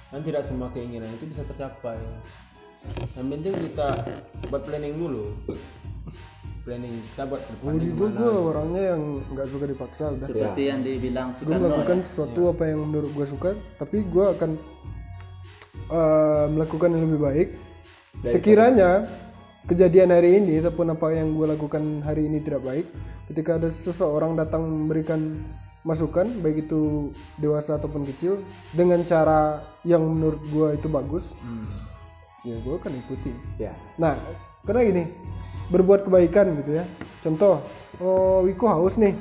dan 0.06 0.20
tidak 0.20 0.42
semua 0.42 0.68
keinginan 0.68 1.08
itu 1.08 1.28
bisa 1.28 1.44
tercapai. 1.44 1.96
yang 3.12 3.26
penting 3.28 3.50
kita 3.52 3.88
buat 4.46 4.62
planning 4.62 4.94
dulu 4.94 5.26
planning 6.66 6.98
kita 7.14 7.22
buat 7.30 7.40
Jadi 7.46 7.88
gue 7.94 8.08
gue 8.10 8.32
orangnya 8.34 8.82
yang 8.90 9.02
nggak 9.22 9.46
suka 9.46 9.64
dipaksa 9.70 10.04
udah. 10.10 10.26
seperti 10.26 10.62
yang 10.66 10.80
dibilang 10.82 11.28
Gue 11.38 11.54
melakukan 11.54 11.98
sesuatu 12.02 12.40
apa 12.50 12.62
yang 12.66 12.82
menurut 12.82 13.10
gue 13.14 13.26
suka, 13.30 13.54
tapi 13.78 14.02
gue 14.02 14.26
akan 14.26 14.50
eh, 15.94 16.46
melakukan 16.50 16.90
yang 16.90 17.02
lebih 17.06 17.20
baik. 17.22 17.48
Sekiranya 18.26 19.06
kejadian 19.70 20.10
hari 20.10 20.42
ini 20.42 20.58
ataupun 20.58 20.98
apa 20.98 21.14
yang 21.14 21.38
gue 21.38 21.46
lakukan 21.54 22.02
hari 22.02 22.26
ini 22.26 22.42
tidak 22.42 22.66
baik, 22.66 22.86
ketika 23.30 23.62
ada 23.62 23.70
seseorang 23.70 24.34
datang 24.34 24.66
memberikan 24.66 25.38
masukan, 25.86 26.26
baik 26.42 26.66
itu 26.66 27.14
dewasa 27.38 27.78
ataupun 27.78 28.02
kecil, 28.10 28.42
dengan 28.74 29.06
cara 29.06 29.62
yang 29.86 30.02
menurut 30.02 30.42
gue 30.50 30.68
itu 30.74 30.90
bagus, 30.90 31.38
ya 32.42 32.58
gue 32.58 32.74
akan 32.74 32.90
ikuti. 33.06 33.30
ya 33.62 33.70
Nah, 34.02 34.18
karena 34.66 34.82
gini, 34.82 35.04
berbuat 35.68 36.06
kebaikan 36.06 36.54
gitu 36.62 36.78
ya. 36.78 36.84
Contoh, 37.20 37.58
oh 37.98 38.44
Wiko 38.44 38.66
haus 38.66 38.94
nih, 38.96 39.14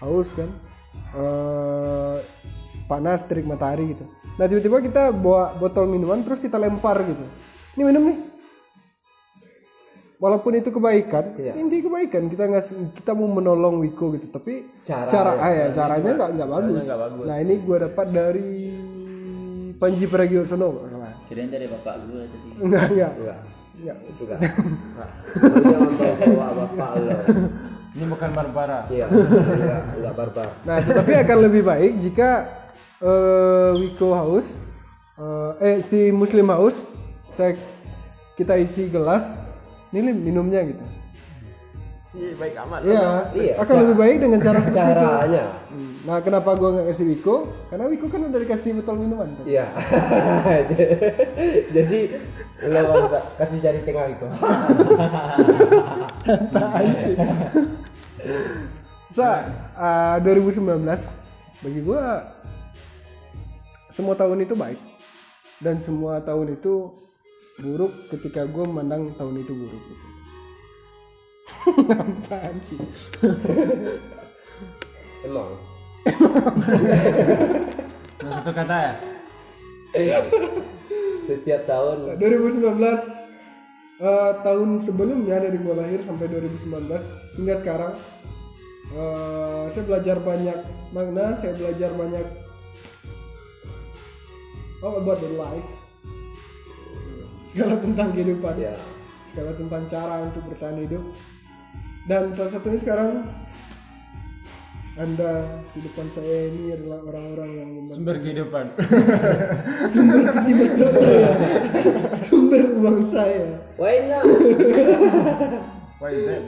haus 0.00 0.32
kan, 0.32 0.48
Eh 1.16 2.16
panas 2.86 3.26
terik 3.26 3.44
matahari 3.44 3.92
gitu. 3.92 4.04
Nah 4.36 4.46
tiba-tiba 4.46 4.78
kita 4.80 5.02
bawa 5.10 5.56
botol 5.56 5.88
minuman 5.88 6.22
terus 6.22 6.38
kita 6.38 6.54
lempar 6.56 7.00
gitu. 7.02 7.24
Ini 7.76 7.82
minum 7.82 8.02
nih. 8.06 8.18
Walaupun 10.16 10.56
itu 10.56 10.72
kebaikan, 10.72 11.36
Iya. 11.36 11.60
inti 11.60 11.84
kebaikan 11.84 12.32
kita 12.32 12.48
nggak 12.48 12.64
kita 12.96 13.12
mau 13.12 13.28
menolong 13.28 13.84
Wiko 13.84 14.16
gitu, 14.16 14.32
tapi 14.32 14.64
Cara 14.80 15.04
cara 15.12 15.30
ya. 15.36 15.44
ah 15.44 15.52
ya 15.52 15.66
caranya 15.68 16.10
nggak 16.16 16.30
nggak 16.40 16.48
bagus. 16.48 16.82
bagus. 16.88 17.24
Nah 17.28 17.36
ini 17.36 17.54
gue 17.60 17.76
dapat 17.84 18.06
dari 18.08 18.48
Panji 19.76 20.04
Pragiwaksono 20.08 20.68
kirain 21.28 21.50
dari 21.52 21.66
bapak 21.68 21.94
gue 22.08 22.22
tadi 22.24 22.48
Enggak 22.64 22.84
enggak. 22.88 23.12
Enggak. 23.80 23.96
itu 24.08 24.22
enggak 24.24 24.40
Lu 25.36 25.92
jangan 25.96 26.28
bawa 26.36 26.48
bapak 26.64 26.90
lo 27.00 27.18
ini 27.96 28.04
bukan 28.12 28.30
barbara 28.36 28.78
iya 28.92 29.04
enggak 29.08 29.82
enggak 30.00 30.14
barbar 30.16 30.48
Nah, 30.68 30.76
tetapi 30.84 31.12
akan 31.16 31.38
lebih 31.48 31.62
baik 31.64 31.92
jika 32.00 32.30
eh, 33.00 33.70
Wiko 33.76 34.12
haus, 34.16 34.46
eh, 35.20 35.52
eh 35.60 35.76
si 35.84 36.12
Muslim 36.12 36.48
haus, 36.52 36.84
saya 37.32 37.56
kita 38.36 38.56
isi 38.60 38.88
gelas, 38.92 39.36
ini 39.92 40.12
minumnya 40.12 40.60
gitu. 40.64 40.84
Si 42.16 42.32
baik 42.32 42.56
amat 42.64 42.80
Iya, 42.80 43.28
Iya, 43.36 43.52
akan 43.60 43.74
lebih 43.84 43.96
baik 44.00 44.16
dengan 44.24 44.40
cara 44.40 44.56
seperti 44.56 44.88
itu. 44.88 45.04
Hmm, 45.04 45.92
Nah, 46.06 46.18
kenapa 46.24 46.56
gua 46.56 46.70
nggak 46.72 46.86
kasih 46.88 47.04
Wiko? 47.12 47.36
Karena 47.68 47.84
Wiko 47.92 48.06
kan 48.08 48.20
udah 48.24 48.40
dikasih 48.40 48.80
botol 48.80 48.96
minuman. 48.96 49.28
kan? 49.28 49.44
iya 49.44 49.66
jadi 51.76 51.98
lo 52.72 53.04
kasih 53.36 53.58
jari 53.60 53.84
tengah 53.84 54.08
itu 54.08 54.26
Sa, 59.12 59.44
eh, 59.76 60.16
2019 60.24 60.80
bagi 61.60 61.80
gua 61.80 62.24
semua 63.88 64.12
tahun 64.12 64.44
itu 64.44 64.52
baik 64.52 64.80
dan 65.58 65.80
semua 65.80 66.20
tahun 66.20 66.52
itu 66.52 66.92
buruk 67.58 67.92
ketika 68.12 68.44
gua 68.44 68.68
memandang 68.68 69.12
tahun 69.16 69.40
itu 69.40 69.52
buruk 69.52 69.82
gitu. 69.82 70.15
Apaan 71.66 72.56
sih? 72.62 72.78
emang 75.26 75.50
satu 78.22 78.52
kata 78.54 78.76
ya? 78.78 78.94
Setiap 81.26 81.62
tahun. 81.66 82.18
2019 82.18 82.62
eh, 83.98 84.32
tahun 84.46 84.68
sebelumnya 84.78 85.42
dari 85.42 85.58
gua 85.58 85.82
lahir 85.82 85.98
sampai 85.98 86.30
2019 86.30 86.86
hingga 87.42 87.54
sekarang 87.58 87.92
eh, 88.94 89.64
saya 89.66 89.84
belajar 89.86 90.22
banyak 90.22 90.58
makna 90.94 91.34
saya 91.34 91.58
belajar 91.58 91.90
banyak 91.98 92.26
all 94.86 95.02
about 95.02 95.18
the 95.18 95.30
life. 95.34 95.70
Segala 97.50 97.80
tentang 97.80 98.12
kehidupan. 98.14 98.54
Ya 98.60 98.76
segala 99.36 99.52
tentang 99.52 99.84
cara 99.92 100.24
untuk 100.24 100.48
bertahan 100.48 100.80
hidup 100.80 101.04
dan 102.06 102.30
salah 102.34 102.52
satunya 102.54 102.78
sekarang 102.78 103.26
anda 104.96 105.60
di 105.76 105.80
depan 105.84 106.06
saya 106.08 106.48
ini 106.48 106.72
adalah 106.72 107.04
orang-orang 107.04 107.50
yang 107.52 107.68
membantu. 107.68 107.96
Sumber 108.00 108.16
kehidupan. 108.16 108.64
Sumber 109.92 110.18
ketimbang 110.24 110.72
saya. 110.72 111.30
Sumber 112.16 112.64
uang 112.80 113.00
saya. 113.12 113.44
Why 113.76 114.08
not? 114.08 114.24
Why 116.00 116.12
that 116.16 116.44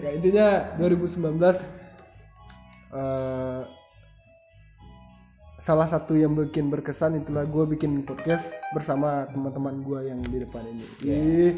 ya 0.00 0.10
intinya 0.16 0.46
2019 0.80 1.40
eh, 2.90 3.60
salah 5.60 5.84
satu 5.84 6.16
yang 6.16 6.32
bikin 6.32 6.72
berkesan 6.72 7.20
itulah 7.20 7.44
gue 7.44 7.64
bikin 7.76 8.00
podcast 8.08 8.56
bersama 8.72 9.28
teman-teman 9.28 9.84
gue 9.84 10.00
yang 10.08 10.16
di 10.24 10.40
depan 10.40 10.64
ini. 10.64 10.84
Ih, 11.04 11.52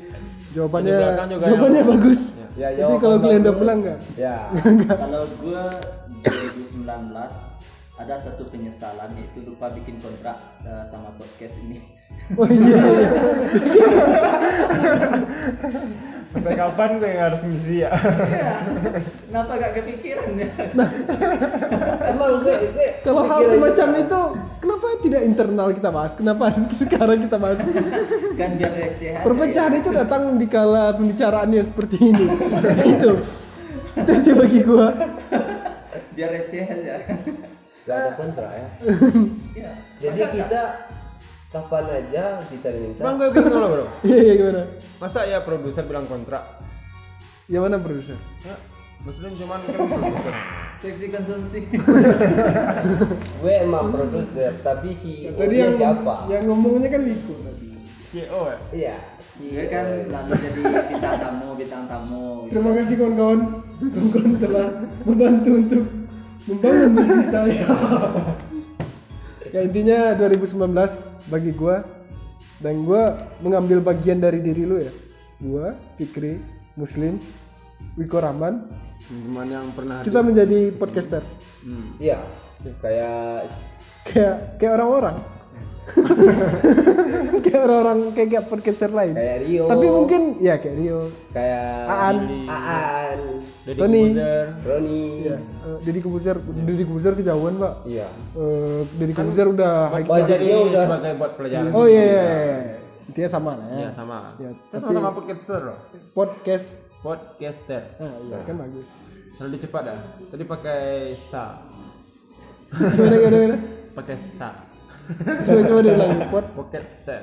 jawabannya 0.58 0.90
Di 0.90 0.98
belakang 0.98 1.28
juga 1.30 1.44
jawabannya 1.46 1.82
bagus. 1.86 2.20
Ya, 2.58 2.68
Jadi 2.74 2.94
kalau 2.98 3.16
kalian 3.22 3.46
udah 3.46 3.54
bagus. 3.54 3.62
pulang 3.62 3.78
nggak? 3.78 3.98
Ya. 4.18 4.36
Kalau 5.06 5.22
gue 5.38 5.62
2019 6.26 6.82
ada 8.02 8.14
satu 8.18 8.42
penyesalan 8.50 9.14
yaitu 9.14 9.38
lupa 9.46 9.70
bikin 9.70 10.02
kontrak 10.02 10.34
eh, 10.66 10.82
sama 10.82 11.14
podcast 11.14 11.62
ini. 11.62 11.78
Oh 12.38 12.48
iya 12.48 12.76
iya. 12.76 13.10
sampai 16.32 16.56
kapan 16.56 16.90
gue 16.96 17.08
yang 17.12 17.22
harus 17.28 17.40
ngisi 17.44 17.84
ya? 17.84 17.90
Iya. 17.92 18.52
kenapa 19.28 19.52
gak 19.60 19.72
kepikiran 19.80 20.32
ya 20.40 20.48
emang 22.08 22.30
gue 22.44 22.56
gue 22.72 22.88
kalau 23.02 23.22
hal 23.26 23.40
semacam 23.48 23.88
itu 23.98 24.20
kenapa 24.62 24.86
tidak 25.02 25.22
internal 25.26 25.68
kita 25.74 25.90
bahas 25.90 26.12
kenapa 26.14 26.42
harus 26.52 26.64
sekarang 26.82 27.18
kita 27.24 27.36
bahas? 27.36 27.58
Kan 28.38 28.50
biar 28.56 28.72
receh 28.72 29.12
perpecahan 29.20 29.72
itu 29.76 29.90
datang 29.90 30.22
di 30.38 30.46
kala 30.46 30.94
pembicaraannya 30.96 31.62
seperti 31.62 31.96
ini. 32.00 32.26
Itu. 32.96 33.10
Itu 33.92 34.12
sih 34.24 34.32
bagi 34.32 34.60
gue 34.64 34.86
biar 36.12 36.30
receh 36.30 36.64
aja. 36.64 36.94
Gak 37.82 37.96
ada 37.98 38.10
kontra 38.14 38.46
ya. 38.46 38.68
Ya. 39.58 39.72
jadi 39.98 40.20
kita 40.38 40.62
kapan 41.50 41.84
aja 41.90 42.24
kita 42.46 42.68
minta. 42.72 43.00
Bang 43.02 43.14
gue 43.18 43.28
bingung 43.34 43.58
loh 43.58 43.68
bro? 43.68 43.84
Iya 44.08 44.18
iya 44.22 44.32
gimana? 44.38 44.62
Masa 45.02 45.26
ya 45.26 45.38
produser 45.42 45.84
bilang 45.84 46.06
kontrak 46.06 46.62
yang 47.50 47.66
mana 47.68 47.76
produser? 47.82 48.16
Ya 48.46 48.54
muslim 49.02 49.32
cuman 49.34 49.58
kan 49.58 49.78
seksi 50.78 51.06
konsumsi 51.10 51.58
gue 53.42 53.54
emang 53.66 53.90
produser 53.90 54.54
tapi 54.62 54.94
si 54.94 55.26
tadi 55.26 55.58
dia 55.58 55.66
yang 55.66 55.74
siapa? 55.74 56.14
yang 56.30 56.42
ngomongnya 56.46 56.88
kan 56.90 57.02
Wiko 57.02 57.34
tadi. 57.42 57.66
CEO 58.12 58.40
ya 58.46 58.58
iya 58.70 58.96
Gue 59.32 59.64
kan 59.66 59.86
selalu 60.06 60.32
jadi 60.38 60.60
bintang 60.92 61.16
tamu 61.18 61.48
bintang 61.58 61.84
tamu 61.88 62.46
terima 62.52 62.70
kasih 62.76 62.94
kawan-kawan. 63.00 63.40
Kawan-kawan 63.80 64.32
telah 64.38 64.68
membantu 65.08 65.50
untuk 65.56 65.84
membangun 66.46 66.90
diri 67.00 67.24
saya. 67.24 67.64
Ya 69.52 69.60
intinya 69.64 69.98
2019 70.20 70.68
bagi 71.32 71.52
gue 71.56 71.76
dan 72.60 72.74
gue 72.84 73.02
mengambil 73.40 73.80
bagian 73.80 74.20
dari 74.20 74.44
diri 74.44 74.68
lu 74.68 74.76
ya. 74.76 74.92
Gue 75.40 75.72
Fikri 75.96 76.36
Muslim 76.76 77.16
Wiko 77.96 78.20
Rahman 78.20 78.68
teman 79.12 79.46
yang 79.46 79.66
pernah 79.76 80.00
kita 80.00 80.20
menjadi 80.20 80.60
podcaster. 80.72 81.22
Iya. 82.00 82.18
Kayak 82.80 83.52
kayak 84.04 84.34
kayak 84.56 84.72
orang-orang. 84.76 85.16
Kayak 87.42 87.62
orang-orang 87.66 87.98
kayak, 88.14 88.28
kayak 88.30 88.44
podcaster 88.46 88.86
lain. 88.88 89.12
Kayak 89.12 89.38
Rio. 89.44 89.64
Tapi 89.66 89.86
mungkin 89.88 90.20
ya 90.38 90.54
kayak 90.56 90.76
Rio. 90.78 91.00
Kayak 91.34 91.66
Aan. 91.90 92.16
Aan. 92.46 93.18
Deddy 93.62 93.78
Tony. 93.78 94.02
Roni. 94.62 95.04
Ya 95.22 95.36
eh, 95.38 95.76
Deddy 95.82 96.00
Kobuzer 96.00 96.38
Deddy 96.38 96.84
Kobuzer 96.86 97.12
kejauhan 97.14 97.58
pak. 97.58 97.72
Iya. 97.84 98.06
Eh, 98.34 98.80
Deddy 98.94 99.14
Kobuzer 99.14 99.46
udah 99.50 99.72
high 99.90 100.06
class. 100.06 100.18
budgetnya 100.22 100.56
udah 100.62 100.84
sebagai 100.86 101.12
buat 101.18 101.32
pelajaran. 101.34 101.70
Oh 101.74 101.84
iya 101.84 102.02
iya, 102.02 102.22
iya. 102.22 102.58
intinya 103.02 103.28
sama 103.28 103.50
lah 103.58 103.66
ya. 103.66 103.76
Iya, 103.76 103.88
sama 103.92 104.16
Ya, 104.38 104.50
tapi- 104.70 104.82
sama-sama 104.86 105.10
podcaster 105.12 105.60
loh. 105.62 105.78
Podcast 106.14 106.66
podcaster. 107.02 107.82
Ah 107.98 108.14
iya 108.30 108.38
kan 108.46 108.54
bagus. 108.56 109.02
Terlalu 109.34 109.56
cepat 109.58 109.82
dah. 109.90 109.98
Tadi 110.30 110.44
pakai 110.46 110.82
sa. 111.28 111.58
Gimana 112.72 113.14
gimana 113.18 113.36
gimana? 113.36 113.58
Pakai 113.98 114.16
sa. 114.38 114.48
Coba 115.42 115.60
coba 115.66 115.80
diulangi 115.82 116.24
pod. 116.30 116.44
Podcaster. 116.54 117.20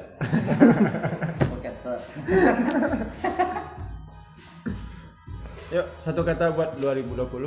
Pocket 1.47 1.73
Star. 1.80 1.99
yuk 5.69 5.86
satu 6.01 6.25
kata 6.25 6.49
buat 6.57 6.82
2020 6.82 7.45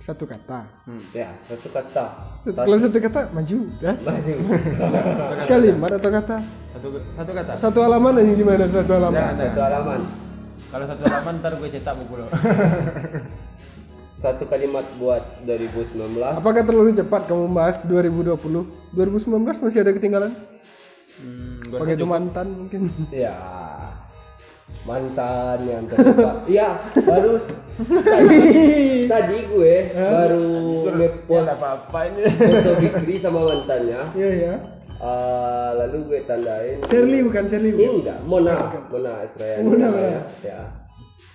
satu 0.00 0.26
kata. 0.26 0.66
Ya 1.14 1.30
satu 1.46 1.70
kata. 1.70 2.04
Kalau 2.50 2.76
satu 2.82 2.98
kata 2.98 3.20
maju 3.30 3.58
ya 3.78 3.92
maju. 3.94 4.34
Kalimat 5.46 5.90
atau 5.96 6.10
kata? 6.10 6.36
Satu 6.74 6.86
satu 6.98 7.08
satu 7.14 7.30
kata. 7.30 7.52
Satu 7.54 7.78
halaman 7.86 8.18
aja 8.18 8.32
gimana 8.34 8.64
satu 8.66 8.90
halaman? 8.98 9.16
jangan 9.16 9.38
Satu 9.38 9.60
halaman. 9.62 10.00
Kalau 10.70 10.84
satu 10.86 11.02
halaman 11.02 11.34
ntar 11.42 11.52
gue 11.58 11.68
cetak 11.68 11.94
buku 11.98 12.14
lo 12.22 12.26
Satu 14.20 14.44
kalimat 14.44 14.84
buat 15.00 15.24
2019. 15.48 15.96
Apakah 16.20 16.60
terlalu 16.60 16.92
cepat 16.92 17.24
kamu 17.24 17.48
membahas 17.48 17.88
2020? 17.88 18.36
2019 18.92 19.64
masih 19.64 19.80
ada 19.80 19.96
ketinggalan? 19.96 20.28
hmm, 20.28 21.72
gue 21.72 21.78
Pakai 21.80 21.96
itu 21.96 22.04
mantan 22.04 22.46
mungkin. 22.52 22.84
Ya. 23.24 23.32
Mantan 24.84 25.58
yang 25.64 25.88
terlupa. 25.88 26.36
Iya, 26.52 26.76
baru 27.00 27.40
tadi, 27.80 28.40
tadi 29.08 29.36
gue 29.48 29.76
baru 29.96 30.48
ya 30.84 30.92
ngepost 31.00 31.48
apa 31.56 31.68
apa 31.80 31.98
ini 32.12 32.22
foto 32.28 32.70
Bikri 32.76 33.14
sama 33.24 33.40
mantannya. 33.40 34.00
Iya 34.12 34.30
ya. 34.36 34.54
Ah, 35.00 35.72
lalu 35.74 36.04
gue 36.06 36.20
tandain 36.22 36.76
Shirley 36.84 37.20
bukan 37.22 37.44
Shirley. 37.46 37.72
bukan? 37.72 37.92
enggak 37.98 38.18
Mona 38.22 38.56
Mona 38.86 39.12
Israel 39.24 39.56
Mona, 39.62 39.86
namanya. 39.86 40.20
ya 40.38 40.60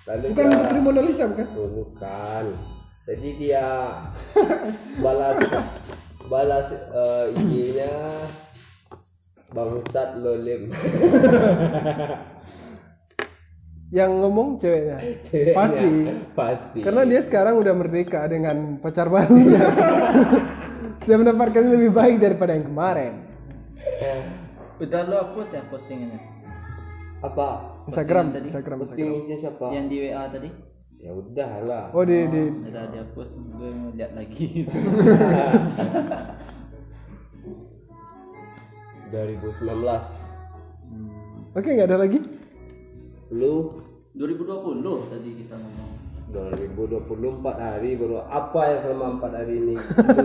lalu 0.06 0.24
Bukan 0.30 0.44
dia- 0.44 0.58
Putri 0.60 0.78
Mona 0.80 1.00
Lisa 1.00 1.24
bukan? 1.26 1.46
Oh, 1.52 1.68
bukan 1.76 2.44
jadi 3.04 3.28
dia 3.34 3.66
balas 5.04 5.38
balas 6.26 6.66
eh, 6.72 7.24
IG-nya 7.34 7.92
bangsat 9.48 10.08
lolim 10.16 10.70
Yang 13.88 14.10
ngomong 14.16 14.58
ceweknya. 14.58 14.98
Ceweknya. 15.22 15.54
Pasti. 15.54 15.90
pasti 16.34 16.78
Karena 16.82 17.02
dia 17.02 17.22
sekarang 17.22 17.54
udah 17.56 17.70
merdeka 17.70 18.26
dengan 18.26 18.76
pacar 18.76 19.06
barunya. 19.06 19.62
Sudah 20.98 21.18
mendapatkan 21.20 21.62
lebih 21.64 21.94
baik 21.94 22.18
daripada 22.18 22.52
yang 22.52 22.66
kemarin. 22.66 23.14
Udah 24.76 25.00
lo 25.04 25.16
hapus 25.18 25.48
ya 25.52 25.62
postingannya? 25.66 26.20
apa 27.16 27.48
Instagram, 27.88 28.28
tadi? 28.28 28.52
Instagram, 28.52 28.78
Instagram. 28.84 29.08
postingnya 29.08 29.36
siapa 29.40 29.64
Yang 29.72 29.86
di 29.88 29.96
WA 30.04 30.24
tadi? 30.28 30.50
ya 30.96 31.12
udah 31.12 31.50
lah 31.60 31.84
Oh 31.92 32.02
di 32.02 32.18
di 32.26 32.42
Udah 32.62 32.84
dihapus, 32.88 33.30
gue 33.36 33.70
mau 33.70 33.90
lihat 33.92 34.12
lagi. 34.12 34.64
2019 39.06 41.56
Oke 41.56 41.68
nggak 41.72 41.88
ada 41.88 41.98
lagi? 41.98 42.20
lu 43.26 43.82
2020 44.14 45.10
tadi 45.10 45.30
kita 45.34 45.58
ngomong. 45.58 46.05
2024 46.26 47.22
hari 47.56 47.94
baru 47.94 48.18
apa 48.20 48.60
yang 48.66 48.80
selama 48.82 49.06
4 49.22 49.38
hari 49.38 49.54
ini 49.56 49.74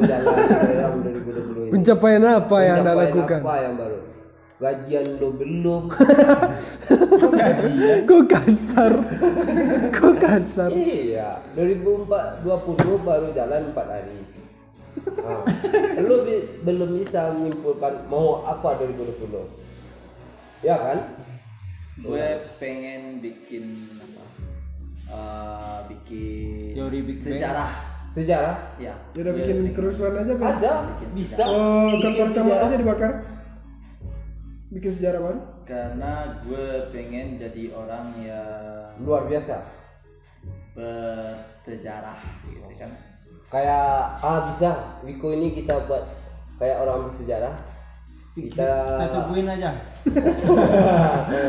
dalam 0.01 0.93
2020 0.99 1.69
ini 1.69 1.71
Pencapaian 1.71 2.23
apa 2.25 2.57
yang 2.59 2.75
anda 2.81 2.91
Pencapaian 2.91 3.05
lakukan? 3.05 3.39
apa 3.39 3.55
yang 3.61 3.73
baru 3.77 3.99
gajian 4.61 5.05
lo 5.17 5.29
belum 5.33 5.83
Kok 8.05 8.23
kasar? 8.27 8.93
Kok 9.91 10.15
kasar? 10.17 10.69
iya 10.69 11.41
2020 11.53 12.45
baru 13.01 13.27
jalan 13.33 13.61
4 13.69 13.77
hari 13.77 14.17
nah, 15.21 15.41
bi- 16.25 16.47
belum 16.61 16.89
bisa 16.97 17.29
menyimpulkan 17.31 17.93
mau 18.05 18.41
apa 18.41 18.73
2020 18.81 20.65
ya 20.65 20.77
kan 20.77 20.99
Gue 22.01 22.23
pengen 22.57 23.21
bikin 23.21 23.85
Eh, 25.11 25.79
bikin 25.87 26.71
Teori 26.73 26.99
Big 26.99 27.17
Bang. 27.17 27.25
sejarah. 27.27 27.71
sejarah 28.07 28.55
Ya. 28.77 28.95
Ya 29.11 29.19
udah 29.21 29.33
bikin 29.33 29.57
kerusuhan 29.71 30.15
aja 30.17 30.33
Bang. 30.33 30.55
ada 30.57 30.73
bisa 31.11 31.43
Oh 31.43 31.95
kantor 31.97 32.27
camat 32.29 32.47
sejarah. 32.49 32.65
aja 32.65 32.75
dibakar. 32.77 33.11
Bikin 34.69 34.91
sejarah 34.93 35.19
baru. 35.19 35.41
Karena 35.61 36.11
gue 36.39 36.65
pengen 36.89 37.35
jadi 37.35 37.63
orang 37.71 38.05
yang 38.17 38.95
luar 38.99 39.23
biasa 39.25 39.59
bersejarah 40.71 42.15
gitu 42.41 42.63
kan. 42.75 42.91
kayak 43.45 43.83
ah 44.17 44.47
bisa 44.47 44.71
Wiko 45.01 45.31
ini 45.31 45.51
kita 45.53 45.83
buat 45.83 46.07
kayak 46.55 46.79
orang 46.79 47.03
bersejarah 47.05 47.51
kita 48.31 48.63
kita 48.95 49.07
tungguin 49.13 49.47
aja 49.49 49.69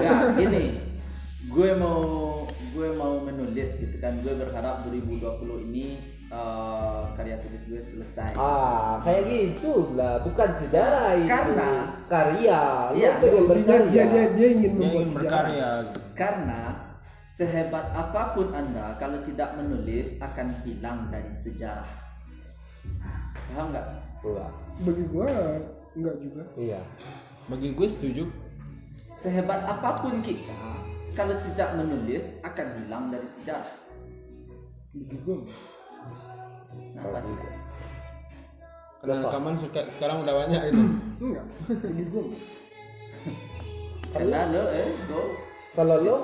Ya, 0.03 0.13
ini 0.45 0.75
gue 1.47 1.71
mau 1.77 2.42
gue 2.73 2.89
mau 2.93 3.21
menulis 3.21 3.77
gitu 3.77 3.97
kan. 3.97 4.17
Gue 4.19 4.35
berharap 4.35 4.83
2020 4.83 5.21
ini 5.67 6.01
eh, 6.27 7.01
karya 7.13 7.37
tulis 7.37 7.63
gue 7.67 7.77
selesai. 7.79 8.33
ah 8.35 8.97
kayak 8.99 9.23
gitu 9.29 9.93
lah 9.93 10.17
bukan 10.19 10.49
sejarah 10.59 11.13
itu 11.15 11.29
Karena- 11.29 11.93
karya 12.07 12.61
Iya. 12.91 13.11
berkarya 13.21 13.85
dia 13.87 14.05
dia 14.07 14.25
dia 14.33 14.49
ingin 14.51 14.71
dia 14.71 14.81
membuat 14.81 14.97
ingin 14.99 15.09
sejarah. 15.11 15.29
berkarya 15.45 15.69
Karena 16.13 16.61
sehebat 17.29 17.87
apa 17.91 18.23
pun 18.33 18.49
Anda 18.51 18.97
kalau 18.97 19.21
tidak 19.21 19.57
menulis 19.57 20.17
akan 20.19 20.47
hilang 20.63 21.09
dari 21.09 21.33
sejarah. 21.33 21.89
Paham 23.45 23.69
nggak? 23.69 23.87
enggak 24.23 24.51
Bagi 24.81 25.05
gua 25.07 25.29
enggak 25.93 26.17
juga. 26.17 26.43
iya 26.57 26.81
bagi 27.45 27.69
gue 27.71 27.89
setuju 27.91 28.25
Sehebat 29.05 29.61
apa 29.63 30.01
pun 30.01 30.17
kita 30.19 30.57
kalau 31.13 31.37
tidak 31.43 31.69
menulis 31.75 32.25
akan 32.41 32.67
hilang 32.79 33.05
dari 33.09 33.27
sejarah. 33.27 33.75
Bagi 34.93 35.17
gua. 35.23 35.37
Kenapa 36.91 37.21
tidak? 37.21 37.53
karena 39.03 39.19
rekaman 39.21 39.59
suka 39.59 39.83
sekarang 39.91 40.23
udah 40.23 40.35
banyak 40.37 40.63
itu 40.63 40.83
Enggak. 41.27 41.47
Enggak. 41.83 42.27
Karena 44.09 44.39
lo 44.47 44.63
eh 44.71 44.89
lo 45.09 45.21
kalau 45.73 45.97
lo 45.99 46.17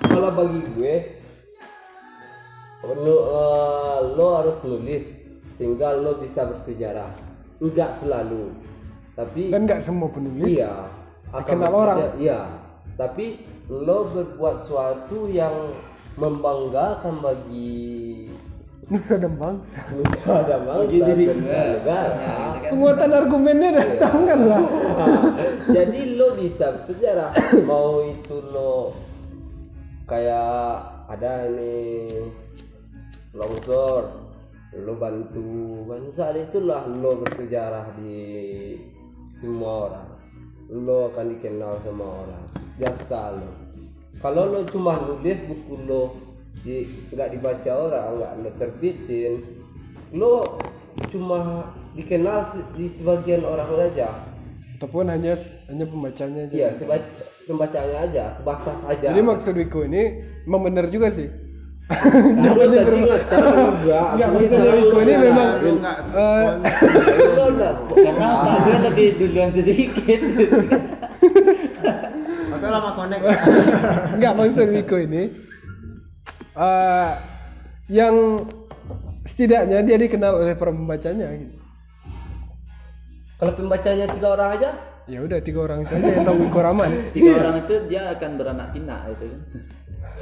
kalau 0.00 0.30
bagi 0.30 0.60
gue 0.70 0.94
lo, 2.86 3.16
eh, 3.18 3.98
lo 4.14 4.26
harus 4.36 4.56
nulis 4.62 5.06
sehingga 5.56 5.98
lo 5.98 6.22
bisa 6.22 6.46
bersejarah 6.46 7.10
enggak 7.58 7.98
selalu 7.98 8.54
tapi 9.12 9.50
Dan 9.50 9.66
enggak 9.66 9.82
semua 9.82 10.06
penulis. 10.08 10.54
iya 10.54 10.86
bersejarah- 11.34 11.74
orang. 11.74 11.98
iya 12.14 12.38
tapi 13.00 13.40
lo 13.72 14.04
berbuat 14.04 14.60
suatu 14.68 15.24
yang 15.32 15.72
membanggakan 16.20 17.24
bagi 17.24 18.28
Nusa 18.90 19.22
dan 19.22 19.38
bangsa. 19.38 19.86
nusa 19.94 20.42
dan 20.50 20.66
bangsa 20.66 20.98
dan 20.98 21.38
negara. 21.46 22.58
Penguatan 22.74 23.10
argumennya 23.14 23.70
datang 23.78 24.26
kan 24.26 24.40
lah. 24.50 24.66
jadi 25.78 26.18
lo 26.18 26.34
bisa 26.34 26.74
bersejarah 26.74 27.30
mau 27.70 28.02
itu 28.02 28.36
lo 28.50 28.90
kayak 30.10 31.06
ada 31.06 31.46
ini 31.46 32.10
longsor 33.30 34.10
lo 34.74 34.92
bantu 34.98 35.86
bangsa 35.86 36.34
itulah 36.34 36.82
lo 36.90 37.14
bersejarah 37.22 37.94
di 37.94 38.18
semua 39.30 39.86
orang. 39.86 40.08
Lo 40.66 41.14
akan 41.14 41.26
dikenal 41.38 41.78
sama 41.78 42.06
orang 42.10 42.59
biasa 42.80 43.18
lo 43.36 43.50
kalau 44.24 44.48
lo 44.48 44.64
cuma 44.64 44.96
nulis 45.04 45.38
buku 45.44 45.74
lo 45.84 46.16
di 46.64 46.88
nggak 47.12 47.28
dibaca 47.36 47.70
orang 47.76 48.08
nggak 48.16 48.32
lo 48.40 48.50
terbitin 48.56 49.32
lo 50.16 50.56
cuma 51.12 51.68
dikenal 51.92 52.48
di 52.72 52.88
sebagian 52.88 53.44
orang 53.44 53.68
saja 53.68 54.08
Ataupun 54.80 55.12
hanya 55.12 55.36
hanya 55.68 55.84
pembacanya 55.84 56.48
aja. 56.48 56.56
Iya, 56.56 56.68
sebaca 56.80 57.04
pembacanya 57.44 57.96
aja, 58.00 58.24
sebatas 58.32 58.80
aja. 58.88 59.12
Jadi 59.12 59.20
maksud 59.20 59.52
Wiko 59.52 59.84
ini 59.84 60.24
memang 60.48 60.72
benar 60.72 60.88
juga 60.88 61.12
sih. 61.12 61.28
Lu 62.40 62.64
tadi 62.64 63.00
maksudnya 63.04 64.56
tahu 64.56 64.72
Wiko 64.80 64.98
ini 65.04 65.14
memang 65.20 65.48
lu 65.60 65.72
nggak 65.84 65.96
eh, 66.16 66.48
karena 67.92 68.28
gue 68.56 68.76
lebih 68.88 69.08
duluan 69.20 69.52
sedikit. 69.52 70.20
lama 72.70 72.90
connect 72.94 73.22
Enggak 74.16 74.32
maksud 74.38 74.66
Wiko 74.70 74.96
ini 74.96 75.22
eh 76.56 77.12
yang 77.90 78.14
setidaknya 79.26 79.82
dia 79.82 79.96
dikenal 79.98 80.46
oleh 80.46 80.54
para 80.54 80.70
pembacanya 80.70 81.26
gitu. 81.34 81.56
Kalau 83.40 83.52
pembacanya 83.56 84.06
tiga 84.06 84.36
orang 84.36 84.50
aja, 84.60 84.70
Ya 85.10 85.18
udah 85.26 85.42
tiga 85.42 85.66
orang 85.66 85.82
itu 85.82 85.92
aja 85.98 86.10
yang 86.14 86.22
tahu 86.22 86.38
Wiko 86.46 86.60
Rahman. 86.62 86.90
Tiga 87.18 87.30
orang 87.42 87.66
itu 87.66 87.74
dia 87.90 88.14
akan 88.14 88.30
beranak 88.38 88.68
pinak 88.70 89.00
itu 89.10 89.24
kan. 89.26 89.40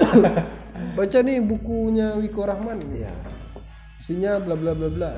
Baca 0.97 1.19
nih 1.21 1.37
bukunya 1.45 2.17
Wiko 2.17 2.49
Rahman. 2.49 2.81
Iya. 2.97 3.13
Isinya 4.01 4.41
bla 4.41 4.57
bla 4.57 4.73
bla 4.73 4.89
bla. 4.89 5.13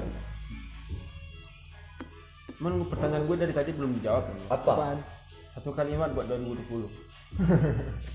cuman 2.61 2.85
pertanyaan 2.93 3.25
gue 3.25 3.37
dari 3.41 3.55
tadi 3.57 3.71
belum 3.73 3.89
dijawab 3.97 4.25
apa? 4.53 4.53
Apaan? 4.53 4.97
Satu 5.57 5.71
kalimat 5.75 6.15
buat 6.15 6.27
2020 6.31 6.87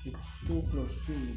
Itu 0.00 0.64
closing. 0.72 1.36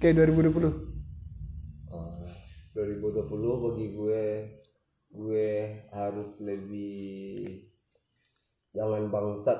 Oke 0.00 0.08
2020. 0.16 1.92
Oh, 1.92 2.08
2020 2.72 3.64
bagi 3.68 3.86
gue 3.92 4.24
gue 5.08 5.48
harus 5.88 6.36
lebih 6.44 7.64
jangan 8.76 9.08
bangsat 9.08 9.56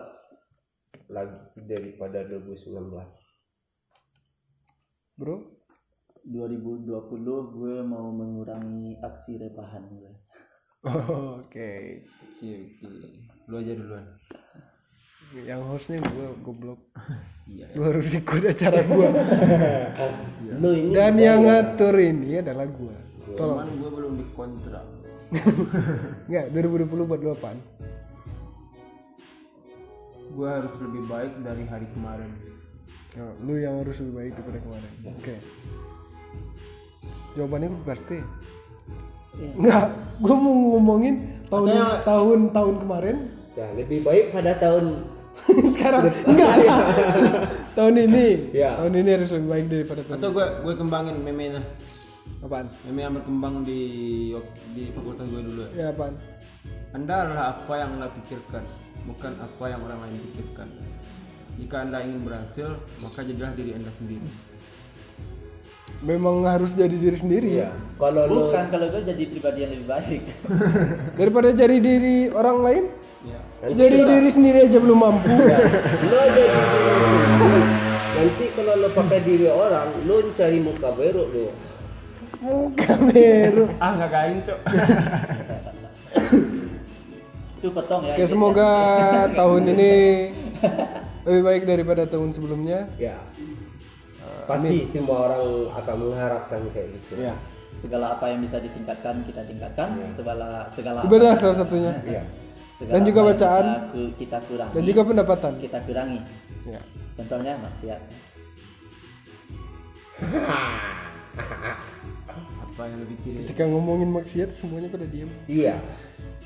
lagi 1.09 1.57
daripada 1.57 2.21
2019 2.29 2.85
bro 5.17 5.41
2020 6.29 6.85
gue 7.57 7.75
mau 7.81 8.13
mengurangi 8.13 9.01
aksi 9.01 9.41
rebahan 9.41 9.89
gue 9.89 10.13
Oh, 10.87 11.43
oke. 11.43 11.70
Oke 12.39 12.51
oke. 12.55 12.91
Lu 13.51 13.55
aja 13.59 13.72
duluan. 13.74 14.05
Yang 15.35 15.61
hostnya 15.66 15.99
gue 15.99 16.26
goblok. 16.47 16.81
Iya. 17.49 17.66
Lu 17.74 17.83
harus 17.89 18.07
ikut 18.12 18.45
acara 18.45 18.85
gue 18.85 19.09
lu 20.61 20.70
ini 20.76 20.93
dan 20.93 21.16
yang 21.16 21.49
ngatur 21.49 21.97
ini 21.97 22.45
adalah 22.45 22.68
gue 22.68 22.97
tolong. 23.37 23.64
cuman 23.64 23.68
gue 23.81 23.91
belum 23.93 24.12
dikontrak. 24.20 24.85
Nggak 26.29 26.45
2020 26.53 27.09
buat 27.09 27.20
lu 27.20 27.31
apaan? 27.33 27.59
Gue 30.33 30.49
harus 30.49 30.74
lebih 30.81 31.03
baik 31.09 31.33
dari 31.41 31.64
hari 31.66 31.87
kemarin. 31.97 32.31
Oh, 33.18 33.33
lu 33.49 33.59
yang 33.59 33.81
harus 33.81 33.99
lebih 34.05 34.14
baik 34.14 34.33
daripada 34.37 34.59
kemarin. 34.62 34.93
Oke. 35.09 35.35
Jawabannya 37.37 37.68
pasti 37.85 38.18
nggak 39.39 39.84
gue 40.18 40.36
mau 40.36 40.55
ngomongin 40.76 41.14
tahun 41.47 41.68
tahun 42.03 42.41
tahun 42.51 42.74
kemarin. 42.82 43.16
Ya 43.55 43.66
lebih 43.74 44.07
baik 44.07 44.30
pada 44.34 44.55
tahun 44.59 45.03
sekarang. 45.74 46.11
enggak 46.26 46.53
lah. 46.66 46.78
tahun 47.78 47.95
ini. 48.11 48.26
Ya. 48.55 48.78
tahun 48.78 48.95
ini 48.99 49.11
harus 49.14 49.30
lebih 49.34 49.49
baik 49.51 49.66
daripada 49.70 50.01
tahun 50.03 50.18
atau 50.18 50.30
gue 50.34 50.47
gue 50.66 50.74
kembangin 50.74 51.16
meme 51.22 51.59
apaan? 52.43 52.66
Meme 52.91 53.01
yang 53.03 53.14
berkembang 53.18 53.55
di 53.62 53.82
di 54.74 54.84
fakultas 54.95 55.26
gue 55.30 55.43
dulu. 55.47 55.64
Ya. 55.74 55.89
ya 55.91 55.95
apaan? 55.95 56.14
Anda 56.95 57.14
adalah 57.28 57.45
apa 57.55 57.72
yang 57.78 57.91
anda 57.99 58.09
pikirkan 58.11 58.64
bukan 59.07 59.32
apa 59.41 59.64
yang 59.70 59.80
orang 59.86 59.99
lain 60.07 60.16
pikirkan. 60.30 60.68
Jika 61.59 61.76
anda 61.86 61.99
ingin 62.03 62.22
berhasil 62.22 62.68
maka 63.03 63.26
jadilah 63.26 63.51
diri 63.55 63.74
anda 63.74 63.91
sendiri 63.91 64.30
memang 66.03 66.47
harus 66.47 66.75
jadi 66.79 66.95
diri 66.95 67.19
sendiri 67.19 67.51
ya? 67.67 67.71
Kalau 67.99 68.31
lu 68.31 68.47
bukan 68.47 68.65
kalau 68.71 68.87
gue 68.95 69.03
jadi 69.03 69.25
pribadi 69.27 69.59
yang 69.67 69.73
lebih 69.75 69.89
baik. 69.91 70.23
Daripada 71.19 71.51
jadi 71.51 71.77
diri 71.83 72.31
orang 72.31 72.59
lain? 72.63 72.85
Ya 73.27 73.41
jadi 73.75 73.99
diri 74.07 74.31
sendiri 74.31 74.59
aja 74.71 74.79
belum 74.79 74.99
mampu. 74.99 75.35
Lu 75.35 76.19
jadi 76.31 76.47
diri 76.47 77.03
sendiri. 77.03 77.63
nanti 78.19 78.51
kalau 78.51 78.75
lu 78.83 78.89
pakai 78.95 79.21
diri 79.23 79.47
orang 79.47 79.89
lu 80.07 80.15
cari 80.35 80.59
muka 80.63 80.89
baru 80.95 81.23
lu. 81.27 81.47
Muka 82.39 82.95
meru 83.03 83.67
ah 83.83 83.91
nggak 83.99 84.11
gain 84.15 84.39
cok. 84.47 84.61
Itu 87.59 87.75
potong 87.75 88.07
ya 88.07 88.15
oke 88.15 88.25
semoga 88.31 88.71
tahun 89.39 89.63
ini 89.75 89.95
lebih 91.27 91.43
baik 91.43 91.63
daripada 91.67 92.07
tahun 92.07 92.31
sebelumnya. 92.31 92.87
Ya 92.95 93.19
pasti 94.49 94.77
semua 94.89 95.17
orang 95.29 95.43
akan 95.77 95.97
mengharapkan 96.09 96.61
kayak 96.73 96.89
gitu. 96.97 97.21
Ya 97.21 97.37
segala 97.79 98.19
apa 98.19 98.27
yang 98.35 98.43
bisa 98.43 98.59
ditingkatkan 98.59 99.23
kita 99.23 99.47
tingkatkan. 99.47 99.89
Segala 100.19 100.67
segala 100.75 100.99
apa 101.07 101.09
ibadah 101.09 101.39
salah 101.39 101.57
satunya. 101.63 101.93
Iya. 102.11 102.23
segala 102.75 102.95
Dan 102.95 103.03
juga 103.07 103.21
bacaan. 103.27 103.65
kita 104.19 104.39
kurangi. 104.43 104.75
Dan 104.75 104.83
juga 104.87 105.03
pendapatan. 105.07 105.53
Kita 105.63 105.79
kurangi. 105.87 106.21
Ya. 106.69 106.81
contohnya 107.19 107.59
maksiat. 107.59 108.01
Apa 112.63 112.87
yang 112.87 112.99
lebih 113.03 113.19
kiri 113.23 113.43
ketika 113.43 113.67
ngomongin 113.67 114.11
maksiat 114.11 114.55
semuanya 114.55 114.87
pada 114.91 115.07
diem 115.07 115.31
iya. 115.51 115.79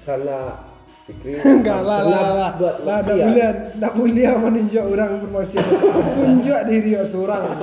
Karena 0.08 0.64
Fikri. 1.12 1.32
Enggak 1.60 1.80
lah 1.84 2.00
lah 2.00 2.28
lah. 2.32 2.50
Buat 2.56 2.76
lah 2.88 2.98
dah 3.04 3.16
boleh 3.20 3.48
dah 3.76 3.90
boleh 3.92 4.26
menunjuk 4.40 4.84
orang 4.88 5.10
bermaksiat 5.20 5.66
tunjuk 6.16 6.60
diri 6.72 6.92
seorang. 7.04 7.42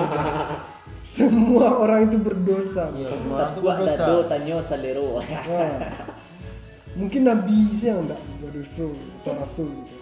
Semua 1.10 1.82
orang 1.82 2.06
itu 2.06 2.22
berdosa. 2.22 2.94
Iya 2.94 3.10
semua 3.10 3.50
orang 3.50 3.60
buat 3.60 3.78
berdosa. 3.82 4.30
tanyo 4.30 4.58
salero 4.62 5.10
mungkin 7.00 7.22
nabi 7.22 7.70
sih 7.74 7.92
yang 7.92 8.02
enggak 8.02 8.22
berdosa 8.42 8.86
atau 9.22 9.34
rasul 9.38 9.70
gitu 9.84 9.98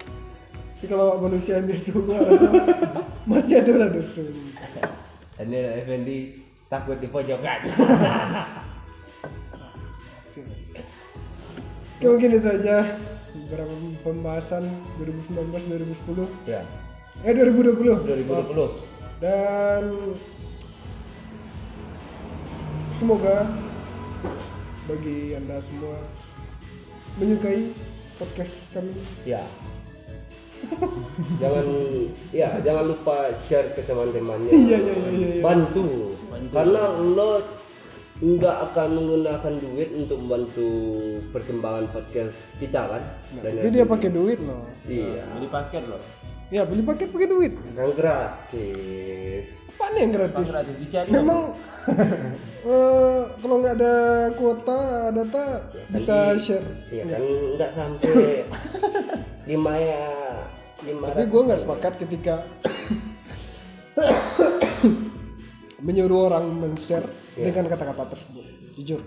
tapi 0.77 0.85
kalau 0.93 1.17
manusia 1.17 1.57
yang 1.57 1.65
rasa 1.73 2.49
masih 3.25 3.65
ada 3.65 3.73
lah 3.81 3.89
dosa. 3.89 4.21
Daniel 5.41 5.73
Effendi 5.81 6.37
takut 6.69 7.01
di 7.01 7.09
pojokan 7.09 7.65
Oke 11.97 12.05
mungkin 12.05 12.29
itu 12.29 12.45
aja 12.45 12.77
beberapa 13.45 13.73
pembahasan 14.01 14.63
2019 14.97 15.69
2010 15.69 16.49
ya. 16.49 16.61
Eh 17.25 17.33
2020 17.33 18.25
2020 18.25 19.21
dan 19.21 19.83
semoga 22.93 23.45
bagi 24.89 25.37
anda 25.37 25.57
semua 25.61 25.97
menyukai 27.17 27.73
podcast 28.17 28.73
kami. 28.73 28.93
Ya. 29.25 29.41
Jangan 31.37 31.65
ya 32.33 32.57
jangan 32.65 32.85
lupa 32.89 33.29
share 33.45 33.77
ke 33.77 33.81
teman-temannya. 33.85 34.49
Iya, 34.57 34.77
iya, 34.81 34.93
iya, 34.93 35.09
iya, 35.13 35.27
iya. 35.37 35.43
bantu. 35.45 36.17
Karena 36.49 36.83
lo 36.97 37.41
nggak 38.17 38.57
akan 38.71 38.87
menggunakan 38.97 39.53
duit 39.61 39.89
untuk 39.93 40.17
membantu 40.25 40.69
perkembangan 41.29 41.85
podcast 41.93 42.49
kita 42.57 42.81
kan? 42.89 43.03
Dan 43.45 43.61
tapi 43.61 43.69
dia 43.69 43.85
pakai 43.85 44.09
duit. 44.09 44.41
loh. 44.41 44.65
Iya. 44.89 45.23
Beli 45.37 45.47
paket 45.53 45.83
loh. 45.85 46.01
Ya 46.47 46.61
beli 46.65 46.81
paket 46.81 47.13
pakai 47.13 47.29
duit. 47.29 47.53
Yang 47.77 47.93
gratis. 47.93 49.45
Apa 49.77 49.85
nih 49.93 49.99
yang 50.01 50.13
gratis? 50.17 50.47
gratis 50.49 50.75
dicari 50.81 51.09
memang 51.13 51.41
eh, 52.73 53.21
kalau 53.37 53.55
nggak 53.61 53.75
ada 53.77 53.95
kuota 54.33 54.79
data 55.13 55.45
bisa 55.93 56.33
share. 56.41 56.65
iya 56.89 57.05
kan 57.05 57.21
nggak 57.21 57.71
sampai 57.77 58.41
lima 59.53 59.73
ya 59.77 60.09
lima 60.81 61.05
tapi 61.13 61.29
gue 61.29 61.41
nggak 61.45 61.61
sepakat 61.61 61.93
ketika 62.01 62.35
menyuruh 65.87 66.27
orang 66.27 66.51
men-share 66.51 67.07
dengan 67.39 67.71
kata-kata 67.71 68.11
tersebut. 68.11 68.43
Jujur. 68.75 68.99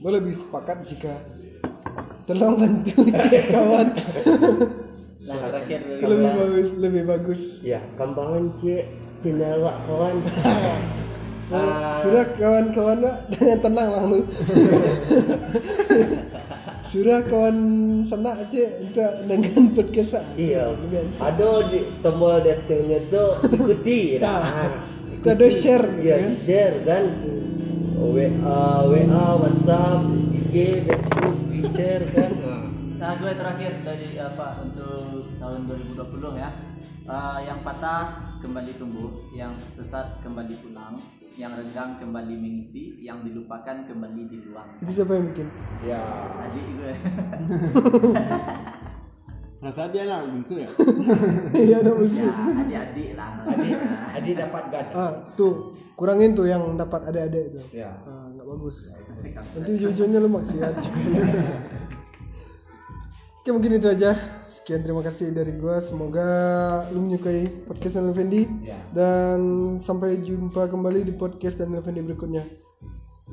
Gue 0.00 0.10
lebih 0.10 0.32
sepakat 0.32 0.88
jika 0.88 1.12
tolong 2.24 2.56
bantu 2.56 3.04
cek 3.04 3.44
kawan. 3.54 3.88
Nah 5.26 5.38
lebih 6.00 6.30
bagus 6.32 6.68
lebih 6.80 7.02
bagus. 7.04 7.42
Ya 7.60 7.84
kambangan 8.00 8.56
cek 8.64 8.84
cendawa 9.20 9.76
kawan. 9.84 10.16
Sudah 12.02 12.26
kawan-kawan 12.34 13.06
Pak, 13.06 13.16
dengan 13.38 13.58
tenang 13.70 13.88
lah 13.94 14.02
lu 14.10 14.18
sudah 16.90 17.22
kawan 17.30 17.56
senak 18.02 18.50
cek. 18.50 18.70
Untuk 18.82 19.12
dengan 19.30 19.62
podcast 19.70 20.26
iya. 20.34 20.66
Ada 21.22 21.70
di 21.70 21.86
tombol 22.02 22.42
detailnya 22.42 22.98
tuh 23.06 23.38
ikuti. 23.46 24.18
Nah, 24.18 24.74
Ada 25.26 25.48
share 25.50 25.86
gitu 25.98 26.06
ya. 26.06 26.16
kan. 26.22 26.32
Share 26.46 26.76
kan 26.86 27.04
WA 27.96 28.62
WA 28.86 29.24
WhatsApp 29.42 30.06
IG 30.30 30.54
Facebook 30.86 31.36
Twitter 31.50 32.00
kan. 32.14 32.32
Nah, 32.96 33.12
gue 33.18 33.32
terakhir 33.36 33.72
dari 33.84 34.08
apa 34.16 34.46
untuk 34.64 35.24
tahun 35.36 35.60
2020 35.68 36.40
ya. 36.40 36.50
Eh, 37.06 37.38
yang 37.46 37.58
patah 37.62 38.18
kembali 38.42 38.72
tumbuh, 38.78 39.10
yang 39.30 39.54
sesat 39.54 40.22
kembali 40.26 40.54
pulang, 40.58 40.98
yang 41.38 41.54
renggang 41.54 41.98
kembali 42.02 42.34
mengisi, 42.34 42.98
yang 42.98 43.22
dilupakan 43.22 43.86
kembali 43.86 44.22
diluang. 44.26 44.80
itu 44.82 44.90
siapa 44.90 45.14
yang 45.14 45.26
bikin? 45.30 45.46
Ya 45.86 46.02
Adik 46.42 46.66
gue. 46.78 46.92
rasa 49.56 49.88
dia 49.88 50.04
lah 50.04 50.20
bungsu 50.20 50.60
ya? 50.60 50.68
Iya 51.66 51.80
ada 51.80 51.92
begitu 51.96 52.28
ya, 52.28 52.32
adik-adik 52.34 53.10
lah. 53.16 53.30
Adik. 53.48 53.76
Adi 54.12 54.30
dapat 54.36 54.64
gada 54.68 54.92
ah 54.92 55.12
tuh 55.32 55.72
kurangin 55.96 56.36
tuh 56.36 56.44
yang 56.44 56.62
dapat 56.76 57.08
adik-adik 57.08 57.56
itu. 57.56 57.80
Ya. 57.80 57.96
Ah, 58.04 58.28
nggak 58.32 58.46
bagus. 58.46 58.96
Nanti 59.56 59.70
ujung-ujungnya 59.80 60.18
lu 60.20 60.28
maksiat 60.28 60.74
Oke 63.46 63.54
mungkin 63.54 63.78
itu 63.78 63.86
aja. 63.86 64.18
Sekian 64.50 64.82
terima 64.82 65.06
kasih 65.06 65.30
dari 65.30 65.54
gua. 65.54 65.78
Semoga 65.78 66.26
lu 66.90 67.06
menyukai 67.06 67.46
podcast 67.62 67.94
Daniel 67.94 68.18
Fendi 68.18 68.42
Dan 68.90 69.38
sampai 69.78 70.18
jumpa 70.18 70.66
kembali 70.66 71.06
di 71.06 71.14
podcast 71.14 71.54
Daniel 71.54 71.78
Fendi 71.78 72.02
berikutnya. 72.02 72.42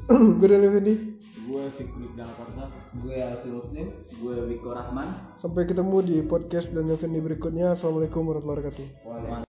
Gue 0.37 0.47
Daniel 0.47 0.69
Fendi 0.77 1.17
gue 1.43 1.63
Fikri 1.75 2.07
Danakarta 2.15 2.71
Gue 3.03 3.15
Alfi 3.19 3.49
Muslim, 3.51 3.87
gue 3.91 4.35
Wiko 4.47 4.69
Rahman. 4.71 5.07
Sampai 5.35 5.67
ketemu 5.67 5.97
di 5.99 6.17
podcast 6.23 6.71
Daniel 6.71 6.95
Fendi 6.95 7.19
berikutnya. 7.19 7.75
Assalamualaikum 7.75 8.23
warahmatullahi 8.23 8.71
wabarakatuh 8.71 8.87